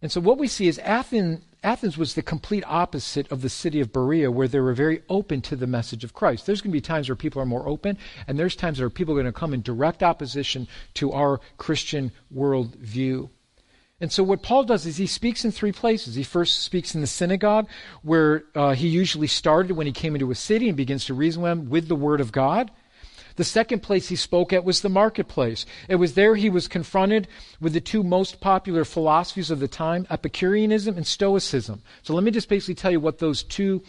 And 0.00 0.12
so 0.12 0.20
what 0.20 0.38
we 0.38 0.46
see 0.46 0.68
is 0.68 0.78
Athens, 0.78 1.40
Athens 1.62 1.98
was 1.98 2.14
the 2.14 2.22
complete 2.22 2.62
opposite 2.66 3.30
of 3.32 3.42
the 3.42 3.48
city 3.48 3.80
of 3.80 3.92
Berea, 3.92 4.30
where 4.30 4.46
they 4.46 4.60
were 4.60 4.74
very 4.74 5.02
open 5.08 5.40
to 5.42 5.56
the 5.56 5.66
message 5.66 6.04
of 6.04 6.14
Christ. 6.14 6.46
There's 6.46 6.60
going 6.60 6.70
to 6.70 6.76
be 6.76 6.80
times 6.80 7.08
where 7.08 7.16
people 7.16 7.42
are 7.42 7.46
more 7.46 7.68
open, 7.68 7.98
and 8.28 8.38
there's 8.38 8.54
times 8.54 8.78
where 8.78 8.90
people 8.90 9.12
are 9.14 9.20
going 9.20 9.32
to 9.32 9.38
come 9.38 9.52
in 9.52 9.62
direct 9.62 10.04
opposition 10.04 10.68
to 10.94 11.12
our 11.12 11.40
Christian 11.56 12.12
worldview. 12.34 13.28
And 14.00 14.12
so 14.12 14.22
what 14.22 14.42
Paul 14.42 14.64
does 14.64 14.86
is 14.86 14.96
he 14.96 15.08
speaks 15.08 15.44
in 15.44 15.50
three 15.50 15.72
places. 15.72 16.14
He 16.14 16.22
first 16.22 16.60
speaks 16.60 16.94
in 16.94 17.00
the 17.00 17.06
synagogue, 17.06 17.68
where 18.02 18.44
uh, 18.54 18.74
he 18.74 18.86
usually 18.86 19.26
started 19.26 19.72
when 19.72 19.86
he 19.86 19.92
came 19.92 20.14
into 20.14 20.30
a 20.30 20.36
city 20.36 20.68
and 20.68 20.76
begins 20.76 21.06
to 21.06 21.14
reason 21.14 21.42
with 21.42 21.50
them 21.50 21.68
with 21.68 21.88
the 21.88 21.96
word 21.96 22.20
of 22.20 22.30
God. 22.30 22.70
The 23.34 23.44
second 23.44 23.84
place 23.84 24.08
he 24.08 24.16
spoke 24.16 24.52
at 24.52 24.64
was 24.64 24.80
the 24.80 24.88
marketplace. 24.88 25.64
It 25.88 25.96
was 25.96 26.14
there 26.14 26.34
he 26.34 26.50
was 26.50 26.66
confronted 26.66 27.28
with 27.60 27.72
the 27.72 27.80
two 27.80 28.02
most 28.02 28.40
popular 28.40 28.84
philosophies 28.84 29.50
of 29.50 29.60
the 29.60 29.68
time, 29.68 30.06
Epicureanism 30.10 30.96
and 30.96 31.06
Stoicism. 31.06 31.82
So 32.02 32.14
let 32.14 32.24
me 32.24 32.32
just 32.32 32.48
basically 32.48 32.74
tell 32.74 32.90
you 32.90 32.98
what 32.98 33.18
those 33.18 33.44
two 33.44 33.82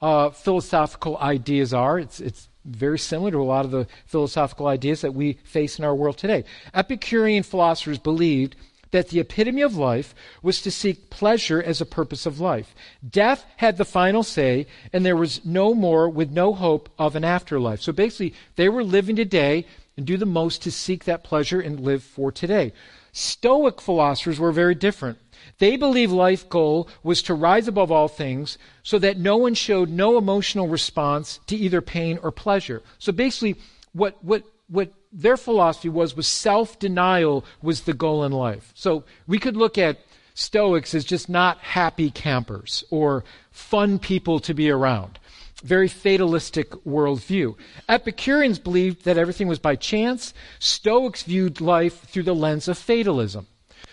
uh, 0.00 0.30
philosophical 0.30 1.18
ideas 1.18 1.74
are. 1.74 1.98
It's, 1.98 2.18
it's 2.18 2.48
very 2.64 2.98
similar 2.98 3.30
to 3.32 3.38
a 3.38 3.44
lot 3.44 3.66
of 3.66 3.70
the 3.70 3.86
philosophical 4.06 4.66
ideas 4.68 5.02
that 5.02 5.12
we 5.12 5.34
face 5.44 5.78
in 5.78 5.84
our 5.84 5.94
world 5.94 6.16
today. 6.16 6.44
Epicurean 6.72 7.42
philosophers 7.42 7.98
believed 7.98 8.56
that 8.94 9.08
the 9.08 9.18
epitome 9.18 9.60
of 9.60 9.76
life 9.76 10.14
was 10.40 10.62
to 10.62 10.70
seek 10.70 11.10
pleasure 11.10 11.60
as 11.60 11.80
a 11.80 11.84
purpose 11.84 12.26
of 12.26 12.38
life. 12.38 12.76
Death 13.10 13.44
had 13.56 13.76
the 13.76 13.84
final 13.84 14.22
say, 14.22 14.68
and 14.92 15.04
there 15.04 15.16
was 15.16 15.44
no 15.44 15.74
more 15.74 16.08
with 16.08 16.30
no 16.30 16.54
hope 16.54 16.88
of 16.96 17.16
an 17.16 17.24
afterlife. 17.24 17.82
So 17.82 17.92
basically, 17.92 18.34
they 18.54 18.68
were 18.68 18.84
living 18.84 19.16
today 19.16 19.66
and 19.96 20.06
do 20.06 20.16
the 20.16 20.26
most 20.26 20.62
to 20.62 20.70
seek 20.70 21.04
that 21.04 21.24
pleasure 21.24 21.60
and 21.60 21.80
live 21.80 22.04
for 22.04 22.30
today. 22.30 22.72
Stoic 23.10 23.80
philosophers 23.80 24.38
were 24.38 24.52
very 24.52 24.76
different. 24.76 25.18
They 25.58 25.76
believed 25.76 26.12
life 26.12 26.48
goal 26.48 26.88
was 27.02 27.20
to 27.22 27.34
rise 27.34 27.66
above 27.66 27.90
all 27.90 28.06
things 28.06 28.58
so 28.84 29.00
that 29.00 29.18
no 29.18 29.36
one 29.36 29.54
showed 29.54 29.90
no 29.90 30.16
emotional 30.16 30.68
response 30.68 31.40
to 31.48 31.56
either 31.56 31.80
pain 31.80 32.20
or 32.22 32.30
pleasure. 32.30 32.80
So 33.00 33.10
basically, 33.10 33.56
what, 33.92 34.22
what, 34.22 34.44
what 34.68 34.92
their 35.14 35.36
philosophy 35.36 35.88
was 35.88 36.16
was 36.16 36.26
self-denial 36.26 37.44
was 37.62 37.82
the 37.82 37.94
goal 37.94 38.24
in 38.24 38.32
life. 38.32 38.72
So 38.74 39.04
we 39.26 39.38
could 39.38 39.56
look 39.56 39.78
at 39.78 40.00
Stoics 40.34 40.94
as 40.94 41.04
just 41.04 41.28
not 41.28 41.58
happy 41.58 42.10
campers 42.10 42.82
or 42.90 43.22
fun 43.52 44.00
people 44.00 44.40
to 44.40 44.52
be 44.52 44.68
around. 44.68 45.20
Very 45.62 45.86
fatalistic 45.86 46.72
worldview. 46.84 47.54
Epicureans 47.88 48.58
believed 48.58 49.04
that 49.04 49.16
everything 49.16 49.46
was 49.46 49.60
by 49.60 49.76
chance. 49.76 50.34
Stoics 50.58 51.22
viewed 51.22 51.60
life 51.60 52.00
through 52.00 52.24
the 52.24 52.34
lens 52.34 52.66
of 52.66 52.76
fatalism. 52.76 53.46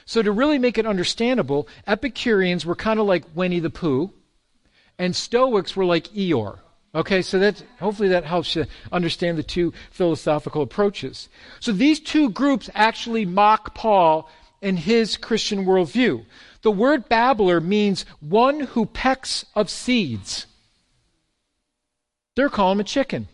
So 0.06 0.24
to 0.24 0.32
really 0.32 0.58
make 0.58 0.80
it 0.80 0.88
understandable, 0.88 1.68
Epicureans 1.86 2.66
were 2.66 2.76
kind 2.76 3.00
of 3.00 3.06
like 3.06 3.24
Winnie 3.36 3.60
the 3.60 3.70
Pooh, 3.70 4.12
and 4.98 5.16
Stoics 5.16 5.76
were 5.76 5.86
like 5.86 6.08
Eeyore. 6.10 6.58
Okay, 6.94 7.22
so 7.22 7.40
that 7.40 7.64
hopefully 7.80 8.10
that 8.10 8.26
helps 8.26 8.56
you 8.56 8.66
understand 8.92 9.38
the 9.38 9.44
two 9.44 9.74
philosophical 9.92 10.62
approaches. 10.62 11.30
So 11.62 11.72
these 11.72 12.02
two 12.02 12.30
groups 12.30 12.70
actually 12.74 13.26
mock 13.26 13.74
Paul 13.74 14.30
and 14.62 14.78
his 14.78 15.16
Christian 15.16 15.66
worldview. 15.66 16.26
The 16.64 16.72
word 16.72 17.08
babbler 17.08 17.62
means 17.62 18.06
one 18.20 18.60
who 18.60 18.86
pecks 18.86 19.46
of 19.56 19.70
seeds. 19.70 20.48
They're 22.36 22.50
calling 22.50 22.78
him 22.78 22.82
a 22.82 22.84
chicken. 22.84 23.28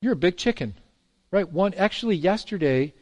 You're 0.00 0.12
a 0.12 0.16
big 0.16 0.36
chicken. 0.36 0.74
Right? 1.30 1.50
One 1.50 1.72
actually 1.74 2.16
yesterday 2.16 2.92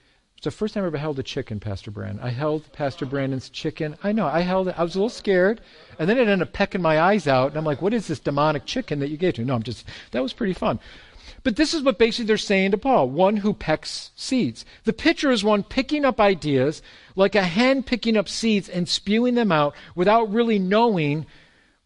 it's 0.41 0.47
the 0.47 0.51
first 0.51 0.73
time 0.73 0.85
I 0.85 0.87
ever 0.87 0.97
held 0.97 1.19
a 1.19 1.23
chicken, 1.23 1.61
Pastor 1.61 1.91
Brandon. 1.91 2.25
I 2.25 2.31
held 2.31 2.73
Pastor 2.73 3.05
Brandon's 3.05 3.51
chicken. 3.51 3.99
I 4.03 4.13
know, 4.13 4.27
I 4.27 4.41
held 4.41 4.69
it. 4.69 4.75
I 4.79 4.83
was 4.83 4.95
a 4.95 4.99
little 4.99 5.11
scared. 5.11 5.61
And 5.99 6.09
then 6.09 6.17
it 6.17 6.23
ended 6.23 6.41
up 6.41 6.55
pecking 6.55 6.81
my 6.81 6.99
eyes 6.99 7.29
out. 7.29 7.49
And 7.49 7.59
I'm 7.59 7.65
like, 7.67 7.83
what 7.83 7.93
is 7.93 8.07
this 8.07 8.21
demonic 8.21 8.65
chicken 8.65 9.01
that 9.01 9.11
you 9.11 9.19
gave 9.19 9.35
to 9.35 9.43
me? 9.43 9.49
No, 9.49 9.55
I'm 9.55 9.63
just, 9.63 9.85
that 10.13 10.23
was 10.23 10.33
pretty 10.33 10.55
fun. 10.55 10.81
But 11.43 11.57
this 11.57 11.75
is 11.75 11.83
what 11.83 11.99
basically 11.99 12.25
they're 12.25 12.39
saying 12.39 12.71
to 12.71 12.79
Paul 12.79 13.11
one 13.11 13.37
who 13.37 13.53
pecks 13.53 14.13
seeds. 14.17 14.65
The 14.85 14.95
picture 14.95 15.31
is 15.31 15.45
one 15.45 15.63
picking 15.63 16.07
up 16.07 16.19
ideas 16.19 16.81
like 17.17 17.35
a 17.35 17.43
hen 17.43 17.83
picking 17.83 18.17
up 18.17 18.27
seeds 18.27 18.71
and 18.71 18.89
spewing 18.89 19.35
them 19.35 19.53
out 19.53 19.75
without 19.95 20.33
really 20.33 20.59
knowing 20.59 21.27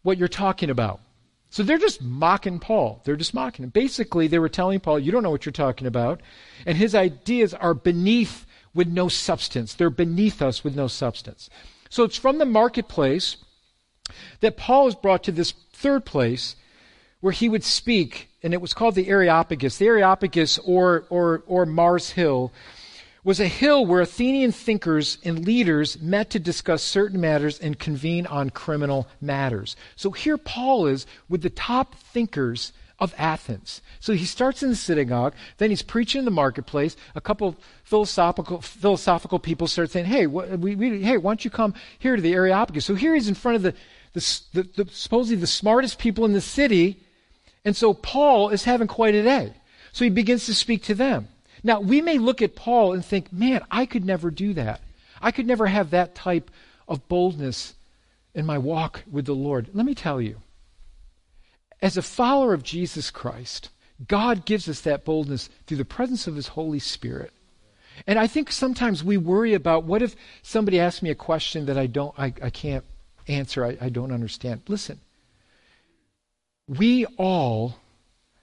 what 0.01 0.17
you're 0.17 0.29
talking 0.29 0.69
about. 0.69 1.01
So 1.49 1.63
they're 1.63 1.77
just 1.77 2.01
mocking 2.01 2.59
Paul. 2.59 3.01
They're 3.05 3.15
just 3.15 3.33
mocking 3.33 3.63
him. 3.63 3.69
Basically, 3.69 4.27
they 4.27 4.39
were 4.39 4.49
telling 4.49 4.79
Paul, 4.79 4.99
you 4.99 5.11
don't 5.11 5.23
know 5.23 5.29
what 5.29 5.45
you're 5.45 5.53
talking 5.53 5.87
about. 5.87 6.21
And 6.65 6.77
his 6.77 6.93
ideas 6.93 7.53
are 7.53 7.73
beneath 7.73 8.44
with 8.75 8.87
no 8.87 9.07
substance. 9.07 9.73
They're 9.73 9.89
beneath 9.89 10.41
us 10.41 10.63
with 10.63 10.75
no 10.75 10.87
substance. 10.87 11.49
So 11.89 12.03
it's 12.03 12.17
from 12.17 12.37
the 12.37 12.45
marketplace 12.45 13.37
that 14.41 14.57
Paul 14.57 14.87
is 14.87 14.95
brought 14.95 15.23
to 15.23 15.31
this 15.31 15.53
third 15.71 16.05
place 16.05 16.55
where 17.21 17.33
he 17.33 17.49
would 17.49 17.63
speak, 17.63 18.29
and 18.43 18.53
it 18.53 18.61
was 18.61 18.73
called 18.73 18.93
the 18.93 19.07
Areopagus. 19.07 19.77
The 19.77 19.87
Areopagus, 19.87 20.59
or, 20.59 21.05
or, 21.09 21.43
or 21.47 21.65
Mars 21.65 22.11
Hill, 22.11 22.53
was 23.23 23.39
a 23.39 23.47
hill 23.47 23.83
where 23.83 24.01
Athenian 24.01 24.51
thinkers 24.51 25.17
and 25.23 25.43
leaders 25.43 25.99
met 25.99 26.29
to 26.29 26.39
discuss 26.39 26.83
certain 26.83 27.19
matters 27.19 27.57
and 27.59 27.79
convene 27.79 28.27
on 28.27 28.51
criminal 28.51 29.07
matters. 29.19 29.75
So 29.95 30.11
here 30.11 30.37
Paul 30.37 30.85
is 30.85 31.07
with 31.27 31.41
the 31.41 31.49
top 31.49 31.95
thinkers 31.95 32.71
of 32.99 33.13
Athens. 33.17 33.81
So 33.99 34.13
he 34.13 34.25
starts 34.25 34.63
in 34.63 34.69
the 34.69 34.75
synagogue, 34.75 35.33
then 35.57 35.69
he's 35.69 35.81
preaching 35.81 36.19
in 36.19 36.25
the 36.25 36.31
marketplace. 36.31 36.95
A 37.13 37.21
couple 37.21 37.55
philosophical 37.83 38.61
philosophical 38.61 39.39
people 39.39 39.67
start 39.67 39.91
saying, 39.91 40.05
"Hey, 40.05 40.27
we, 40.27 40.75
we, 40.75 41.01
hey, 41.01 41.17
why 41.17 41.31
don't 41.31 41.43
you 41.43 41.51
come 41.51 41.73
here 41.99 42.15
to 42.15 42.21
the 42.21 42.33
Areopagus?" 42.33 42.85
So 42.85 42.95
here 42.95 43.13
he's 43.13 43.27
in 43.27 43.35
front 43.35 43.57
of 43.57 43.63
the, 43.63 43.73
the, 44.13 44.41
the, 44.53 44.83
the 44.83 44.91
supposedly 44.91 45.39
the 45.39 45.47
smartest 45.47 45.99
people 45.99 46.25
in 46.25 46.33
the 46.33 46.41
city, 46.41 46.97
and 47.65 47.75
so 47.75 47.93
Paul 47.93 48.49
is 48.49 48.63
having 48.63 48.87
quite 48.87 49.15
a 49.15 49.23
day. 49.23 49.53
So 49.91 50.03
he 50.05 50.09
begins 50.09 50.45
to 50.45 50.53
speak 50.53 50.83
to 50.83 50.95
them. 50.95 51.27
Now, 51.63 51.79
we 51.79 52.01
may 52.01 52.17
look 52.17 52.41
at 52.41 52.55
Paul 52.55 52.93
and 52.93 53.03
think, 53.03 53.33
man, 53.33 53.61
I 53.71 53.85
could 53.85 54.05
never 54.05 54.29
do 54.29 54.53
that. 54.53 54.81
I 55.21 55.31
could 55.31 55.47
never 55.47 55.67
have 55.67 55.89
that 55.89 56.13
type 56.13 56.51
of 56.87 57.07
boldness 57.07 57.73
in 58.35 58.45
my 58.45 58.57
walk 58.57 59.03
with 59.09 59.25
the 59.25 59.33
Lord. 59.33 59.69
Let 59.73 59.85
me 59.85 59.95
tell 59.95 60.21
you, 60.21 60.41
as 61.81 61.97
a 61.97 62.01
follower 62.01 62.53
of 62.53 62.63
Jesus 62.63 63.11
Christ, 63.11 63.69
God 64.07 64.45
gives 64.45 64.67
us 64.67 64.81
that 64.81 65.05
boldness 65.05 65.49
through 65.65 65.77
the 65.77 65.85
presence 65.85 66.27
of 66.27 66.35
His 66.35 66.49
Holy 66.49 66.79
Spirit. 66.79 67.31
And 68.05 68.19
I 68.19 68.27
think 68.27 68.51
sometimes 68.51 69.03
we 69.03 69.17
worry 69.17 69.53
about 69.53 69.85
what 69.85 70.01
if 70.01 70.15
somebody 70.41 70.79
asks 70.79 71.01
me 71.01 71.09
a 71.09 71.15
question 71.15 71.65
that 71.67 71.77
I 71.77 71.87
don't 71.87 72.17
I, 72.17 72.33
I 72.41 72.49
can't 72.49 72.83
answer, 73.27 73.65
I, 73.65 73.77
I 73.79 73.89
don't 73.89 74.11
understand. 74.11 74.61
Listen, 74.67 74.99
we 76.67 77.05
all 77.17 77.77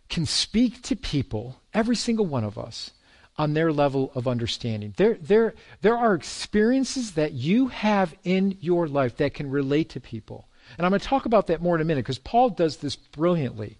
can 0.09 0.27
speak 0.27 0.83
to 0.83 0.97
people, 0.97 1.61
every 1.73 1.97
single 1.97 2.27
one 2.27 2.45
of 2.45 2.59
us, 2.59 2.93
on 3.39 3.55
their 3.55 3.73
level 3.73 4.13
of 4.15 4.29
understanding. 4.29 4.93
There, 4.97 5.15
there, 5.15 5.55
there 5.81 5.97
are 5.97 6.15
experiences 6.15 7.13
that 7.13 7.33
you 7.33 7.69
have 7.69 8.15
in 8.23 8.59
your 8.61 8.87
life 8.87 9.17
that 9.17 9.35
can 9.35 9.51
relate 9.51 9.89
to 9.91 10.01
people. 10.01 10.49
And 10.77 10.87
I'm 10.87 10.91
going 10.91 11.01
to 11.01 11.07
talk 11.07 11.27
about 11.27 11.47
that 11.49 11.63
more 11.63 11.75
in 11.75 11.81
a 11.81 11.85
minute 11.85 12.05
because 12.05 12.19
Paul 12.19 12.51
does 12.51 12.79
this 12.79 12.97
brilliantly. 12.97 13.79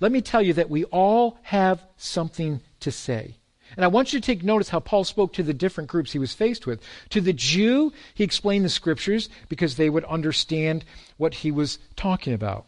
Let 0.00 0.12
me 0.12 0.20
tell 0.20 0.42
you 0.42 0.52
that 0.54 0.70
we 0.70 0.84
all 0.84 1.38
have 1.42 1.82
something 1.96 2.60
to 2.80 2.90
say. 2.90 3.36
And 3.76 3.84
I 3.84 3.88
want 3.88 4.12
you 4.12 4.20
to 4.20 4.26
take 4.26 4.42
notice 4.42 4.70
how 4.70 4.80
Paul 4.80 5.04
spoke 5.04 5.34
to 5.34 5.42
the 5.42 5.52
different 5.52 5.90
groups 5.90 6.12
he 6.12 6.18
was 6.18 6.32
faced 6.32 6.66
with. 6.66 6.82
To 7.10 7.20
the 7.20 7.32
Jew, 7.32 7.92
he 8.14 8.24
explained 8.24 8.64
the 8.64 8.70
scriptures 8.70 9.28
because 9.48 9.76
they 9.76 9.90
would 9.90 10.04
understand 10.04 10.84
what 11.16 11.34
he 11.34 11.50
was 11.50 11.78
talking 11.96 12.32
about. 12.32 12.66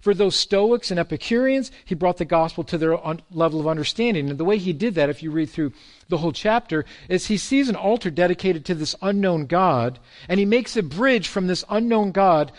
For 0.00 0.14
those 0.14 0.34
Stoics 0.34 0.90
and 0.90 0.98
Epicureans, 0.98 1.70
he 1.84 1.94
brought 1.94 2.16
the 2.16 2.24
gospel 2.24 2.64
to 2.64 2.78
their 2.78 3.04
un- 3.06 3.20
level 3.30 3.60
of 3.60 3.68
understanding. 3.68 4.30
And 4.30 4.38
the 4.38 4.44
way 4.44 4.56
he 4.56 4.72
did 4.72 4.94
that, 4.94 5.10
if 5.10 5.22
you 5.22 5.30
read 5.30 5.50
through 5.50 5.72
the 6.08 6.18
whole 6.18 6.32
chapter, 6.32 6.84
is 7.08 7.26
he 7.26 7.36
sees 7.36 7.68
an 7.68 7.76
altar 7.76 8.10
dedicated 8.10 8.64
to 8.64 8.74
this 8.74 8.96
unknown 9.02 9.46
God, 9.46 9.98
and 10.28 10.40
he 10.40 10.46
makes 10.46 10.76
a 10.76 10.82
bridge 10.82 11.28
from 11.28 11.46
this 11.46 11.64
unknown 11.68 12.12
God 12.12 12.50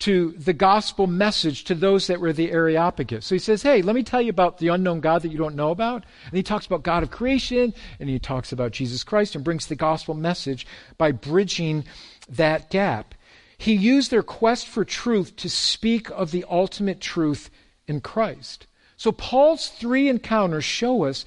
to 0.00 0.32
the 0.32 0.54
gospel 0.54 1.06
message 1.06 1.64
to 1.64 1.74
those 1.74 2.06
that 2.06 2.20
were 2.20 2.32
the 2.32 2.50
Areopagus. 2.50 3.26
So 3.26 3.34
he 3.34 3.38
says, 3.38 3.62
Hey, 3.62 3.82
let 3.82 3.94
me 3.94 4.02
tell 4.02 4.22
you 4.22 4.30
about 4.30 4.58
the 4.58 4.68
unknown 4.68 5.00
God 5.00 5.22
that 5.22 5.30
you 5.30 5.36
don't 5.36 5.54
know 5.54 5.70
about. 5.70 6.04
And 6.24 6.36
he 6.36 6.42
talks 6.42 6.66
about 6.66 6.82
God 6.82 7.02
of 7.02 7.10
creation, 7.10 7.74
and 7.98 8.08
he 8.08 8.18
talks 8.18 8.50
about 8.50 8.72
Jesus 8.72 9.04
Christ, 9.04 9.34
and 9.34 9.44
brings 9.44 9.66
the 9.66 9.76
gospel 9.76 10.14
message 10.14 10.66
by 10.96 11.12
bridging 11.12 11.84
that 12.28 12.70
gap. 12.70 13.14
He 13.60 13.74
used 13.74 14.10
their 14.10 14.22
quest 14.22 14.66
for 14.66 14.86
truth 14.86 15.36
to 15.36 15.50
speak 15.50 16.08
of 16.08 16.30
the 16.30 16.46
ultimate 16.48 16.98
truth 16.98 17.50
in 17.86 18.00
Christ. 18.00 18.66
So 18.96 19.12
Paul's 19.12 19.68
three 19.68 20.08
encounters 20.08 20.64
show 20.64 21.04
us 21.04 21.26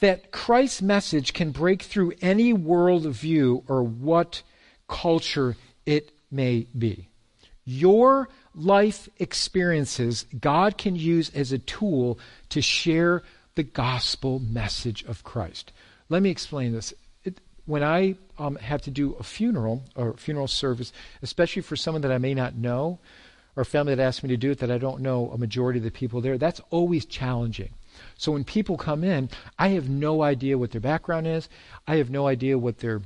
that 0.00 0.32
Christ's 0.32 0.82
message 0.82 1.32
can 1.32 1.50
break 1.50 1.80
through 1.80 2.12
any 2.20 2.52
worldview 2.52 3.64
or 3.68 3.82
what 3.82 4.42
culture 4.86 5.56
it 5.86 6.12
may 6.30 6.66
be. 6.76 7.08
Your 7.64 8.28
life 8.54 9.08
experiences, 9.18 10.26
God 10.38 10.76
can 10.76 10.94
use 10.94 11.30
as 11.30 11.52
a 11.52 11.58
tool 11.58 12.18
to 12.50 12.60
share 12.60 13.22
the 13.54 13.62
gospel 13.62 14.40
message 14.40 15.04
of 15.04 15.24
Christ. 15.24 15.72
Let 16.10 16.20
me 16.20 16.28
explain 16.28 16.72
this. 16.72 16.92
When 17.66 17.82
I 17.82 18.16
um, 18.38 18.56
have 18.56 18.82
to 18.82 18.90
do 18.90 19.14
a 19.14 19.22
funeral 19.22 19.84
or 19.94 20.14
funeral 20.14 20.48
service, 20.48 20.92
especially 21.22 21.62
for 21.62 21.76
someone 21.76 22.02
that 22.02 22.12
I 22.12 22.18
may 22.18 22.34
not 22.34 22.54
know, 22.54 22.98
or 23.54 23.62
a 23.62 23.66
family 23.66 23.94
that 23.94 24.02
asks 24.02 24.22
me 24.22 24.28
to 24.30 24.36
do 24.36 24.50
it 24.50 24.58
that 24.58 24.70
I 24.70 24.78
don't 24.78 25.00
know 25.00 25.30
a 25.30 25.38
majority 25.38 25.78
of 25.78 25.84
the 25.84 25.90
people 25.90 26.20
there, 26.20 26.38
that's 26.38 26.60
always 26.70 27.04
challenging. 27.04 27.74
So 28.16 28.32
when 28.32 28.44
people 28.44 28.76
come 28.76 29.04
in, 29.04 29.28
I 29.58 29.68
have 29.68 29.88
no 29.88 30.22
idea 30.22 30.58
what 30.58 30.70
their 30.70 30.80
background 30.80 31.26
is. 31.26 31.48
I 31.86 31.96
have 31.96 32.10
no 32.10 32.26
idea 32.26 32.58
what 32.58 32.78
their 32.78 33.02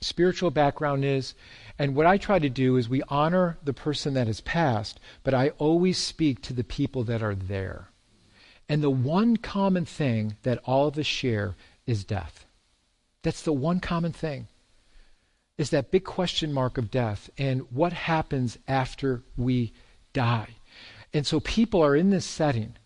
spiritual 0.00 0.50
background 0.50 1.04
is. 1.04 1.34
And 1.78 1.94
what 1.94 2.06
I 2.06 2.16
try 2.16 2.38
to 2.38 2.48
do 2.48 2.76
is 2.76 2.88
we 2.88 3.02
honor 3.08 3.58
the 3.62 3.74
person 3.74 4.14
that 4.14 4.26
has 4.26 4.40
passed, 4.40 4.98
but 5.22 5.34
I 5.34 5.50
always 5.58 5.98
speak 5.98 6.40
to 6.42 6.52
the 6.52 6.64
people 6.64 7.04
that 7.04 7.22
are 7.22 7.34
there. 7.34 7.88
And 8.68 8.82
the 8.82 8.90
one 8.90 9.36
common 9.36 9.84
thing 9.84 10.36
that 10.42 10.60
all 10.64 10.88
of 10.88 10.98
us 10.98 11.06
share 11.06 11.54
is 11.86 12.04
death. 12.04 12.46
That's 13.26 13.42
the 13.42 13.52
one 13.52 13.80
common 13.80 14.12
thing. 14.12 14.46
Is 15.58 15.70
that 15.70 15.90
big 15.90 16.04
question 16.04 16.52
mark 16.52 16.78
of 16.78 16.92
death 16.92 17.28
and 17.36 17.62
what 17.72 17.92
happens 17.92 18.56
after 18.68 19.24
we 19.36 19.72
die. 20.12 20.50
And 21.12 21.26
so 21.26 21.40
people 21.40 21.82
are 21.82 21.96
in 21.96 22.10
this 22.10 22.24
setting 22.24 22.76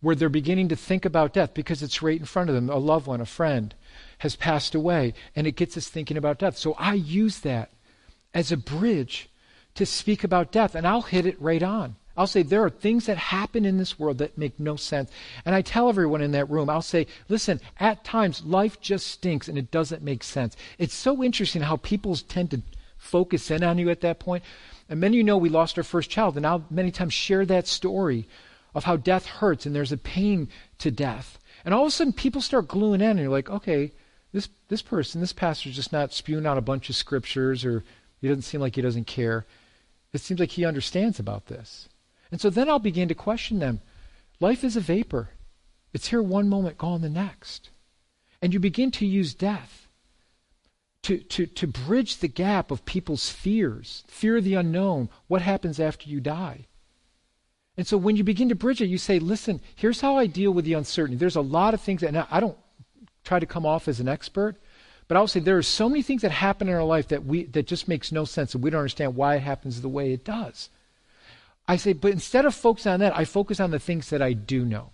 where 0.00 0.16
they're 0.16 0.28
beginning 0.28 0.68
to 0.70 0.74
think 0.74 1.04
about 1.04 1.32
death 1.32 1.54
because 1.54 1.80
it's 1.80 2.02
right 2.02 2.18
in 2.18 2.26
front 2.26 2.48
of 2.48 2.56
them. 2.56 2.68
A 2.68 2.76
loved 2.76 3.06
one, 3.06 3.20
a 3.20 3.24
friend 3.24 3.72
has 4.18 4.34
passed 4.34 4.74
away, 4.74 5.14
and 5.36 5.46
it 5.46 5.54
gets 5.54 5.76
us 5.76 5.86
thinking 5.86 6.16
about 6.16 6.40
death. 6.40 6.58
So 6.58 6.72
I 6.72 6.94
use 6.94 7.38
that 7.42 7.70
as 8.34 8.50
a 8.50 8.56
bridge 8.56 9.30
to 9.76 9.86
speak 9.86 10.24
about 10.24 10.50
death, 10.50 10.74
and 10.74 10.88
I'll 10.88 11.02
hit 11.02 11.24
it 11.24 11.40
right 11.40 11.62
on. 11.62 11.94
I'll 12.18 12.26
say 12.26 12.42
there 12.42 12.64
are 12.64 12.70
things 12.70 13.06
that 13.06 13.16
happen 13.16 13.64
in 13.64 13.78
this 13.78 13.96
world 13.96 14.18
that 14.18 14.36
make 14.36 14.58
no 14.58 14.74
sense. 14.74 15.10
And 15.44 15.54
I 15.54 15.62
tell 15.62 15.88
everyone 15.88 16.20
in 16.20 16.32
that 16.32 16.50
room, 16.50 16.68
I'll 16.68 16.82
say, 16.82 17.06
listen, 17.28 17.60
at 17.78 18.02
times 18.02 18.44
life 18.44 18.80
just 18.80 19.06
stinks 19.06 19.46
and 19.46 19.56
it 19.56 19.70
doesn't 19.70 20.02
make 20.02 20.24
sense. 20.24 20.56
It's 20.78 20.94
so 20.94 21.22
interesting 21.22 21.62
how 21.62 21.76
people 21.76 22.16
tend 22.16 22.50
to 22.50 22.62
focus 22.96 23.52
in 23.52 23.62
on 23.62 23.78
you 23.78 23.88
at 23.88 24.00
that 24.00 24.18
point. 24.18 24.42
And 24.88 24.98
many 24.98 25.16
of 25.16 25.18
you 25.18 25.24
know 25.24 25.38
we 25.38 25.48
lost 25.48 25.78
our 25.78 25.84
first 25.84 26.10
child, 26.10 26.36
and 26.36 26.44
I'll 26.44 26.64
many 26.70 26.90
times 26.90 27.14
share 27.14 27.46
that 27.46 27.68
story 27.68 28.26
of 28.74 28.84
how 28.84 28.96
death 28.96 29.26
hurts 29.26 29.64
and 29.64 29.74
there's 29.74 29.92
a 29.92 29.96
pain 29.96 30.48
to 30.78 30.90
death. 30.90 31.38
And 31.64 31.72
all 31.72 31.82
of 31.82 31.88
a 31.88 31.90
sudden 31.90 32.12
people 32.12 32.40
start 32.40 32.68
gluing 32.68 33.00
in 33.00 33.10
and 33.10 33.20
you're 33.20 33.28
like, 33.28 33.48
okay, 33.48 33.92
this 34.32 34.48
this 34.68 34.82
person, 34.82 35.20
this 35.20 35.32
pastor's 35.32 35.76
just 35.76 35.92
not 35.92 36.12
spewing 36.12 36.46
out 36.46 36.58
a 36.58 36.62
bunch 36.62 36.90
of 36.90 36.96
scriptures 36.96 37.64
or 37.64 37.84
he 38.20 38.28
doesn't 38.28 38.42
seem 38.42 38.60
like 38.60 38.74
he 38.74 38.82
doesn't 38.82 39.06
care. 39.06 39.46
It 40.12 40.20
seems 40.20 40.40
like 40.40 40.50
he 40.50 40.64
understands 40.64 41.18
about 41.18 41.46
this. 41.46 41.87
And 42.30 42.40
so 42.40 42.50
then 42.50 42.68
I'll 42.68 42.78
begin 42.78 43.08
to 43.08 43.14
question 43.14 43.58
them. 43.58 43.80
Life 44.40 44.64
is 44.64 44.76
a 44.76 44.80
vapor. 44.80 45.30
It's 45.92 46.08
here 46.08 46.22
one 46.22 46.48
moment, 46.48 46.78
gone 46.78 47.00
the 47.00 47.08
next. 47.08 47.70
And 48.40 48.52
you 48.52 48.60
begin 48.60 48.90
to 48.92 49.06
use 49.06 49.34
death 49.34 49.88
to, 51.02 51.18
to, 51.18 51.46
to 51.46 51.66
bridge 51.66 52.18
the 52.18 52.28
gap 52.28 52.70
of 52.70 52.84
people's 52.84 53.30
fears, 53.30 54.04
fear 54.08 54.36
of 54.36 54.44
the 54.44 54.54
unknown, 54.54 55.08
what 55.26 55.42
happens 55.42 55.80
after 55.80 56.08
you 56.08 56.20
die. 56.20 56.66
And 57.76 57.86
so 57.86 57.96
when 57.96 58.16
you 58.16 58.24
begin 58.24 58.48
to 58.48 58.54
bridge 58.54 58.82
it, 58.82 58.86
you 58.88 58.98
say, 58.98 59.18
listen, 59.18 59.60
here's 59.76 60.00
how 60.00 60.16
I 60.16 60.26
deal 60.26 60.50
with 60.50 60.64
the 60.64 60.74
uncertainty. 60.74 61.16
There's 61.16 61.36
a 61.36 61.40
lot 61.40 61.74
of 61.74 61.80
things, 61.80 62.02
and 62.02 62.18
I 62.18 62.40
don't 62.40 62.58
try 63.24 63.38
to 63.38 63.46
come 63.46 63.64
off 63.64 63.88
as 63.88 64.00
an 64.00 64.08
expert, 64.08 64.56
but 65.06 65.16
I'll 65.16 65.28
say 65.28 65.40
there 65.40 65.56
are 65.56 65.62
so 65.62 65.88
many 65.88 66.02
things 66.02 66.22
that 66.22 66.32
happen 66.32 66.68
in 66.68 66.74
our 66.74 66.84
life 66.84 67.08
that 67.08 67.24
we 67.24 67.44
that 67.44 67.66
just 67.66 67.88
makes 67.88 68.12
no 68.12 68.24
sense 68.24 68.54
and 68.54 68.62
we 68.62 68.70
don't 68.70 68.80
understand 68.80 69.16
why 69.16 69.36
it 69.36 69.42
happens 69.42 69.80
the 69.80 69.88
way 69.88 70.12
it 70.12 70.24
does. 70.24 70.68
I 71.68 71.76
say, 71.76 71.92
but 71.92 72.12
instead 72.12 72.46
of 72.46 72.54
focusing 72.54 72.92
on 72.92 73.00
that, 73.00 73.16
I 73.16 73.26
focus 73.26 73.60
on 73.60 73.70
the 73.70 73.78
things 73.78 74.08
that 74.08 74.22
I 74.22 74.32
do 74.32 74.64
know. 74.64 74.90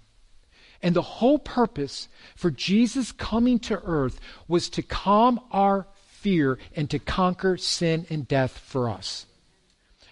And 0.83 0.95
the 0.95 1.03
whole 1.03 1.39
purpose 1.39 2.09
for 2.37 2.51
Jesus 2.51 3.13
coming 3.13 3.61
to 3.61 3.81
earth 3.85 4.21
was 4.49 4.69
to 4.71 4.83
calm 4.83 5.41
our 5.53 5.87
fear 6.09 6.59
and 6.75 6.91
to 6.91 6.99
conquer 6.99 7.57
sin 7.57 8.07
and 8.11 8.27
death 8.27 8.59
for 8.59 8.91
us. 8.91 9.25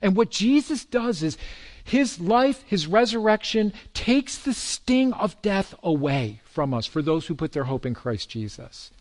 And 0.01 0.17
what 0.17 0.31
Jesus 0.31 0.85
does 0.85 1.23
is 1.23 1.37
his 1.85 2.21
life, 2.21 2.63
his 2.67 2.87
resurrection 2.87 3.73
takes 3.93 4.39
the 4.39 4.55
sting 4.55 5.13
of 5.13 5.41
death 5.43 5.75
away 5.83 6.41
from 6.45 6.73
us 6.73 6.87
for 6.87 7.03
those 7.03 7.27
who 7.27 7.35
put 7.35 7.53
their 7.53 7.65
hope 7.65 7.85
in 7.85 7.95
Christ 7.95 8.31
Jesus. 8.31 8.93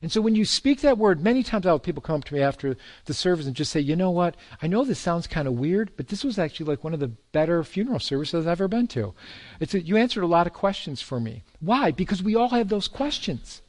And 0.00 0.12
so 0.12 0.20
when 0.20 0.34
you 0.34 0.44
speak 0.44 0.80
that 0.80 0.98
word, 0.98 1.22
many 1.22 1.42
times 1.42 1.66
I'll 1.66 1.74
have 1.74 1.82
people 1.82 2.02
come 2.02 2.16
up 2.16 2.24
to 2.24 2.34
me 2.34 2.40
after 2.40 2.76
the 3.06 3.14
service 3.14 3.46
and 3.46 3.56
just 3.56 3.72
say, 3.72 3.80
you 3.80 3.96
know 3.96 4.10
what, 4.10 4.36
I 4.62 4.66
know 4.66 4.84
this 4.84 4.98
sounds 4.98 5.26
kind 5.26 5.48
of 5.48 5.54
weird, 5.54 5.90
but 5.96 6.08
this 6.08 6.24
was 6.24 6.38
actually 6.38 6.66
like 6.66 6.84
one 6.84 6.94
of 6.94 7.00
the 7.00 7.08
better 7.08 7.62
funeral 7.64 7.98
services 7.98 8.46
I've 8.46 8.52
ever 8.52 8.68
been 8.68 8.86
to. 8.88 9.14
It's 9.60 9.74
a, 9.74 9.80
you 9.80 9.96
answered 9.96 10.22
a 10.22 10.28
lot 10.28 10.46
of 10.46 10.52
questions 10.52 11.02
for 11.02 11.18
me. 11.18 11.42
Why? 11.60 11.90
Because 11.90 12.22
we 12.22 12.36
all 12.36 12.50
have 12.50 12.68
those 12.68 12.88
questions. 12.88 13.62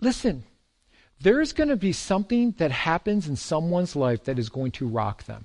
Listen, 0.00 0.44
there 1.20 1.40
is 1.40 1.52
going 1.52 1.68
to 1.68 1.76
be 1.76 1.92
something 1.92 2.52
that 2.58 2.70
happens 2.70 3.28
in 3.28 3.36
someone's 3.36 3.96
life 3.96 4.24
that 4.24 4.38
is 4.38 4.48
going 4.48 4.72
to 4.72 4.86
rock 4.86 5.24
them. 5.24 5.44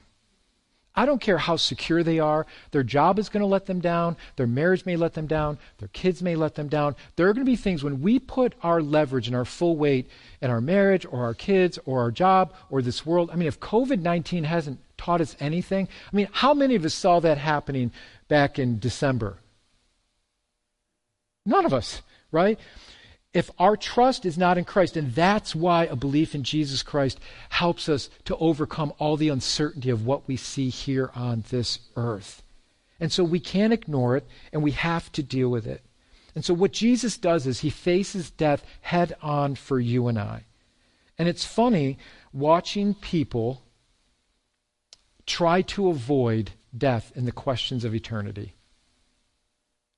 I 0.99 1.05
don't 1.05 1.21
care 1.21 1.37
how 1.37 1.55
secure 1.55 2.03
they 2.03 2.19
are. 2.19 2.45
Their 2.71 2.83
job 2.83 3.19
is 3.19 3.29
going 3.29 3.39
to 3.39 3.47
let 3.47 3.67
them 3.67 3.79
down. 3.79 4.17
Their 4.35 4.47
marriage 4.47 4.85
may 4.85 4.97
let 4.97 5.13
them 5.13 5.27
down. 5.27 5.57
Their 5.77 5.87
kids 5.87 6.21
may 6.21 6.35
let 6.35 6.55
them 6.55 6.67
down. 6.67 6.97
There 7.15 7.29
are 7.29 7.33
going 7.33 7.45
to 7.45 7.49
be 7.49 7.55
things 7.55 7.85
when 7.85 8.01
we 8.01 8.19
put 8.19 8.53
our 8.63 8.81
leverage 8.81 9.27
and 9.27 9.33
our 9.33 9.45
full 9.45 9.77
weight 9.77 10.09
in 10.41 10.49
our 10.49 10.59
marriage 10.59 11.05
or 11.09 11.23
our 11.23 11.33
kids 11.33 11.79
or 11.85 12.01
our 12.01 12.11
job 12.11 12.53
or 12.69 12.81
this 12.81 13.05
world. 13.05 13.29
I 13.31 13.37
mean, 13.37 13.47
if 13.47 13.61
COVID 13.61 14.01
19 14.01 14.43
hasn't 14.43 14.81
taught 14.97 15.21
us 15.21 15.37
anything, 15.39 15.87
I 16.11 16.13
mean, 16.13 16.27
how 16.33 16.53
many 16.53 16.75
of 16.75 16.83
us 16.83 16.95
saw 16.95 17.21
that 17.21 17.37
happening 17.37 17.93
back 18.27 18.59
in 18.59 18.77
December? 18.77 19.37
None 21.45 21.65
of 21.65 21.73
us, 21.73 22.01
right? 22.29 22.59
If 23.33 23.51
our 23.59 23.77
trust 23.77 24.25
is 24.25 24.37
not 24.37 24.57
in 24.57 24.65
Christ, 24.65 24.97
and 24.97 25.13
that's 25.13 25.53
why 25.53 25.85
a 25.85 25.95
belief 25.95 26.33
in 26.33 26.43
Jesus 26.43 26.81
Christ 26.81 27.19
helps 27.49 27.87
us 27.87 28.09
to 28.25 28.35
overcome 28.37 28.91
all 28.97 29.17
the 29.17 29.29
uncertainty 29.29 29.89
of 29.89 30.05
what 30.05 30.27
we 30.27 30.35
see 30.35 30.69
here 30.69 31.11
on 31.13 31.43
this 31.49 31.79
earth. 31.95 32.41
And 32.99 33.11
so 33.11 33.23
we 33.23 33.39
can't 33.39 33.73
ignore 33.73 34.17
it, 34.17 34.27
and 34.51 34.63
we 34.63 34.71
have 34.71 35.11
to 35.11 35.23
deal 35.23 35.49
with 35.49 35.67
it. 35.67 35.83
And 36.33 36.43
so 36.43 36.53
what 36.53 36.73
Jesus 36.73 37.17
does 37.17 37.45
is 37.45 37.59
he 37.59 37.69
faces 37.69 38.31
death 38.31 38.63
head 38.81 39.15
on 39.21 39.55
for 39.55 39.79
you 39.79 40.07
and 40.07 40.17
I. 40.17 40.45
And 41.17 41.27
it's 41.27 41.45
funny 41.45 41.97
watching 42.33 42.93
people 42.93 43.61
try 45.25 45.61
to 45.61 45.89
avoid 45.89 46.51
death 46.75 47.11
in 47.15 47.25
the 47.25 47.31
questions 47.31 47.83
of 47.85 47.93
eternity. 47.93 48.53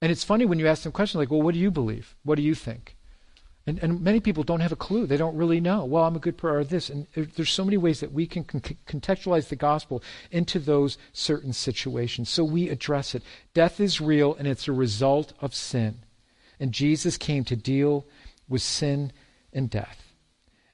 And 0.02 0.12
it's 0.12 0.24
funny 0.24 0.46
when 0.46 0.60
you 0.60 0.68
ask 0.68 0.84
them 0.84 0.92
questions 0.92 1.20
like, 1.20 1.32
well, 1.32 1.42
what 1.42 1.54
do 1.54 1.60
you 1.60 1.72
believe? 1.72 2.16
What 2.24 2.36
do 2.36 2.42
you 2.42 2.56
think? 2.56 2.98
And, 3.68 3.78
and 3.84 4.02
many 4.02 4.20
people 4.20 4.44
don't 4.44 4.62
have 4.62 4.72
a 4.72 4.78
clue. 4.78 5.06
They 5.06 5.18
don't 5.18 5.36
really 5.36 5.60
know. 5.60 5.86
Well, 5.86 6.04
I'm 6.04 6.16
a 6.16 6.20
good 6.20 6.38
prayer 6.38 6.60
or 6.60 6.64
this. 6.64 6.90
And 6.90 7.06
there's 7.14 7.52
so 7.52 7.64
many 7.64 7.78
ways 7.78 8.00
that 8.00 8.12
we 8.12 8.26
can 8.26 8.44
con- 8.44 8.62
contextualize 8.62 9.50
the 9.50 9.56
gospel 9.56 10.02
into 10.32 10.58
those 10.58 10.98
certain 11.14 11.54
situations. 11.54 12.30
So 12.30 12.44
we 12.44 12.70
address 12.70 13.14
it. 13.14 13.22
Death 13.54 13.80
is 13.80 14.02
real 14.02 14.34
and 14.34 14.48
it's 14.48 14.68
a 14.68 14.74
result 14.74 15.34
of 15.40 15.54
sin. 15.54 16.00
And 16.60 16.72
Jesus 16.72 17.18
came 17.18 17.44
to 17.46 17.56
deal 17.56 18.06
with 18.50 18.64
sin 18.64 19.12
and 19.54 19.70
death. 19.70 20.12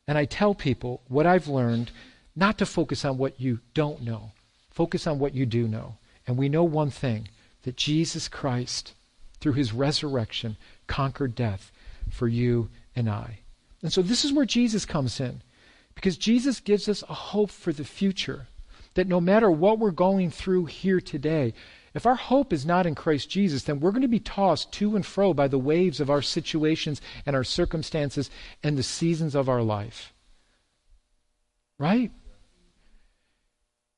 And 0.08 0.18
I 0.18 0.26
tell 0.26 0.56
people 0.56 1.02
what 1.08 1.26
I've 1.26 1.48
learned 1.50 1.92
not 2.36 2.58
to 2.60 2.66
focus 2.66 3.04
on 3.04 3.18
what 3.18 3.42
you 3.42 3.60
don't 3.74 4.02
know, 4.02 4.32
focus 4.70 5.08
on 5.08 5.20
what 5.20 5.34
you 5.34 5.46
do 5.46 5.68
know. 5.68 5.98
And 6.26 6.38
we 6.38 6.48
know 6.48 6.64
one 6.64 6.92
thing 6.92 7.28
that 7.64 7.76
Jesus 7.76 8.30
Christ, 8.30 8.94
through 9.42 9.54
his 9.54 9.74
resurrection, 9.74 10.56
conquered 10.88 11.36
death 11.36 11.72
for 12.10 12.28
you 12.28 12.70
and 12.98 13.10
I. 13.10 13.40
And 13.82 13.94
so 13.94 14.02
this 14.02 14.26
is 14.26 14.34
where 14.34 14.46
Jesus 14.46 14.86
comes 14.86 15.22
in. 15.22 15.42
Because 15.96 16.18
Jesus 16.18 16.60
gives 16.60 16.90
us 16.90 17.04
a 17.04 17.14
hope 17.14 17.52
for 17.52 17.72
the 17.72 17.86
future. 17.86 18.48
That 18.96 19.08
no 19.08 19.22
matter 19.22 19.50
what 19.50 19.80
we're 19.80 19.92
going 19.92 20.32
through 20.32 20.66
here 20.66 21.00
today, 21.00 21.54
If 21.98 22.06
our 22.06 22.14
hope 22.14 22.54
is 22.54 22.64
not 22.64 22.86
in 22.86 22.94
Christ 22.94 23.28
Jesus, 23.28 23.64
then 23.64 23.80
we're 23.80 23.90
going 23.90 24.04
to 24.04 24.08
be 24.08 24.20
tossed 24.20 24.72
to 24.74 24.96
and 24.96 25.04
fro 25.04 25.34
by 25.34 25.48
the 25.48 25.58
waves 25.58 26.00
of 26.00 26.12
our 26.12 26.22
situations 26.22 27.02
and 27.26 27.36
our 27.36 27.44
circumstances 27.44 28.30
and 28.62 28.78
the 28.78 28.84
seasons 28.84 29.34
of 29.34 29.50
our 29.50 29.64
life. 29.64 30.14
Right? 31.80 32.12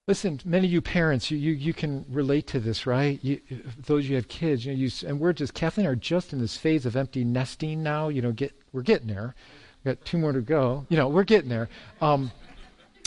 Listen, 0.10 0.40
many 0.44 0.66
of 0.66 0.74
you 0.74 0.82
parents, 0.82 1.30
you, 1.30 1.38
you, 1.38 1.52
you 1.52 1.72
can 1.72 2.04
relate 2.10 2.48
to 2.48 2.60
this, 2.60 2.88
right? 2.88 3.20
You, 3.22 3.40
those 3.86 4.10
you 4.10 4.16
have 4.16 4.28
kids, 4.28 4.66
you 4.66 4.74
know, 4.74 4.80
you, 4.80 4.90
and 5.06 5.20
we're 5.20 5.34
just, 5.34 5.54
Kathleen 5.54 5.86
are 5.86 5.96
just 5.96 6.34
in 6.34 6.40
this 6.40 6.58
phase 6.58 6.88
of 6.88 6.96
empty 6.96 7.24
nesting 7.24 7.84
now. 7.84 8.08
You 8.10 8.24
know, 8.24 8.32
get 8.32 8.52
we're 8.74 8.82
getting 8.82 9.06
there. 9.06 9.36
We've 9.84 9.96
got 9.96 10.04
two 10.06 10.18
more 10.18 10.32
to 10.32 10.42
go. 10.42 10.88
You 10.90 10.98
know, 10.98 11.10
we're 11.10 11.26
getting 11.26 11.50
there. 11.50 11.70
Um, 12.02 12.32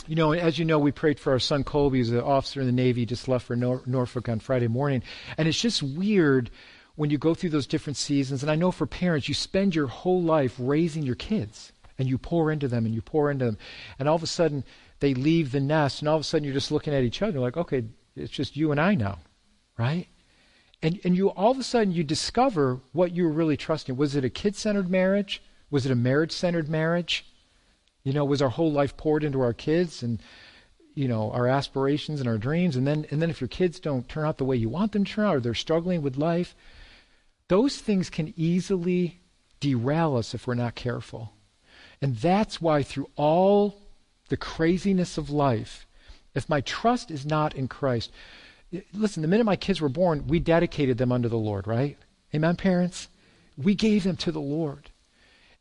you 0.07 0.15
know, 0.15 0.31
as 0.31 0.57
you 0.57 0.63
know, 0.63 0.79
we 0.79 0.93
prayed 0.93 1.19
for 1.19 1.33
our 1.33 1.39
son 1.39 1.65
Colby, 1.65 1.97
who's 1.97 2.09
an 2.09 2.21
officer 2.21 2.61
in 2.61 2.67
the 2.67 2.71
Navy, 2.71 3.05
just 3.05 3.27
left 3.27 3.47
for 3.47 3.57
Nor- 3.57 3.83
Norfolk 3.85 4.29
on 4.29 4.39
Friday 4.39 4.69
morning. 4.69 5.03
And 5.37 5.45
it's 5.45 5.59
just 5.59 5.83
weird 5.83 6.51
when 6.95 7.09
you 7.09 7.17
go 7.17 7.33
through 7.33 7.49
those 7.49 7.67
different 7.67 7.97
seasons. 7.97 8.43
And 8.43 8.49
I 8.49 8.55
know 8.55 8.71
for 8.71 8.85
parents, 8.87 9.27
you 9.27 9.33
spend 9.33 9.75
your 9.75 9.87
whole 9.87 10.21
life 10.21 10.55
raising 10.57 11.03
your 11.03 11.15
kids, 11.15 11.73
and 11.99 12.07
you 12.07 12.17
pour 12.17 12.49
into 12.49 12.69
them, 12.69 12.85
and 12.85 12.95
you 12.95 13.01
pour 13.01 13.29
into 13.29 13.43
them. 13.43 13.57
And 13.99 14.07
all 14.07 14.15
of 14.15 14.23
a 14.23 14.27
sudden, 14.27 14.63
they 15.03 15.13
leave 15.13 15.51
the 15.51 15.59
nest, 15.59 15.99
and 15.99 16.07
all 16.07 16.15
of 16.15 16.21
a 16.21 16.23
sudden 16.23 16.45
you're 16.45 16.53
just 16.53 16.71
looking 16.71 16.93
at 16.93 17.03
each 17.03 17.21
other 17.21 17.37
like, 17.37 17.57
okay, 17.57 17.83
it's 18.15 18.31
just 18.31 18.55
you 18.55 18.71
and 18.71 18.79
I 18.79 18.95
now, 18.95 19.19
right? 19.77 20.07
And, 20.81 20.97
and 21.03 21.13
you 21.13 21.29
all 21.29 21.51
of 21.51 21.59
a 21.59 21.63
sudden 21.63 21.91
you 21.91 22.05
discover 22.05 22.79
what 22.93 23.11
you 23.11 23.25
were 23.25 23.31
really 23.31 23.57
trusting. 23.57 23.97
Was 23.97 24.15
it 24.15 24.23
a 24.23 24.29
kid 24.29 24.55
centered 24.55 24.89
marriage? 24.89 25.43
Was 25.69 25.85
it 25.85 25.91
a 25.91 25.95
marriage 25.95 26.31
centered 26.31 26.69
marriage? 26.69 27.25
You 28.05 28.13
know, 28.13 28.23
was 28.23 28.41
our 28.41 28.47
whole 28.47 28.71
life 28.71 28.95
poured 28.95 29.25
into 29.25 29.41
our 29.41 29.51
kids 29.51 30.03
and 30.03 30.23
you 30.95 31.09
know 31.09 31.31
our 31.31 31.49
aspirations 31.49 32.21
and 32.21 32.29
our 32.29 32.37
dreams 32.37 32.77
and 32.77 32.87
then 32.87 33.05
and 33.11 33.21
then 33.21 33.29
if 33.29 33.41
your 33.41 33.49
kids 33.49 33.81
don't 33.81 34.07
turn 34.07 34.25
out 34.25 34.37
the 34.37 34.45
way 34.45 34.55
you 34.55 34.69
want 34.69 34.93
them 34.93 35.03
to 35.03 35.11
turn 35.11 35.25
out 35.25 35.35
or 35.35 35.39
they're 35.41 35.53
struggling 35.53 36.01
with 36.01 36.15
life 36.15 36.55
those 37.49 37.77
things 37.77 38.09
can 38.09 38.33
easily 38.37 39.19
derail 39.59 40.15
us 40.15 40.33
if 40.33 40.45
we're 40.45 40.53
not 40.53 40.75
careful 40.75 41.33
and 41.99 42.15
that's 42.17 42.61
why 42.61 42.83
through 42.83 43.09
all 43.15 43.82
the 44.29 44.37
craziness 44.37 45.17
of 45.17 45.29
life, 45.29 45.85
if 46.35 46.49
my 46.49 46.61
trust 46.61 47.11
is 47.11 47.25
not 47.25 47.55
in 47.55 47.67
Christ, 47.67 48.11
listen, 48.93 49.21
the 49.21 49.27
minute 49.27 49.45
my 49.45 49.55
kids 49.55 49.81
were 49.81 49.89
born, 49.89 50.27
we 50.27 50.39
dedicated 50.39 50.97
them 50.97 51.11
unto 51.11 51.29
the 51.29 51.37
Lord, 51.37 51.67
right? 51.67 51.97
Amen, 52.33 52.55
parents? 52.55 53.07
We 53.57 53.75
gave 53.75 54.03
them 54.03 54.17
to 54.17 54.31
the 54.31 54.41
Lord. 54.41 54.89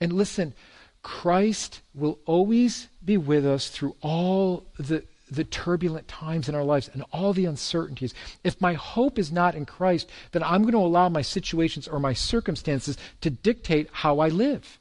And 0.01 0.13
listen, 0.13 0.55
Christ 1.03 1.81
will 1.95 2.19
always 2.25 2.89
be 3.05 3.17
with 3.17 3.45
us 3.45 3.69
through 3.69 3.97
all 4.01 4.65
the, 4.79 5.05
the 5.31 5.45
turbulent 5.45 6.09
times 6.09 6.49
in 6.49 6.55
our 6.55 6.65
lives 6.65 6.89
and 6.93 7.05
all 7.13 7.33
the 7.33 7.45
uncertainties. 7.45 8.15
If 8.45 8.61
my 8.61 8.75
hope 8.75 9.19
is 9.19 9.33
not 9.33 9.55
in 9.55 9.67
Christ, 9.67 10.11
then 10.31 10.43
I'm 10.43 10.63
going 10.63 10.73
to 10.73 10.79
allow 10.79 11.09
my 11.09 11.23
situations 11.23 11.89
or 11.89 11.99
my 11.99 12.13
circumstances 12.13 12.97
to 13.21 13.31
dictate 13.31 13.89
how 13.93 14.21
I 14.21 14.29
live. 14.29 14.79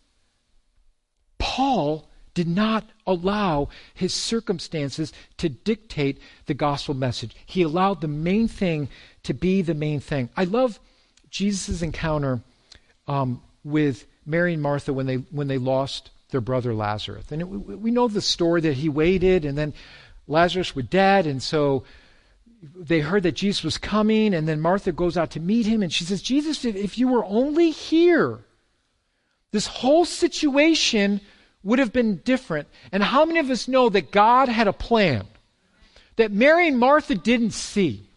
Paul 1.38 2.08
did 2.34 2.48
not 2.48 2.86
allow 3.06 3.70
his 3.94 4.14
circumstances 4.14 5.12
to 5.38 5.50
dictate 5.50 6.20
the 6.46 6.54
gospel 6.54 6.94
message. 6.94 7.36
He 7.46 7.62
allowed 7.62 8.02
the 8.02 8.08
main 8.08 8.48
thing 8.48 8.90
to 9.24 9.34
be 9.34 9.62
the 9.62 9.74
main 9.74 10.00
thing. 10.00 10.30
I 10.36 10.46
love 10.46 10.80
Jesus' 11.30 11.82
encounter 11.82 12.42
um, 13.08 13.42
with 13.64 14.06
Mary 14.26 14.54
and 14.54 14.62
Martha 14.62 14.94
when 14.94 15.08
they 15.08 15.16
when 15.16 15.48
they 15.48 15.58
lost 15.58 16.12
their 16.30 16.42
brother 16.42 16.74
Lazarus. 16.74 17.26
And 17.32 17.42
it, 17.42 17.46
we 17.46 17.92
know 17.92 18.08
the 18.08 18.22
story 18.22 18.62
that 18.62 18.76
he 18.76 18.90
waited, 18.90 19.44
and 19.46 19.58
then 19.58 19.74
Lazarus 20.28 20.76
was 20.76 20.86
dead, 20.86 21.28
and 21.28 21.44
so 21.44 21.84
they 22.76 23.00
heard 23.00 23.24
that 23.24 23.34
Jesus 23.34 23.64
was 23.64 23.78
coming, 23.78 24.34
and 24.34 24.48
then 24.48 24.62
Martha 24.62 24.92
goes 24.92 25.18
out 25.18 25.32
to 25.32 25.40
meet 25.40 25.66
him, 25.66 25.82
and 25.84 25.92
she 25.92 26.06
says, 26.06 26.22
"Jesus, 26.22 26.64
if 26.64 26.98
you 26.98 27.08
were 27.08 27.26
only 27.26 27.72
here, 27.72 28.40
this 29.52 29.68
whole 29.68 30.06
situation." 30.06 31.20
Would 31.64 31.80
have 31.80 31.94
been 31.94 32.18
different. 32.18 32.68
And 32.92 33.04
how 33.04 33.26
many 33.26 33.40
of 33.40 33.50
us 33.50 33.68
know 33.68 33.90
that 33.90 34.12
God 34.12 34.50
had 34.50 34.68
a 34.68 34.74
plan 34.74 35.26
that 36.16 36.32
Mary 36.32 36.68
and 36.68 36.80
Martha 36.80 37.16
didn't 37.16 37.52
see? 37.52 38.08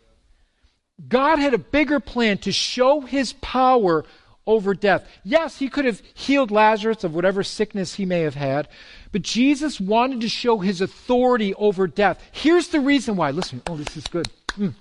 God 1.09 1.38
had 1.38 1.54
a 1.54 1.59
bigger 1.59 2.00
plan 2.00 2.38
to 2.38 2.52
show 2.52 3.00
his 3.00 3.33
power 3.35 4.04
over 4.46 4.74
death. 4.74 5.07
Yes, 5.24 5.59
he 5.59 5.68
could 5.68 5.85
have 5.85 6.02
healed 6.12 6.50
Lazarus 6.50 7.04
of 7.04 7.14
whatever 7.14 7.42
sickness 7.42 7.94
he 7.94 8.04
may 8.04 8.20
have 8.20 8.35
had, 8.35 8.68
but 9.11 9.22
Jesus 9.22 9.80
wanted 9.80 10.20
to 10.20 10.28
show 10.28 10.59
his 10.59 10.80
authority 10.80 11.54
over 11.54 11.87
death. 11.87 12.22
Here's 12.33 12.68
the 12.68 12.80
reason 12.80 13.16
why. 13.16 13.30
Listen, 13.30 13.62
oh, 13.66 13.76
this 13.76 13.96
is 13.96 14.07
good. 14.07 14.28
Mm. 14.59 14.74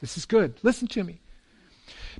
This 0.00 0.16
is 0.16 0.24
good. 0.24 0.54
Listen 0.62 0.88
to 0.88 1.04
me. 1.04 1.20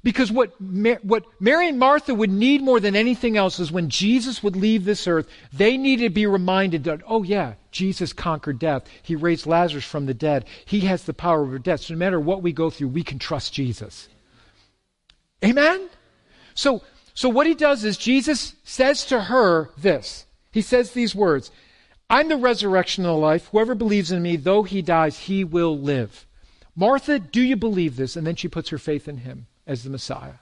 Because 0.02 0.30
what, 0.30 0.52
what 0.60 1.24
Mary 1.40 1.68
and 1.68 1.78
Martha 1.78 2.14
would 2.14 2.30
need 2.30 2.62
more 2.62 2.80
than 2.80 2.94
anything 2.94 3.36
else 3.36 3.58
is 3.58 3.72
when 3.72 3.88
Jesus 3.88 4.42
would 4.42 4.54
leave 4.54 4.84
this 4.84 5.06
earth, 5.06 5.28
they 5.52 5.76
needed 5.76 6.04
to 6.04 6.10
be 6.10 6.26
reminded 6.26 6.84
that, 6.84 7.00
oh, 7.06 7.22
yeah, 7.22 7.54
Jesus 7.72 8.12
conquered 8.12 8.58
death. 8.58 8.84
He 9.02 9.16
raised 9.16 9.46
Lazarus 9.46 9.84
from 9.84 10.06
the 10.06 10.14
dead. 10.14 10.44
He 10.64 10.80
has 10.80 11.04
the 11.04 11.14
power 11.14 11.42
over 11.42 11.58
death. 11.58 11.80
So 11.80 11.94
no 11.94 11.98
matter 11.98 12.20
what 12.20 12.42
we 12.42 12.52
go 12.52 12.70
through, 12.70 12.88
we 12.88 13.02
can 13.02 13.18
trust 13.18 13.52
Jesus. 13.52 14.08
Amen? 15.44 15.88
So, 16.54 16.82
so 17.14 17.28
what 17.28 17.46
he 17.46 17.54
does 17.54 17.84
is 17.84 17.96
Jesus 17.96 18.54
says 18.64 19.04
to 19.06 19.22
her 19.22 19.70
this. 19.76 20.26
He 20.52 20.62
says 20.62 20.92
these 20.92 21.14
words 21.14 21.50
I'm 22.10 22.28
the 22.28 22.36
resurrection 22.36 23.04
and 23.04 23.14
the 23.14 23.18
life. 23.18 23.48
Whoever 23.48 23.74
believes 23.74 24.12
in 24.12 24.22
me, 24.22 24.36
though 24.36 24.62
he 24.62 24.80
dies, 24.80 25.18
he 25.18 25.44
will 25.44 25.78
live. 25.78 26.26
Martha, 26.74 27.18
do 27.18 27.40
you 27.40 27.56
believe 27.56 27.96
this? 27.96 28.16
And 28.16 28.26
then 28.26 28.36
she 28.36 28.48
puts 28.48 28.70
her 28.70 28.78
faith 28.78 29.08
in 29.08 29.18
him 29.18 29.46
as 29.68 29.84
the 29.84 29.90
Messiah. 29.90 30.40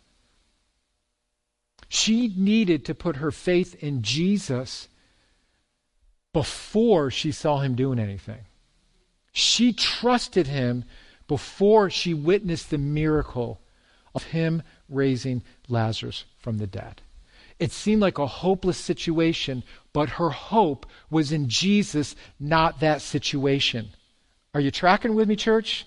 She 1.89 2.33
needed 2.37 2.87
to 2.87 2.95
put 2.95 3.17
her 3.17 3.31
faith 3.31 3.75
in 3.83 4.03
Jesus 4.03 4.89
before 6.33 7.11
she 7.11 7.33
saw 7.33 7.61
him 7.61 7.75
doing 7.75 7.99
anything. 7.99 8.47
She 9.33 9.73
trusted 9.73 10.47
him 10.47 10.85
before 11.29 11.91
she 11.91 12.15
witnessed 12.15 12.71
the 12.71 12.79
miracle 12.79 13.61
of 14.15 14.25
him 14.25 14.63
raising 14.89 15.43
Lazarus 15.69 16.25
from 16.39 16.59
the 16.59 16.67
dead. 16.67 17.03
It 17.59 17.73
seemed 17.73 18.03
like 18.03 18.19
a 18.19 18.27
hopeless 18.27 18.79
situation, 18.79 19.63
but 19.93 20.11
her 20.11 20.31
hope 20.31 20.87
was 21.11 21.33
in 21.33 21.49
Jesus, 21.49 22.15
not 22.39 22.81
that 22.81 23.03
situation. 23.03 23.91
Are 24.55 24.61
you 24.61 24.71
tracking 24.71 25.15
with 25.15 25.29
me, 25.29 25.37
church? 25.37 25.87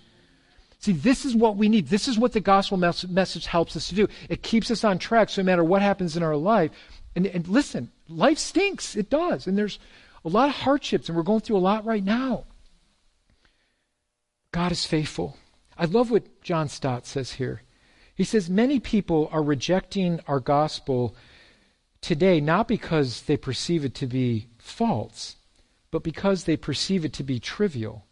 See, 0.80 0.94
this 0.94 1.26
is 1.26 1.36
what 1.36 1.58
we 1.58 1.68
need. 1.68 1.88
This 1.88 2.08
is 2.08 2.18
what 2.18 2.32
the 2.32 2.40
gospel 2.40 2.78
mes- 2.78 3.08
message 3.08 3.46
helps 3.46 3.76
us 3.76 3.90
to 3.90 3.96
do. 3.96 4.08
It 4.30 4.42
keeps 4.44 4.72
us 4.72 4.84
on 4.84 4.98
track 4.98 5.30
so 5.30 5.42
no 5.42 5.46
matter 5.46 5.64
what 5.64 5.82
happens 5.82 6.16
in 6.16 6.24
our 6.24 6.38
life. 6.38 6.72
And, 7.16 7.28
and 7.28 7.48
listen, 7.48 7.92
life 8.08 8.38
stinks. 8.38 8.96
It 8.96 9.10
does. 9.10 9.46
And 9.46 9.58
there's 9.58 9.78
a 10.24 10.30
lot 10.30 10.50
of 10.50 10.56
hardships, 10.56 11.10
and 11.10 11.18
we're 11.18 11.24
going 11.24 11.42
through 11.42 11.58
a 11.58 11.60
lot 11.60 11.86
right 11.86 12.04
now. 12.04 12.46
God 14.52 14.72
is 14.72 14.86
faithful. 14.86 15.38
I 15.78 15.86
love 15.86 16.12
what 16.12 16.42
John 16.42 16.70
Stott 16.70 17.06
says 17.06 17.34
here. 17.34 17.62
He 18.16 18.24
says, 18.24 18.50
Many 18.50 18.80
people 18.80 19.30
are 19.32 19.44
rejecting 19.44 20.20
our 20.28 20.40
gospel 20.40 21.16
today 22.02 22.40
not 22.40 22.68
because 22.68 23.24
they 23.24 23.38
perceive 23.38 23.84
it 23.84 23.96
to 23.96 24.08
be 24.08 24.48
false, 24.58 25.36
but 25.92 26.04
because 26.04 26.46
they 26.46 26.58
perceive 26.58 27.04
it 27.04 27.14
to 27.14 27.24
be 27.24 27.40
trivial. 27.40 28.06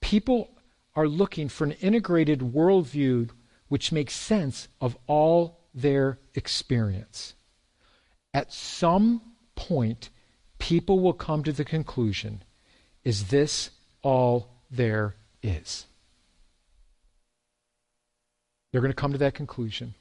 People 0.00 0.50
are 0.98 1.06
looking 1.06 1.48
for 1.48 1.62
an 1.62 1.70
integrated 1.80 2.40
worldview 2.40 3.30
which 3.68 3.92
makes 3.92 4.16
sense 4.16 4.66
of 4.80 4.98
all 5.06 5.60
their 5.72 6.18
experience. 6.34 7.34
At 8.34 8.52
some 8.52 9.22
point, 9.54 10.10
people 10.58 10.98
will 10.98 11.12
come 11.12 11.44
to 11.44 11.52
the 11.52 11.64
conclusion 11.64 12.42
is 13.04 13.28
this 13.28 13.70
all 14.02 14.56
there 14.72 15.14
is? 15.40 15.86
They're 18.72 18.80
going 18.80 18.90
to 18.90 18.96
come 19.00 19.12
to 19.12 19.18
that 19.18 19.34
conclusion. 19.34 19.94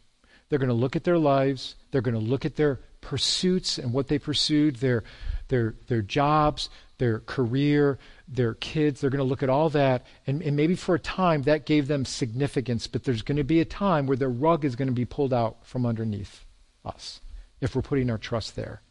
They're 0.50 0.58
going 0.58 0.68
to 0.70 0.74
look 0.74 0.96
at 0.96 1.04
their 1.04 1.20
lives, 1.20 1.76
they're 1.92 2.02
going 2.02 2.20
to 2.20 2.20
look 2.20 2.44
at 2.44 2.56
their 2.56 2.80
pursuits 3.02 3.78
and 3.78 3.94
what 3.94 4.08
they 4.08 4.18
pursued, 4.18 4.78
their, 4.78 5.04
their, 5.50 5.76
their 5.86 6.02
jobs, 6.02 6.70
their 6.98 7.20
career, 7.20 8.00
their 8.28 8.54
kids. 8.56 9.00
They're 9.00 9.10
going 9.10 9.20
to 9.20 9.24
look 9.24 9.44
at 9.44 9.50
all 9.50 9.70
that. 9.70 10.06
And, 10.26 10.42
and 10.42 10.56
maybe 10.56 10.76
for 10.76 10.96
a 10.96 11.00
time 11.00 11.44
that 11.44 11.66
gave 11.66 11.88
them 11.88 12.06
significance, 12.06 12.88
but 12.88 13.04
there's 13.04 13.22
going 13.22 13.38
to 13.38 13.44
be 13.44 13.60
a 13.60 13.66
time 13.66 14.06
where 14.06 14.18
the 14.18 14.28
rug 14.28 14.66
is 14.66 14.76
going 14.76 14.90
to 14.90 14.94
be 14.94 15.06
pulled 15.06 15.34
out 15.34 15.66
from 15.66 15.86
underneath 15.86 16.46
us 16.86 17.22
if 17.62 17.76
we're 17.76 17.82
putting 17.82 18.10
our 18.10 18.18
trust 18.18 18.56
there. 18.56 18.82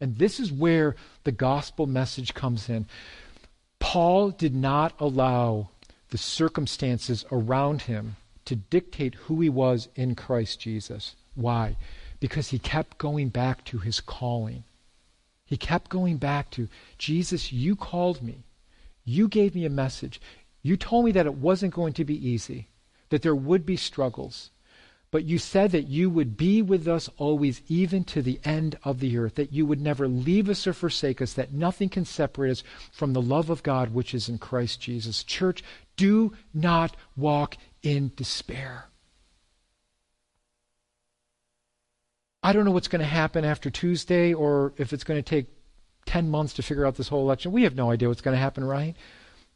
And 0.00 0.16
this 0.16 0.40
is 0.40 0.52
where 0.52 0.96
the 1.24 1.32
gospel 1.32 1.86
message 1.86 2.34
comes 2.34 2.68
in. 2.68 2.86
Paul 3.78 4.30
did 4.30 4.54
not 4.54 4.94
allow 4.98 5.70
the 6.10 6.18
circumstances 6.18 7.24
around 7.30 7.82
him 7.82 8.16
to 8.44 8.56
dictate 8.56 9.14
who 9.14 9.40
he 9.40 9.48
was 9.48 9.88
in 9.94 10.14
Christ 10.14 10.60
Jesus. 10.60 11.14
Why? 11.34 11.76
Because 12.18 12.48
he 12.48 12.58
kept 12.58 12.98
going 12.98 13.28
back 13.28 13.64
to 13.66 13.78
his 13.78 14.00
calling. 14.00 14.64
He 15.44 15.56
kept 15.56 15.90
going 15.90 16.16
back 16.16 16.50
to, 16.52 16.68
Jesus, 16.98 17.52
you 17.52 17.76
called 17.76 18.22
me. 18.22 18.44
You 19.04 19.28
gave 19.28 19.54
me 19.54 19.64
a 19.64 19.70
message. 19.70 20.20
You 20.62 20.76
told 20.76 21.04
me 21.04 21.12
that 21.12 21.26
it 21.26 21.34
wasn't 21.34 21.74
going 21.74 21.94
to 21.94 22.04
be 22.04 22.28
easy, 22.28 22.68
that 23.08 23.22
there 23.22 23.34
would 23.34 23.64
be 23.64 23.76
struggles. 23.76 24.50
But 25.10 25.24
you 25.24 25.38
said 25.38 25.72
that 25.72 25.88
you 25.88 26.08
would 26.08 26.36
be 26.36 26.62
with 26.62 26.86
us 26.86 27.10
always, 27.16 27.62
even 27.66 28.04
to 28.04 28.22
the 28.22 28.38
end 28.44 28.78
of 28.84 29.00
the 29.00 29.18
earth, 29.18 29.34
that 29.34 29.52
you 29.52 29.66
would 29.66 29.80
never 29.80 30.06
leave 30.06 30.48
us 30.48 30.66
or 30.66 30.72
forsake 30.72 31.20
us, 31.20 31.32
that 31.32 31.52
nothing 31.52 31.88
can 31.88 32.04
separate 32.04 32.52
us 32.52 32.62
from 32.92 33.12
the 33.12 33.22
love 33.22 33.50
of 33.50 33.64
God 33.64 33.92
which 33.92 34.14
is 34.14 34.28
in 34.28 34.38
Christ 34.38 34.80
Jesus. 34.80 35.24
Church, 35.24 35.64
do 35.96 36.32
not 36.54 36.94
walk 37.16 37.56
in 37.82 38.12
despair. 38.14 38.86
I 42.42 42.52
don't 42.52 42.64
know 42.64 42.70
what's 42.70 42.88
going 42.88 43.00
to 43.00 43.06
happen 43.06 43.44
after 43.44 43.68
Tuesday 43.68 44.32
or 44.32 44.72
if 44.76 44.92
it's 44.92 45.04
going 45.04 45.18
to 45.18 45.28
take 45.28 45.48
10 46.10 46.28
months 46.28 46.54
to 46.54 46.62
figure 46.62 46.84
out 46.84 46.96
this 46.96 47.08
whole 47.08 47.22
election. 47.22 47.52
We 47.52 47.62
have 47.62 47.76
no 47.76 47.90
idea 47.92 48.08
what's 48.08 48.20
going 48.20 48.34
to 48.34 48.40
happen, 48.40 48.64
right? 48.64 48.96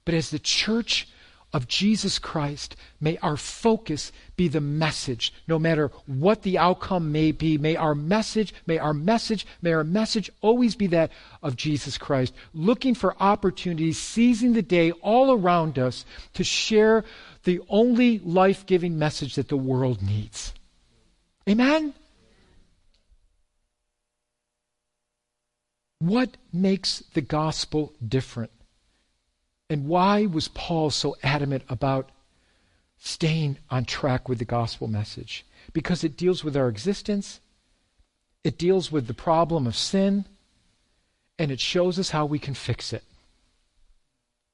But 0.05 0.15
as 0.15 0.31
the 0.31 0.39
church, 0.39 1.09
of 1.55 1.69
Jesus 1.69 2.19
Christ, 2.19 2.75
may 3.01 3.17
our 3.19 3.37
focus 3.37 4.11
be 4.37 4.49
the 4.49 4.61
message, 4.61 5.33
no 5.47 5.57
matter 5.57 5.93
what 6.07 6.43
the 6.43 6.59
outcome 6.59 7.13
may 7.13 7.31
be. 7.31 7.57
May 7.59 7.77
our 7.77 7.95
message, 7.95 8.53
may 8.67 8.79
our 8.79 8.93
message, 8.93 9.47
may 9.63 9.73
our 9.73 9.85
message 9.85 10.29
always 10.41 10.75
be 10.75 10.89
that 10.89 11.13
of 11.45 11.55
Jesus 11.55 11.97
Christ, 11.97 12.35
looking 12.53 12.97
for 12.97 13.15
opportunities, 13.21 13.99
seizing 13.99 14.55
the 14.55 14.63
day 14.63 14.91
all 14.91 15.31
around 15.31 15.79
us 15.79 16.05
to 16.33 16.43
share 16.43 17.05
the 17.45 17.61
only 17.69 18.19
life 18.19 18.67
giving 18.67 18.99
message 18.99 19.37
that 19.37 19.49
the 19.49 19.57
world 19.57 20.03
needs. 20.03 20.53
Amen? 21.49 21.95
What 26.05 26.37
makes 26.53 27.03
the 27.15 27.23
gospel 27.23 27.95
different? 28.07 28.51
And 29.71 29.89
why 29.89 30.27
was 30.27 30.49
Paul 30.49 30.91
so 30.91 31.17
adamant 31.23 31.63
about 31.67 32.11
staying 32.99 33.57
on 33.71 33.87
track 33.87 34.29
with 34.29 34.39
the 34.39 34.45
gospel 34.45 34.87
message? 34.87 35.47
Because 35.73 36.05
it 36.05 36.19
deals 36.19 36.45
with 36.45 36.59
our 36.59 36.69
existence, 36.69 37.41
it 38.45 38.59
deals 38.59 38.93
with 38.93 39.07
the 39.07 39.15
problem 39.15 39.67
of 39.67 39.75
sin, 39.75 40.27
and 41.39 41.51
it 41.51 41.59
shows 41.59 41.99
us 41.99 42.11
how 42.11 42.27
we 42.27 42.39
can 42.39 42.53
fix 42.53 42.93
it. 42.93 43.05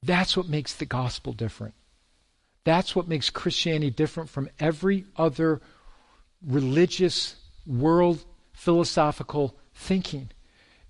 That's 0.01 0.37
what 0.37 0.47
makes 0.47 0.73
the 0.73 0.85
gospel 0.85 1.33
different. 1.33 1.73
That's 2.63 2.95
what 2.95 3.09
makes 3.09 3.29
Christianity 3.29 3.89
different 3.89 4.29
from 4.29 4.49
every 4.57 5.03
other 5.17 5.59
religious 6.41 7.35
world 7.67 8.23
philosophical 8.53 9.57
thinking. 9.73 10.29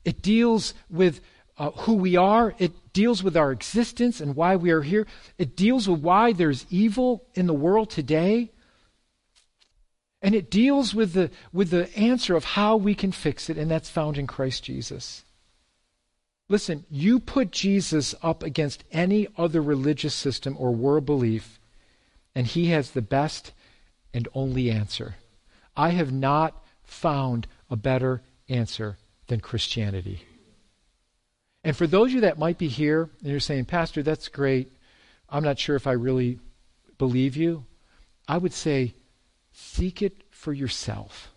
It 0.03 0.21
deals 0.21 0.73
with 0.89 1.21
uh, 1.57 1.71
who 1.71 1.93
we 1.93 2.15
are. 2.15 2.55
It 2.57 2.71
deals 2.93 3.23
with 3.23 3.37
our 3.37 3.51
existence 3.51 4.19
and 4.19 4.35
why 4.35 4.55
we 4.55 4.71
are 4.71 4.81
here. 4.81 5.05
It 5.37 5.55
deals 5.55 5.87
with 5.87 6.01
why 6.01 6.33
there's 6.33 6.65
evil 6.69 7.23
in 7.35 7.47
the 7.47 7.53
world 7.53 7.89
today. 7.89 8.51
And 10.21 10.35
it 10.35 10.49
deals 10.51 10.93
with 10.93 11.13
the, 11.13 11.31
with 11.51 11.69
the 11.69 11.95
answer 11.97 12.35
of 12.35 12.43
how 12.43 12.77
we 12.77 12.95
can 12.95 13.11
fix 13.11 13.49
it, 13.49 13.57
and 13.57 13.69
that's 13.69 13.89
found 13.89 14.17
in 14.17 14.27
Christ 14.27 14.63
Jesus. 14.63 15.23
Listen, 16.47 16.83
you 16.89 17.19
put 17.19 17.51
Jesus 17.51 18.13
up 18.21 18.43
against 18.43 18.83
any 18.91 19.27
other 19.37 19.61
religious 19.61 20.13
system 20.13 20.55
or 20.59 20.71
world 20.71 21.05
belief, 21.05 21.59
and 22.35 22.45
he 22.45 22.67
has 22.67 22.91
the 22.91 23.01
best 23.01 23.51
and 24.13 24.27
only 24.33 24.69
answer. 24.69 25.15
I 25.75 25.89
have 25.89 26.11
not 26.11 26.65
found 26.83 27.47
a 27.69 27.75
better 27.75 28.21
answer 28.49 28.97
than 29.31 29.39
Christianity. 29.39 30.25
And 31.63 31.75
for 31.75 31.87
those 31.87 32.09
of 32.09 32.15
you 32.15 32.21
that 32.21 32.37
might 32.37 32.57
be 32.57 32.67
here 32.67 33.09
and 33.21 33.31
you're 33.31 33.39
saying, 33.39 33.63
Pastor, 33.63 34.03
that's 34.03 34.27
great. 34.27 34.73
I'm 35.29 35.43
not 35.43 35.57
sure 35.57 35.77
if 35.77 35.87
I 35.87 35.93
really 35.93 36.39
believe 36.97 37.37
you. 37.37 37.65
I 38.27 38.37
would 38.37 38.51
say, 38.51 38.93
seek 39.53 40.01
it 40.01 40.23
for 40.31 40.51
yourself. 40.51 41.31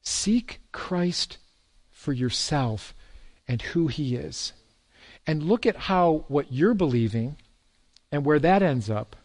Seek 0.00 0.60
Christ 0.72 1.36
for 1.90 2.14
yourself 2.14 2.94
and 3.46 3.60
who 3.60 3.88
he 3.88 4.16
is. 4.16 4.54
And 5.26 5.42
look 5.42 5.66
at 5.66 5.76
how 5.76 6.24
what 6.28 6.50
you're 6.50 6.72
believing 6.72 7.36
and 8.10 8.24
where 8.24 8.38
that 8.38 8.62
ends 8.62 8.88
up, 8.88 9.16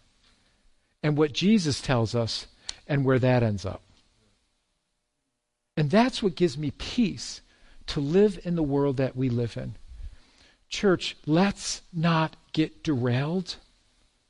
and 1.03 1.15
what 1.15 1.31
Jesus 1.31 1.79
tells 1.79 2.15
us 2.15 2.47
and 2.85 3.05
where 3.05 3.19
that 3.19 3.43
ends 3.43 3.65
up. 3.65 3.81
And 5.77 5.89
that's 5.89 6.21
what 6.21 6.35
gives 6.35 6.57
me 6.57 6.71
peace 6.71 7.39
to 7.91 7.99
live 7.99 8.39
in 8.45 8.55
the 8.55 8.63
world 8.63 8.95
that 8.97 9.17
we 9.17 9.29
live 9.29 9.57
in. 9.57 9.75
Church, 10.69 11.17
let's 11.25 11.81
not 11.91 12.37
get 12.53 12.83
derailed 12.83 13.57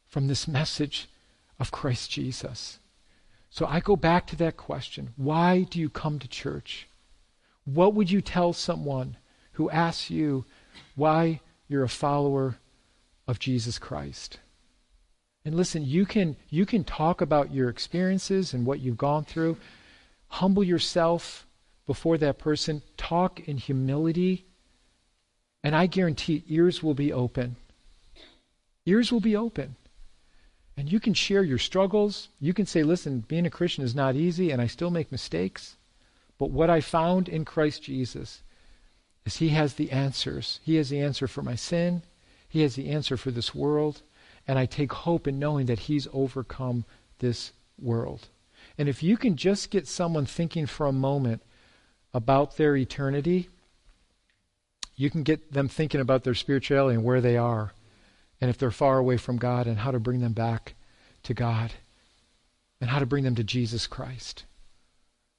from 0.08 0.28
this 0.28 0.48
message 0.48 1.08
of 1.60 1.70
Christ 1.70 2.10
Jesus. 2.10 2.80
So 3.52 3.68
I 3.68 3.80
go 3.80 3.96
back 3.96 4.26
to 4.28 4.36
that 4.38 4.58
question 4.58 5.14
why 5.16 5.68
do 5.70 5.80
you 5.80 5.90
come 5.90 6.18
to 6.18 6.28
church? 6.28 6.88
What 7.66 7.94
would 7.94 8.10
you 8.10 8.20
tell 8.20 8.52
someone 8.52 9.18
who 9.54 9.70
asks 9.70 10.10
you 10.10 10.46
why 10.96 11.42
you're 11.68 11.84
a 11.84 11.90
follower 11.90 12.58
of 13.28 13.38
Jesus 13.38 13.78
Christ? 13.78 14.40
And 15.46 15.54
listen, 15.54 15.86
you 15.86 16.08
can, 16.08 16.36
you 16.50 16.66
can 16.66 16.84
talk 16.84 17.22
about 17.22 17.54
your 17.54 17.70
experiences 17.70 18.56
and 18.56 18.66
what 18.66 18.80
you've 18.80 18.98
gone 18.98 19.24
through. 19.24 19.58
Humble 20.30 20.64
yourself 20.64 21.46
before 21.86 22.18
that 22.18 22.40
person. 22.40 22.82
Talk 22.98 23.48
in 23.48 23.58
humility 23.58 24.46
and 25.64 25.76
I 25.76 25.86
guarantee 25.86 26.44
ears 26.48 26.82
will 26.82 26.94
be 26.94 27.14
open. 27.14 27.56
Ears 28.86 29.12
will 29.12 29.20
be 29.20 29.36
open. 29.36 29.76
And 30.76 30.92
you 30.92 31.00
can 31.00 31.14
share 31.14 31.44
your 31.44 31.60
struggles. 31.60 32.30
You 32.40 32.54
can 32.54 32.66
say, 32.66 32.82
listen, 32.82 33.24
being 33.28 33.46
a 33.46 33.52
Christian 33.52 33.84
is 33.84 33.94
not 33.94 34.16
easy 34.16 34.52
and 34.52 34.62
I 34.62 34.68
still 34.68 34.90
make 34.90 35.12
mistakes. 35.12 35.76
But 36.40 36.50
what 36.50 36.70
I 36.70 36.82
found 36.82 37.30
in 37.30 37.46
Christ 37.46 37.84
Jesus 37.84 38.42
is 39.26 39.38
He 39.38 39.50
has 39.50 39.76
the 39.76 39.92
answers. 39.92 40.60
He 40.64 40.76
has 40.76 40.90
the 40.90 41.00
answer 41.00 41.28
for 41.28 41.44
my 41.44 41.56
sin, 41.56 42.02
He 42.50 42.62
has 42.62 42.76
the 42.76 42.90
answer 42.90 43.18
for 43.18 43.30
this 43.30 43.54
world. 43.54 44.02
And 44.48 44.58
I 44.58 44.66
take 44.66 44.92
hope 44.92 45.28
in 45.28 45.38
knowing 45.38 45.68
that 45.68 45.80
He's 45.80 46.08
overcome 46.12 46.86
this 47.20 47.52
world. 47.80 48.30
And 48.78 48.90
if 48.90 49.04
you 49.04 49.18
can 49.18 49.36
just 49.36 49.70
get 49.70 49.88
someone 49.88 50.26
thinking 50.26 50.66
for 50.66 50.88
a 50.88 50.92
moment 50.92 51.44
about 52.14 52.58
their 52.58 52.76
eternity, 52.76 53.50
you 54.96 55.10
can 55.10 55.24
get 55.24 55.54
them 55.54 55.68
thinking 55.68 56.02
about 56.02 56.24
their 56.24 56.36
spirituality 56.36 56.96
and 56.96 57.04
where 57.04 57.22
they 57.22 57.38
are, 57.38 57.74
and 58.40 58.50
if 58.50 58.58
they're 58.58 58.72
far 58.72 58.98
away 58.98 59.18
from 59.18 59.38
God, 59.38 59.68
and 59.68 59.80
how 59.80 59.92
to 59.92 60.00
bring 60.00 60.22
them 60.22 60.34
back 60.34 60.74
to 61.24 61.34
God, 61.34 61.72
and 62.80 62.90
how 62.90 63.00
to 63.00 63.06
bring 63.06 63.24
them 63.24 63.36
to 63.36 63.44
Jesus 63.44 63.88
Christ. 63.88 64.46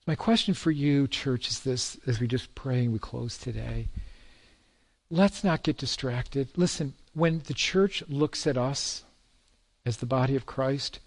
My 0.07 0.15
question 0.15 0.55
for 0.55 0.71
you, 0.71 1.07
church, 1.07 1.49
is 1.49 1.61
this 1.61 1.97
as 2.07 2.19
we 2.19 2.27
just 2.27 2.55
pray 2.55 2.81
and 2.85 2.93
we 2.93 2.99
close 2.99 3.39
today. 3.39 3.89
Let's 5.11 5.45
not 5.45 5.63
get 5.63 5.77
distracted. 5.77 6.49
Listen, 6.57 6.95
when 7.15 7.43
the 7.47 7.55
church 7.55 8.03
looks 8.09 8.47
at 8.47 8.57
us 8.57 9.05
as 9.85 9.99
the 9.99 10.07
body 10.07 10.35
of 10.35 10.47
Christ, 10.47 10.99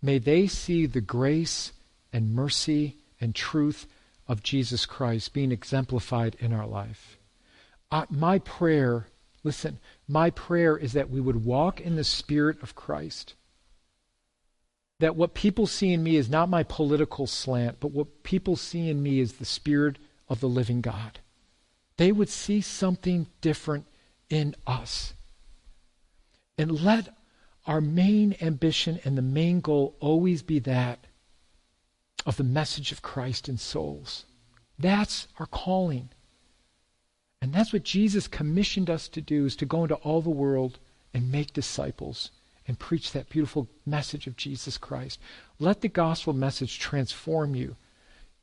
may 0.00 0.18
they 0.18 0.46
see 0.46 0.86
the 0.86 1.00
grace 1.00 1.72
and 2.12 2.34
mercy 2.34 2.96
and 3.20 3.34
truth 3.34 3.86
of 4.30 4.42
Jesus 4.42 4.86
Christ 4.86 5.34
being 5.34 5.50
exemplified 5.50 6.36
in 6.38 6.52
our 6.52 6.66
life 6.66 7.18
uh, 7.90 8.06
my 8.08 8.38
prayer, 8.38 9.08
listen, 9.42 9.78
my 10.06 10.30
prayer 10.30 10.76
is 10.76 10.92
that 10.92 11.10
we 11.10 11.20
would 11.20 11.44
walk 11.44 11.80
in 11.80 11.96
the 11.96 12.04
Spirit 12.04 12.62
of 12.62 12.74
Christ. 12.74 13.34
That 15.00 15.16
what 15.16 15.34
people 15.34 15.66
see 15.66 15.92
in 15.92 16.02
me 16.02 16.16
is 16.16 16.28
not 16.28 16.48
my 16.48 16.62
political 16.62 17.26
slant, 17.26 17.80
but 17.80 17.90
what 17.90 18.22
people 18.22 18.56
see 18.56 18.88
in 18.88 19.02
me 19.02 19.18
is 19.18 19.34
the 19.34 19.44
Spirit 19.44 19.98
of 20.28 20.40
the 20.40 20.48
living 20.48 20.80
God. 20.80 21.20
They 21.96 22.12
would 22.12 22.28
see 22.28 22.60
something 22.60 23.26
different 23.40 23.86
in 24.28 24.54
us. 24.66 25.14
And 26.56 26.82
let 26.82 27.08
our 27.66 27.80
main 27.80 28.36
ambition 28.40 29.00
and 29.04 29.16
the 29.18 29.22
main 29.22 29.60
goal 29.60 29.96
always 30.00 30.42
be 30.42 30.58
that 30.60 31.06
of 32.26 32.36
the 32.36 32.44
message 32.44 32.92
of 32.92 33.02
Christ 33.02 33.48
in 33.48 33.56
souls. 33.56 34.24
That's 34.78 35.28
our 35.38 35.46
calling. 35.46 36.10
And 37.42 37.52
that's 37.52 37.72
what 37.72 37.84
Jesus 37.84 38.28
commissioned 38.28 38.90
us 38.90 39.08
to 39.08 39.20
do 39.20 39.46
is 39.46 39.56
to 39.56 39.66
go 39.66 39.82
into 39.82 39.94
all 39.96 40.20
the 40.20 40.30
world 40.30 40.78
and 41.14 41.32
make 41.32 41.52
disciples 41.52 42.30
and 42.66 42.78
preach 42.78 43.12
that 43.12 43.30
beautiful 43.30 43.68
message 43.86 44.26
of 44.26 44.36
Jesus 44.36 44.78
Christ. 44.78 45.18
Let 45.58 45.80
the 45.80 45.88
gospel 45.88 46.32
message 46.32 46.78
transform 46.78 47.54
you 47.54 47.76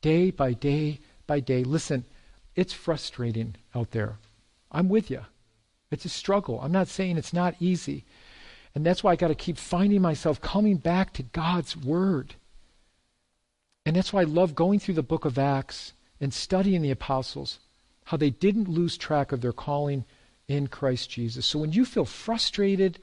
day 0.00 0.30
by 0.30 0.52
day 0.52 1.00
by 1.26 1.40
day. 1.40 1.64
Listen, 1.64 2.04
it's 2.54 2.72
frustrating 2.72 3.54
out 3.74 3.92
there. 3.92 4.16
I'm 4.70 4.88
with 4.88 5.10
you. 5.10 5.22
It's 5.90 6.04
a 6.04 6.10
struggle. 6.10 6.60
I'm 6.60 6.72
not 6.72 6.88
saying 6.88 7.16
it's 7.16 7.32
not 7.32 7.54
easy. 7.60 8.04
And 8.74 8.84
that's 8.84 9.02
why 9.02 9.12
I 9.12 9.16
got 9.16 9.28
to 9.28 9.34
keep 9.34 9.56
finding 9.56 10.02
myself 10.02 10.40
coming 10.40 10.76
back 10.76 11.12
to 11.14 11.22
God's 11.22 11.76
Word. 11.76 12.34
And 13.88 13.96
that's 13.96 14.12
why 14.12 14.20
I 14.20 14.24
love 14.24 14.54
going 14.54 14.80
through 14.80 14.96
the 14.96 15.02
book 15.02 15.24
of 15.24 15.38
Acts 15.38 15.94
and 16.20 16.34
studying 16.34 16.82
the 16.82 16.90
apostles 16.90 17.58
how 18.04 18.18
they 18.18 18.28
didn't 18.28 18.68
lose 18.68 18.98
track 18.98 19.32
of 19.32 19.40
their 19.40 19.50
calling 19.50 20.04
in 20.46 20.66
Christ 20.66 21.08
Jesus. 21.08 21.46
So 21.46 21.58
when 21.58 21.72
you 21.72 21.86
feel 21.86 22.04
frustrated 22.04 22.98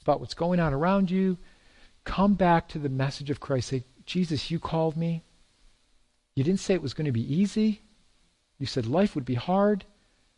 about 0.00 0.20
what's 0.20 0.32
going 0.32 0.60
on 0.60 0.72
around 0.72 1.10
you, 1.10 1.36
come 2.04 2.32
back 2.32 2.68
to 2.68 2.78
the 2.78 2.88
message 2.88 3.28
of 3.28 3.38
Christ. 3.38 3.68
Say, 3.68 3.84
Jesus, 4.06 4.50
you 4.50 4.58
called 4.58 4.96
me. 4.96 5.20
You 6.36 6.42
didn't 6.42 6.60
say 6.60 6.72
it 6.72 6.80
was 6.80 6.94
going 6.94 7.04
to 7.04 7.12
be 7.12 7.34
easy. 7.34 7.82
You 8.58 8.64
said 8.64 8.86
life 8.86 9.14
would 9.14 9.26
be 9.26 9.34
hard, 9.34 9.84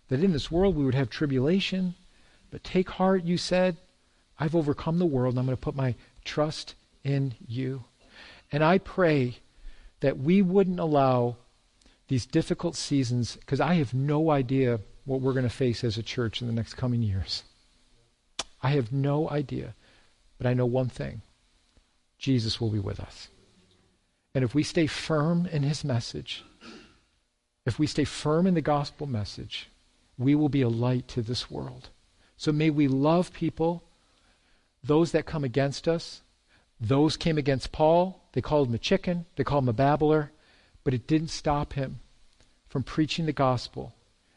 that 0.08 0.20
in 0.20 0.32
this 0.32 0.50
world 0.50 0.74
we 0.74 0.84
would 0.84 0.96
have 0.96 1.10
tribulation. 1.10 1.94
But 2.50 2.64
take 2.64 2.90
heart, 2.90 3.22
you 3.22 3.38
said. 3.38 3.76
I've 4.36 4.56
overcome 4.56 4.98
the 4.98 5.06
world, 5.06 5.34
and 5.34 5.38
I'm 5.38 5.46
going 5.46 5.56
to 5.56 5.62
put 5.62 5.76
my 5.76 5.94
trust 6.24 6.74
in 7.04 7.34
you. 7.46 7.84
And 8.50 8.64
I 8.64 8.78
pray 8.78 9.38
that 10.06 10.20
we 10.20 10.40
wouldn't 10.40 10.78
allow 10.78 11.34
these 12.06 12.26
difficult 12.26 12.76
seasons, 12.76 13.34
because 13.40 13.60
I 13.60 13.74
have 13.74 13.92
no 13.92 14.30
idea 14.30 14.78
what 15.04 15.20
we're 15.20 15.32
going 15.32 15.42
to 15.42 15.50
face 15.50 15.82
as 15.82 15.98
a 15.98 16.02
church 16.04 16.40
in 16.40 16.46
the 16.46 16.52
next 16.52 16.74
coming 16.74 17.02
years. 17.02 17.42
I 18.62 18.68
have 18.68 18.92
no 18.92 19.28
idea. 19.28 19.74
But 20.38 20.46
I 20.46 20.54
know 20.54 20.64
one 20.64 20.88
thing 20.88 21.22
Jesus 22.18 22.60
will 22.60 22.70
be 22.70 22.78
with 22.78 23.00
us. 23.00 23.30
And 24.32 24.44
if 24.44 24.54
we 24.54 24.62
stay 24.62 24.86
firm 24.86 25.44
in 25.46 25.64
his 25.64 25.82
message, 25.82 26.44
if 27.64 27.76
we 27.76 27.88
stay 27.88 28.04
firm 28.04 28.46
in 28.46 28.54
the 28.54 28.60
gospel 28.60 29.08
message, 29.08 29.68
we 30.16 30.36
will 30.36 30.48
be 30.48 30.62
a 30.62 30.68
light 30.68 31.08
to 31.08 31.20
this 31.20 31.50
world. 31.50 31.88
So 32.36 32.52
may 32.52 32.70
we 32.70 32.86
love 32.86 33.32
people, 33.32 33.82
those 34.84 35.10
that 35.10 35.26
come 35.26 35.42
against 35.42 35.88
us. 35.88 36.22
Those 36.80 37.16
came 37.16 37.38
against 37.38 37.72
Paul. 37.72 38.22
They 38.36 38.42
called 38.42 38.68
him 38.68 38.74
a 38.74 38.78
chicken, 38.78 39.24
they 39.36 39.44
called 39.44 39.64
him 39.64 39.70
a 39.70 39.72
babbler, 39.72 40.30
but 40.84 40.92
it 40.92 41.06
didn't 41.06 41.28
stop 41.28 41.72
him 41.72 42.00
from 42.68 42.82
preaching 42.82 43.24
the 43.24 43.32
gospel 43.32 43.94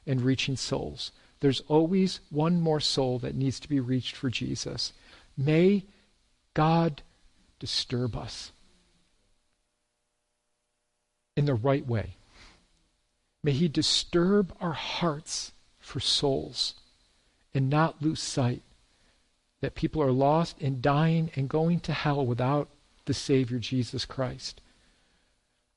and 0.07 0.21
reaching 0.21 0.55
souls. 0.55 1.11
There's 1.41 1.59
always 1.67 2.21
one 2.29 2.61
more 2.61 2.79
soul 2.79 3.19
that 3.19 3.35
needs 3.35 3.59
to 3.59 3.67
be 3.67 3.81
reached 3.81 4.15
for 4.15 4.29
Jesus. 4.29 4.93
May 5.35 5.83
God 6.53 7.01
disturb 7.59 8.15
us 8.15 8.53
in 11.35 11.43
the 11.43 11.53
right 11.53 11.85
way. 11.85 12.15
May 13.43 13.51
He 13.51 13.67
disturb 13.67 14.55
our 14.61 14.71
hearts 14.71 15.51
for 15.77 15.99
souls 15.99 16.75
and 17.53 17.69
not 17.69 18.01
lose 18.01 18.21
sight 18.21 18.61
that 19.59 19.75
people 19.75 20.01
are 20.01 20.13
lost 20.13 20.55
and 20.61 20.81
dying 20.81 21.31
and 21.35 21.49
going 21.49 21.81
to 21.81 21.91
hell 21.91 22.25
without 22.25 22.69
the 23.09 23.13
Savior 23.15 23.57
Jesus 23.57 24.05
Christ. 24.05 24.61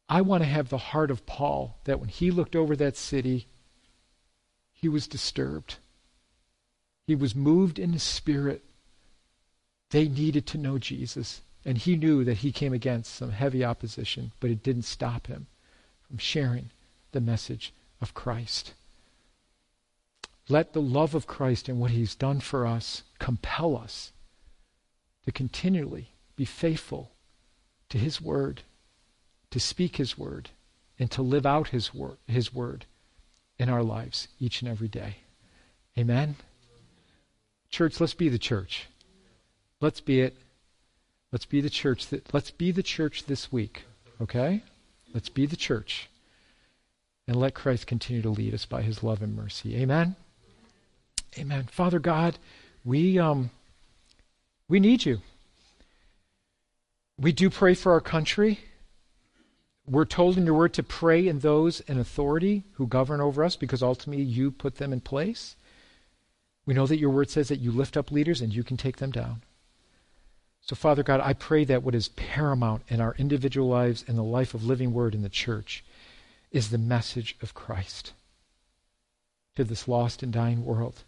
I 0.06 0.20
want 0.20 0.42
to 0.42 0.48
have 0.48 0.68
the 0.68 0.76
heart 0.92 1.10
of 1.10 1.24
Paul 1.24 1.78
that 1.84 1.98
when 1.98 2.10
he 2.10 2.30
looked 2.30 2.54
over 2.54 2.76
that 2.76 2.94
city, 2.94 3.46
he 4.74 4.86
was 4.86 5.06
disturbed. 5.06 5.76
He 7.06 7.14
was 7.14 7.34
moved 7.34 7.78
in 7.78 7.94
his 7.94 8.02
spirit. 8.02 8.62
They 9.92 10.08
needed 10.08 10.46
to 10.48 10.58
know 10.58 10.76
Jesus. 10.76 11.40
And 11.64 11.78
he 11.78 11.96
knew 11.96 12.22
that 12.22 12.38
he 12.38 12.52
came 12.52 12.74
against 12.74 13.14
some 13.14 13.30
heavy 13.30 13.64
opposition, 13.64 14.32
but 14.38 14.50
it 14.50 14.62
didn't 14.62 14.82
stop 14.82 15.26
him 15.26 15.46
from 16.06 16.18
sharing 16.18 16.68
the 17.12 17.20
message 17.22 17.72
of 18.02 18.12
Christ. 18.12 18.74
Let 20.50 20.74
the 20.74 20.82
love 20.82 21.14
of 21.14 21.26
Christ 21.26 21.70
and 21.70 21.80
what 21.80 21.92
he's 21.92 22.14
done 22.14 22.40
for 22.40 22.66
us 22.66 23.04
compel 23.18 23.74
us 23.74 24.12
to 25.24 25.32
continually 25.32 26.10
be 26.36 26.44
faithful 26.44 27.12
to 27.92 27.98
his 27.98 28.22
word, 28.22 28.62
to 29.50 29.60
speak 29.60 29.96
his 29.96 30.16
word, 30.16 30.48
and 30.98 31.10
to 31.10 31.20
live 31.20 31.44
out 31.44 31.68
his 31.68 31.92
word, 31.92 32.16
his 32.26 32.54
word 32.54 32.86
in 33.58 33.68
our 33.68 33.82
lives 33.82 34.28
each 34.40 34.62
and 34.62 34.70
every 34.70 34.88
day. 34.88 35.16
Amen? 35.98 36.36
Church, 37.68 38.00
let's 38.00 38.14
be 38.14 38.30
the 38.30 38.38
church. 38.38 38.86
Let's 39.82 40.00
be 40.00 40.22
it. 40.22 40.34
Let's 41.32 41.44
be 41.44 41.60
the 41.60 41.68
church 41.68 42.06
that 42.08 42.32
let's 42.32 42.50
be 42.50 42.70
the 42.70 42.82
church 42.82 43.24
this 43.26 43.52
week. 43.52 43.84
Okay? 44.22 44.62
Let's 45.12 45.28
be 45.28 45.44
the 45.44 45.56
church. 45.56 46.08
And 47.28 47.36
let 47.36 47.54
Christ 47.54 47.86
continue 47.86 48.22
to 48.22 48.30
lead 48.30 48.54
us 48.54 48.64
by 48.64 48.80
his 48.80 49.02
love 49.02 49.20
and 49.20 49.36
mercy. 49.36 49.76
Amen. 49.76 50.16
Amen. 51.38 51.64
Father 51.70 51.98
God, 51.98 52.38
we 52.86 53.18
um 53.18 53.50
we 54.66 54.80
need 54.80 55.04
you. 55.04 55.20
We 57.22 57.30
do 57.30 57.50
pray 57.50 57.74
for 57.74 57.92
our 57.92 58.00
country. 58.00 58.58
We're 59.86 60.04
told 60.04 60.36
in 60.36 60.44
your 60.44 60.56
word 60.56 60.74
to 60.74 60.82
pray 60.82 61.28
in 61.28 61.38
those 61.38 61.78
in 61.78 61.96
authority 61.96 62.64
who 62.72 62.88
govern 62.88 63.20
over 63.20 63.44
us 63.44 63.54
because 63.54 63.80
ultimately 63.80 64.24
you 64.24 64.50
put 64.50 64.78
them 64.78 64.92
in 64.92 65.00
place. 65.00 65.54
We 66.66 66.74
know 66.74 66.88
that 66.88 66.98
your 66.98 67.10
word 67.10 67.30
says 67.30 67.46
that 67.46 67.60
you 67.60 67.70
lift 67.70 67.96
up 67.96 68.10
leaders 68.10 68.40
and 68.40 68.52
you 68.52 68.64
can 68.64 68.76
take 68.76 68.96
them 68.96 69.12
down. 69.12 69.42
So, 70.62 70.74
Father 70.74 71.04
God, 71.04 71.20
I 71.20 71.32
pray 71.32 71.62
that 71.64 71.84
what 71.84 71.94
is 71.94 72.08
paramount 72.08 72.82
in 72.88 73.00
our 73.00 73.14
individual 73.16 73.68
lives 73.68 74.04
and 74.08 74.18
the 74.18 74.24
life 74.24 74.52
of 74.52 74.64
living 74.64 74.92
word 74.92 75.14
in 75.14 75.22
the 75.22 75.28
church 75.28 75.84
is 76.50 76.70
the 76.70 76.78
message 76.78 77.36
of 77.40 77.54
Christ 77.54 78.14
to 79.54 79.62
this 79.62 79.86
lost 79.86 80.24
and 80.24 80.32
dying 80.32 80.64
world. 80.64 81.04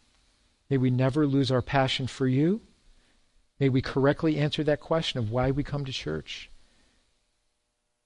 May 0.70 0.76
we 0.76 0.90
never 0.90 1.26
lose 1.26 1.50
our 1.50 1.62
passion 1.62 2.06
for 2.06 2.28
you. 2.28 2.60
May 3.60 3.68
we 3.68 3.82
correctly 3.82 4.38
answer 4.38 4.64
that 4.64 4.80
question 4.80 5.18
of 5.18 5.30
why 5.30 5.50
we 5.50 5.62
come 5.62 5.84
to 5.84 5.92
church 5.92 6.50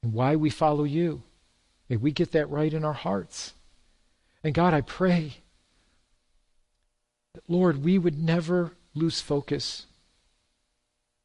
and 0.02 0.12
why 0.12 0.36
we 0.36 0.50
follow 0.50 0.84
you. 0.84 1.22
May 1.88 1.96
we 1.96 2.12
get 2.12 2.32
that 2.32 2.50
right 2.50 2.72
in 2.72 2.84
our 2.84 2.92
hearts. 2.92 3.54
And 4.44 4.54
God, 4.54 4.74
I 4.74 4.82
pray 4.82 5.38
that, 7.34 7.42
Lord, 7.48 7.82
we 7.82 7.98
would 7.98 8.18
never 8.18 8.72
lose 8.94 9.20
focus 9.20 9.86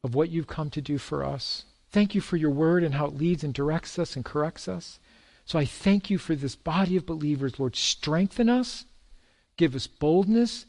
of 0.04 0.16
what 0.16 0.30
you've 0.30 0.48
come 0.48 0.70
to 0.72 0.82
do 0.82 0.98
for 0.98 1.24
us. 1.24 1.66
Thank 1.90 2.16
you 2.16 2.22
for 2.22 2.38
your 2.38 2.50
word 2.50 2.84
and 2.84 2.96
how 2.96 3.08
it 3.08 3.18
leads 3.18 3.44
and 3.44 3.54
directs 3.54 4.00
us 4.00 4.16
and 4.16 4.26
corrects 4.26 4.68
us. 4.68 5.00
So 5.46 5.60
I 5.60 5.66
thank 5.66 6.10
you 6.10 6.18
for 6.18 6.36
this 6.36 6.56
body 6.56 6.96
of 6.96 7.06
believers, 7.06 7.60
Lord. 7.60 7.76
Strengthen 7.76 8.50
us, 8.50 8.86
give 9.58 9.76
us 9.76 9.88
boldness 9.88 10.66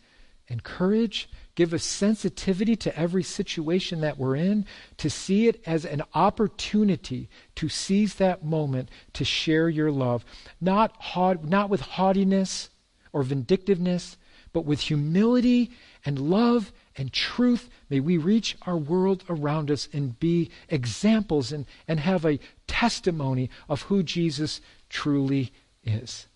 and 0.49 0.63
courage 0.63 1.29
Give 1.55 1.73
us 1.73 1.85
sensitivity 1.85 2.75
to 2.77 2.99
every 2.99 3.23
situation 3.23 4.01
that 4.01 4.19
we're 4.19 4.35
in, 4.35 4.67
to 4.97 5.09
see 5.09 5.47
it 5.47 5.63
as 5.67 5.85
an 5.85 6.03
opportunity 6.13 7.29
to 7.55 7.69
seize 7.69 8.17
that 8.17 8.45
moment 8.45 8.89
to 9.13 9.25
share 9.25 9.69
your 9.69 9.93
love. 9.93 10.25
Not, 10.61 10.97
haud- 10.99 11.45
not 11.45 11.71
with 11.71 11.81
haughtiness 11.81 12.71
or 13.13 13.23
vindictiveness, 13.23 14.17
but 14.53 14.65
with 14.65 14.81
humility 14.81 15.71
and 16.05 16.19
love 16.19 16.73
and 16.97 17.13
truth. 17.13 17.69
May 17.89 18.01
we 18.01 18.17
reach 18.17 18.57
our 18.63 18.77
world 18.77 19.23
around 19.29 19.71
us 19.71 19.89
and 19.93 20.19
be 20.19 20.51
examples 20.69 21.53
and, 21.53 21.67
and 21.87 22.01
have 22.01 22.25
a 22.25 22.41
testimony 22.67 23.49
of 23.69 23.83
who 23.83 24.03
Jesus 24.03 24.61
truly 24.89 25.53
is. 25.85 26.27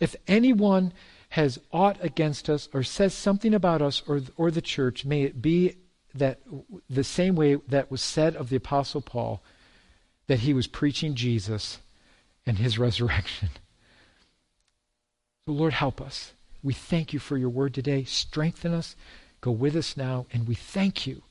If 0.00 0.16
anyone 0.26 0.92
has 1.34 1.58
aught 1.72 1.96
against 2.00 2.48
us 2.48 2.68
or 2.72 2.84
says 2.84 3.12
something 3.12 3.54
about 3.54 3.82
us 3.82 4.04
or, 4.06 4.20
or 4.36 4.52
the 4.52 4.62
church, 4.62 5.04
may 5.04 5.24
it 5.24 5.42
be 5.42 5.74
that 6.14 6.38
the 6.88 7.02
same 7.02 7.34
way 7.34 7.56
that 7.56 7.90
was 7.90 8.00
said 8.00 8.36
of 8.36 8.50
the 8.50 8.56
Apostle 8.56 9.00
Paul, 9.00 9.42
that 10.28 10.38
he 10.38 10.54
was 10.54 10.68
preaching 10.68 11.16
Jesus 11.16 11.80
and 12.46 12.58
his 12.58 12.78
resurrection. 12.86 13.48
So, 15.44 15.54
Lord, 15.54 15.72
help 15.72 16.00
us. 16.00 16.34
We 16.62 16.72
thank 16.72 17.12
you 17.12 17.18
for 17.18 17.36
your 17.36 17.48
word 17.48 17.74
today. 17.74 18.04
Strengthen 18.04 18.72
us. 18.72 18.94
Go 19.40 19.50
with 19.50 19.74
us 19.74 19.96
now. 19.96 20.26
And 20.32 20.46
we 20.46 20.54
thank 20.54 21.04
you 21.04 21.24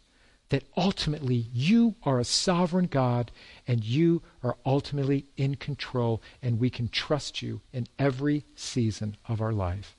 that 0.53 0.63
ultimately 0.77 1.47
you 1.51 1.95
are 2.03 2.19
a 2.19 2.23
sovereign 2.23 2.85
God 2.85 3.31
and 3.67 3.83
you 3.83 4.21
are 4.43 4.55
ultimately 4.67 5.25
in 5.35 5.55
control, 5.55 6.21
and 6.43 6.59
we 6.59 6.69
can 6.69 6.89
trust 6.89 7.41
you 7.41 7.61
in 7.73 7.87
every 7.97 8.45
season 8.53 9.17
of 9.27 9.41
our 9.41 9.51
life. 9.51 9.97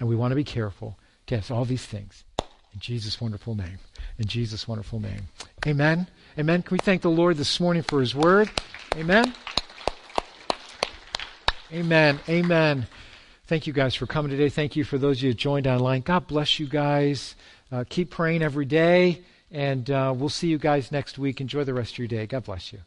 And 0.00 0.08
we 0.08 0.16
want 0.16 0.32
to 0.32 0.34
be 0.36 0.42
careful 0.42 0.98
to 1.28 1.36
ask 1.36 1.48
all 1.48 1.64
these 1.64 1.86
things 1.86 2.24
in 2.40 2.80
Jesus' 2.80 3.20
wonderful 3.20 3.54
name. 3.54 3.78
In 4.18 4.26
Jesus' 4.26 4.66
wonderful 4.66 4.98
name. 4.98 5.28
Amen. 5.64 6.08
Amen. 6.36 6.62
Can 6.62 6.74
we 6.74 6.80
thank 6.80 7.02
the 7.02 7.08
Lord 7.08 7.36
this 7.36 7.60
morning 7.60 7.84
for 7.84 8.00
his 8.00 8.16
word? 8.16 8.50
Amen. 8.96 9.32
Amen. 11.72 12.18
Amen. 12.28 12.88
Thank 13.46 13.68
you 13.68 13.72
guys 13.72 13.94
for 13.94 14.06
coming 14.06 14.32
today. 14.32 14.48
Thank 14.48 14.74
you 14.74 14.82
for 14.82 14.98
those 14.98 15.18
of 15.18 15.22
you 15.22 15.30
who 15.30 15.34
joined 15.34 15.68
online. 15.68 16.00
God 16.00 16.26
bless 16.26 16.58
you 16.58 16.66
guys. 16.66 17.36
Uh, 17.70 17.84
keep 17.88 18.10
praying 18.10 18.42
every 18.42 18.64
day. 18.64 19.22
And 19.54 19.88
uh, 19.88 20.12
we'll 20.16 20.30
see 20.30 20.48
you 20.48 20.58
guys 20.58 20.90
next 20.90 21.16
week. 21.16 21.40
Enjoy 21.40 21.62
the 21.62 21.74
rest 21.74 21.92
of 21.92 21.98
your 21.98 22.08
day. 22.08 22.26
God 22.26 22.42
bless 22.42 22.72
you. 22.72 22.80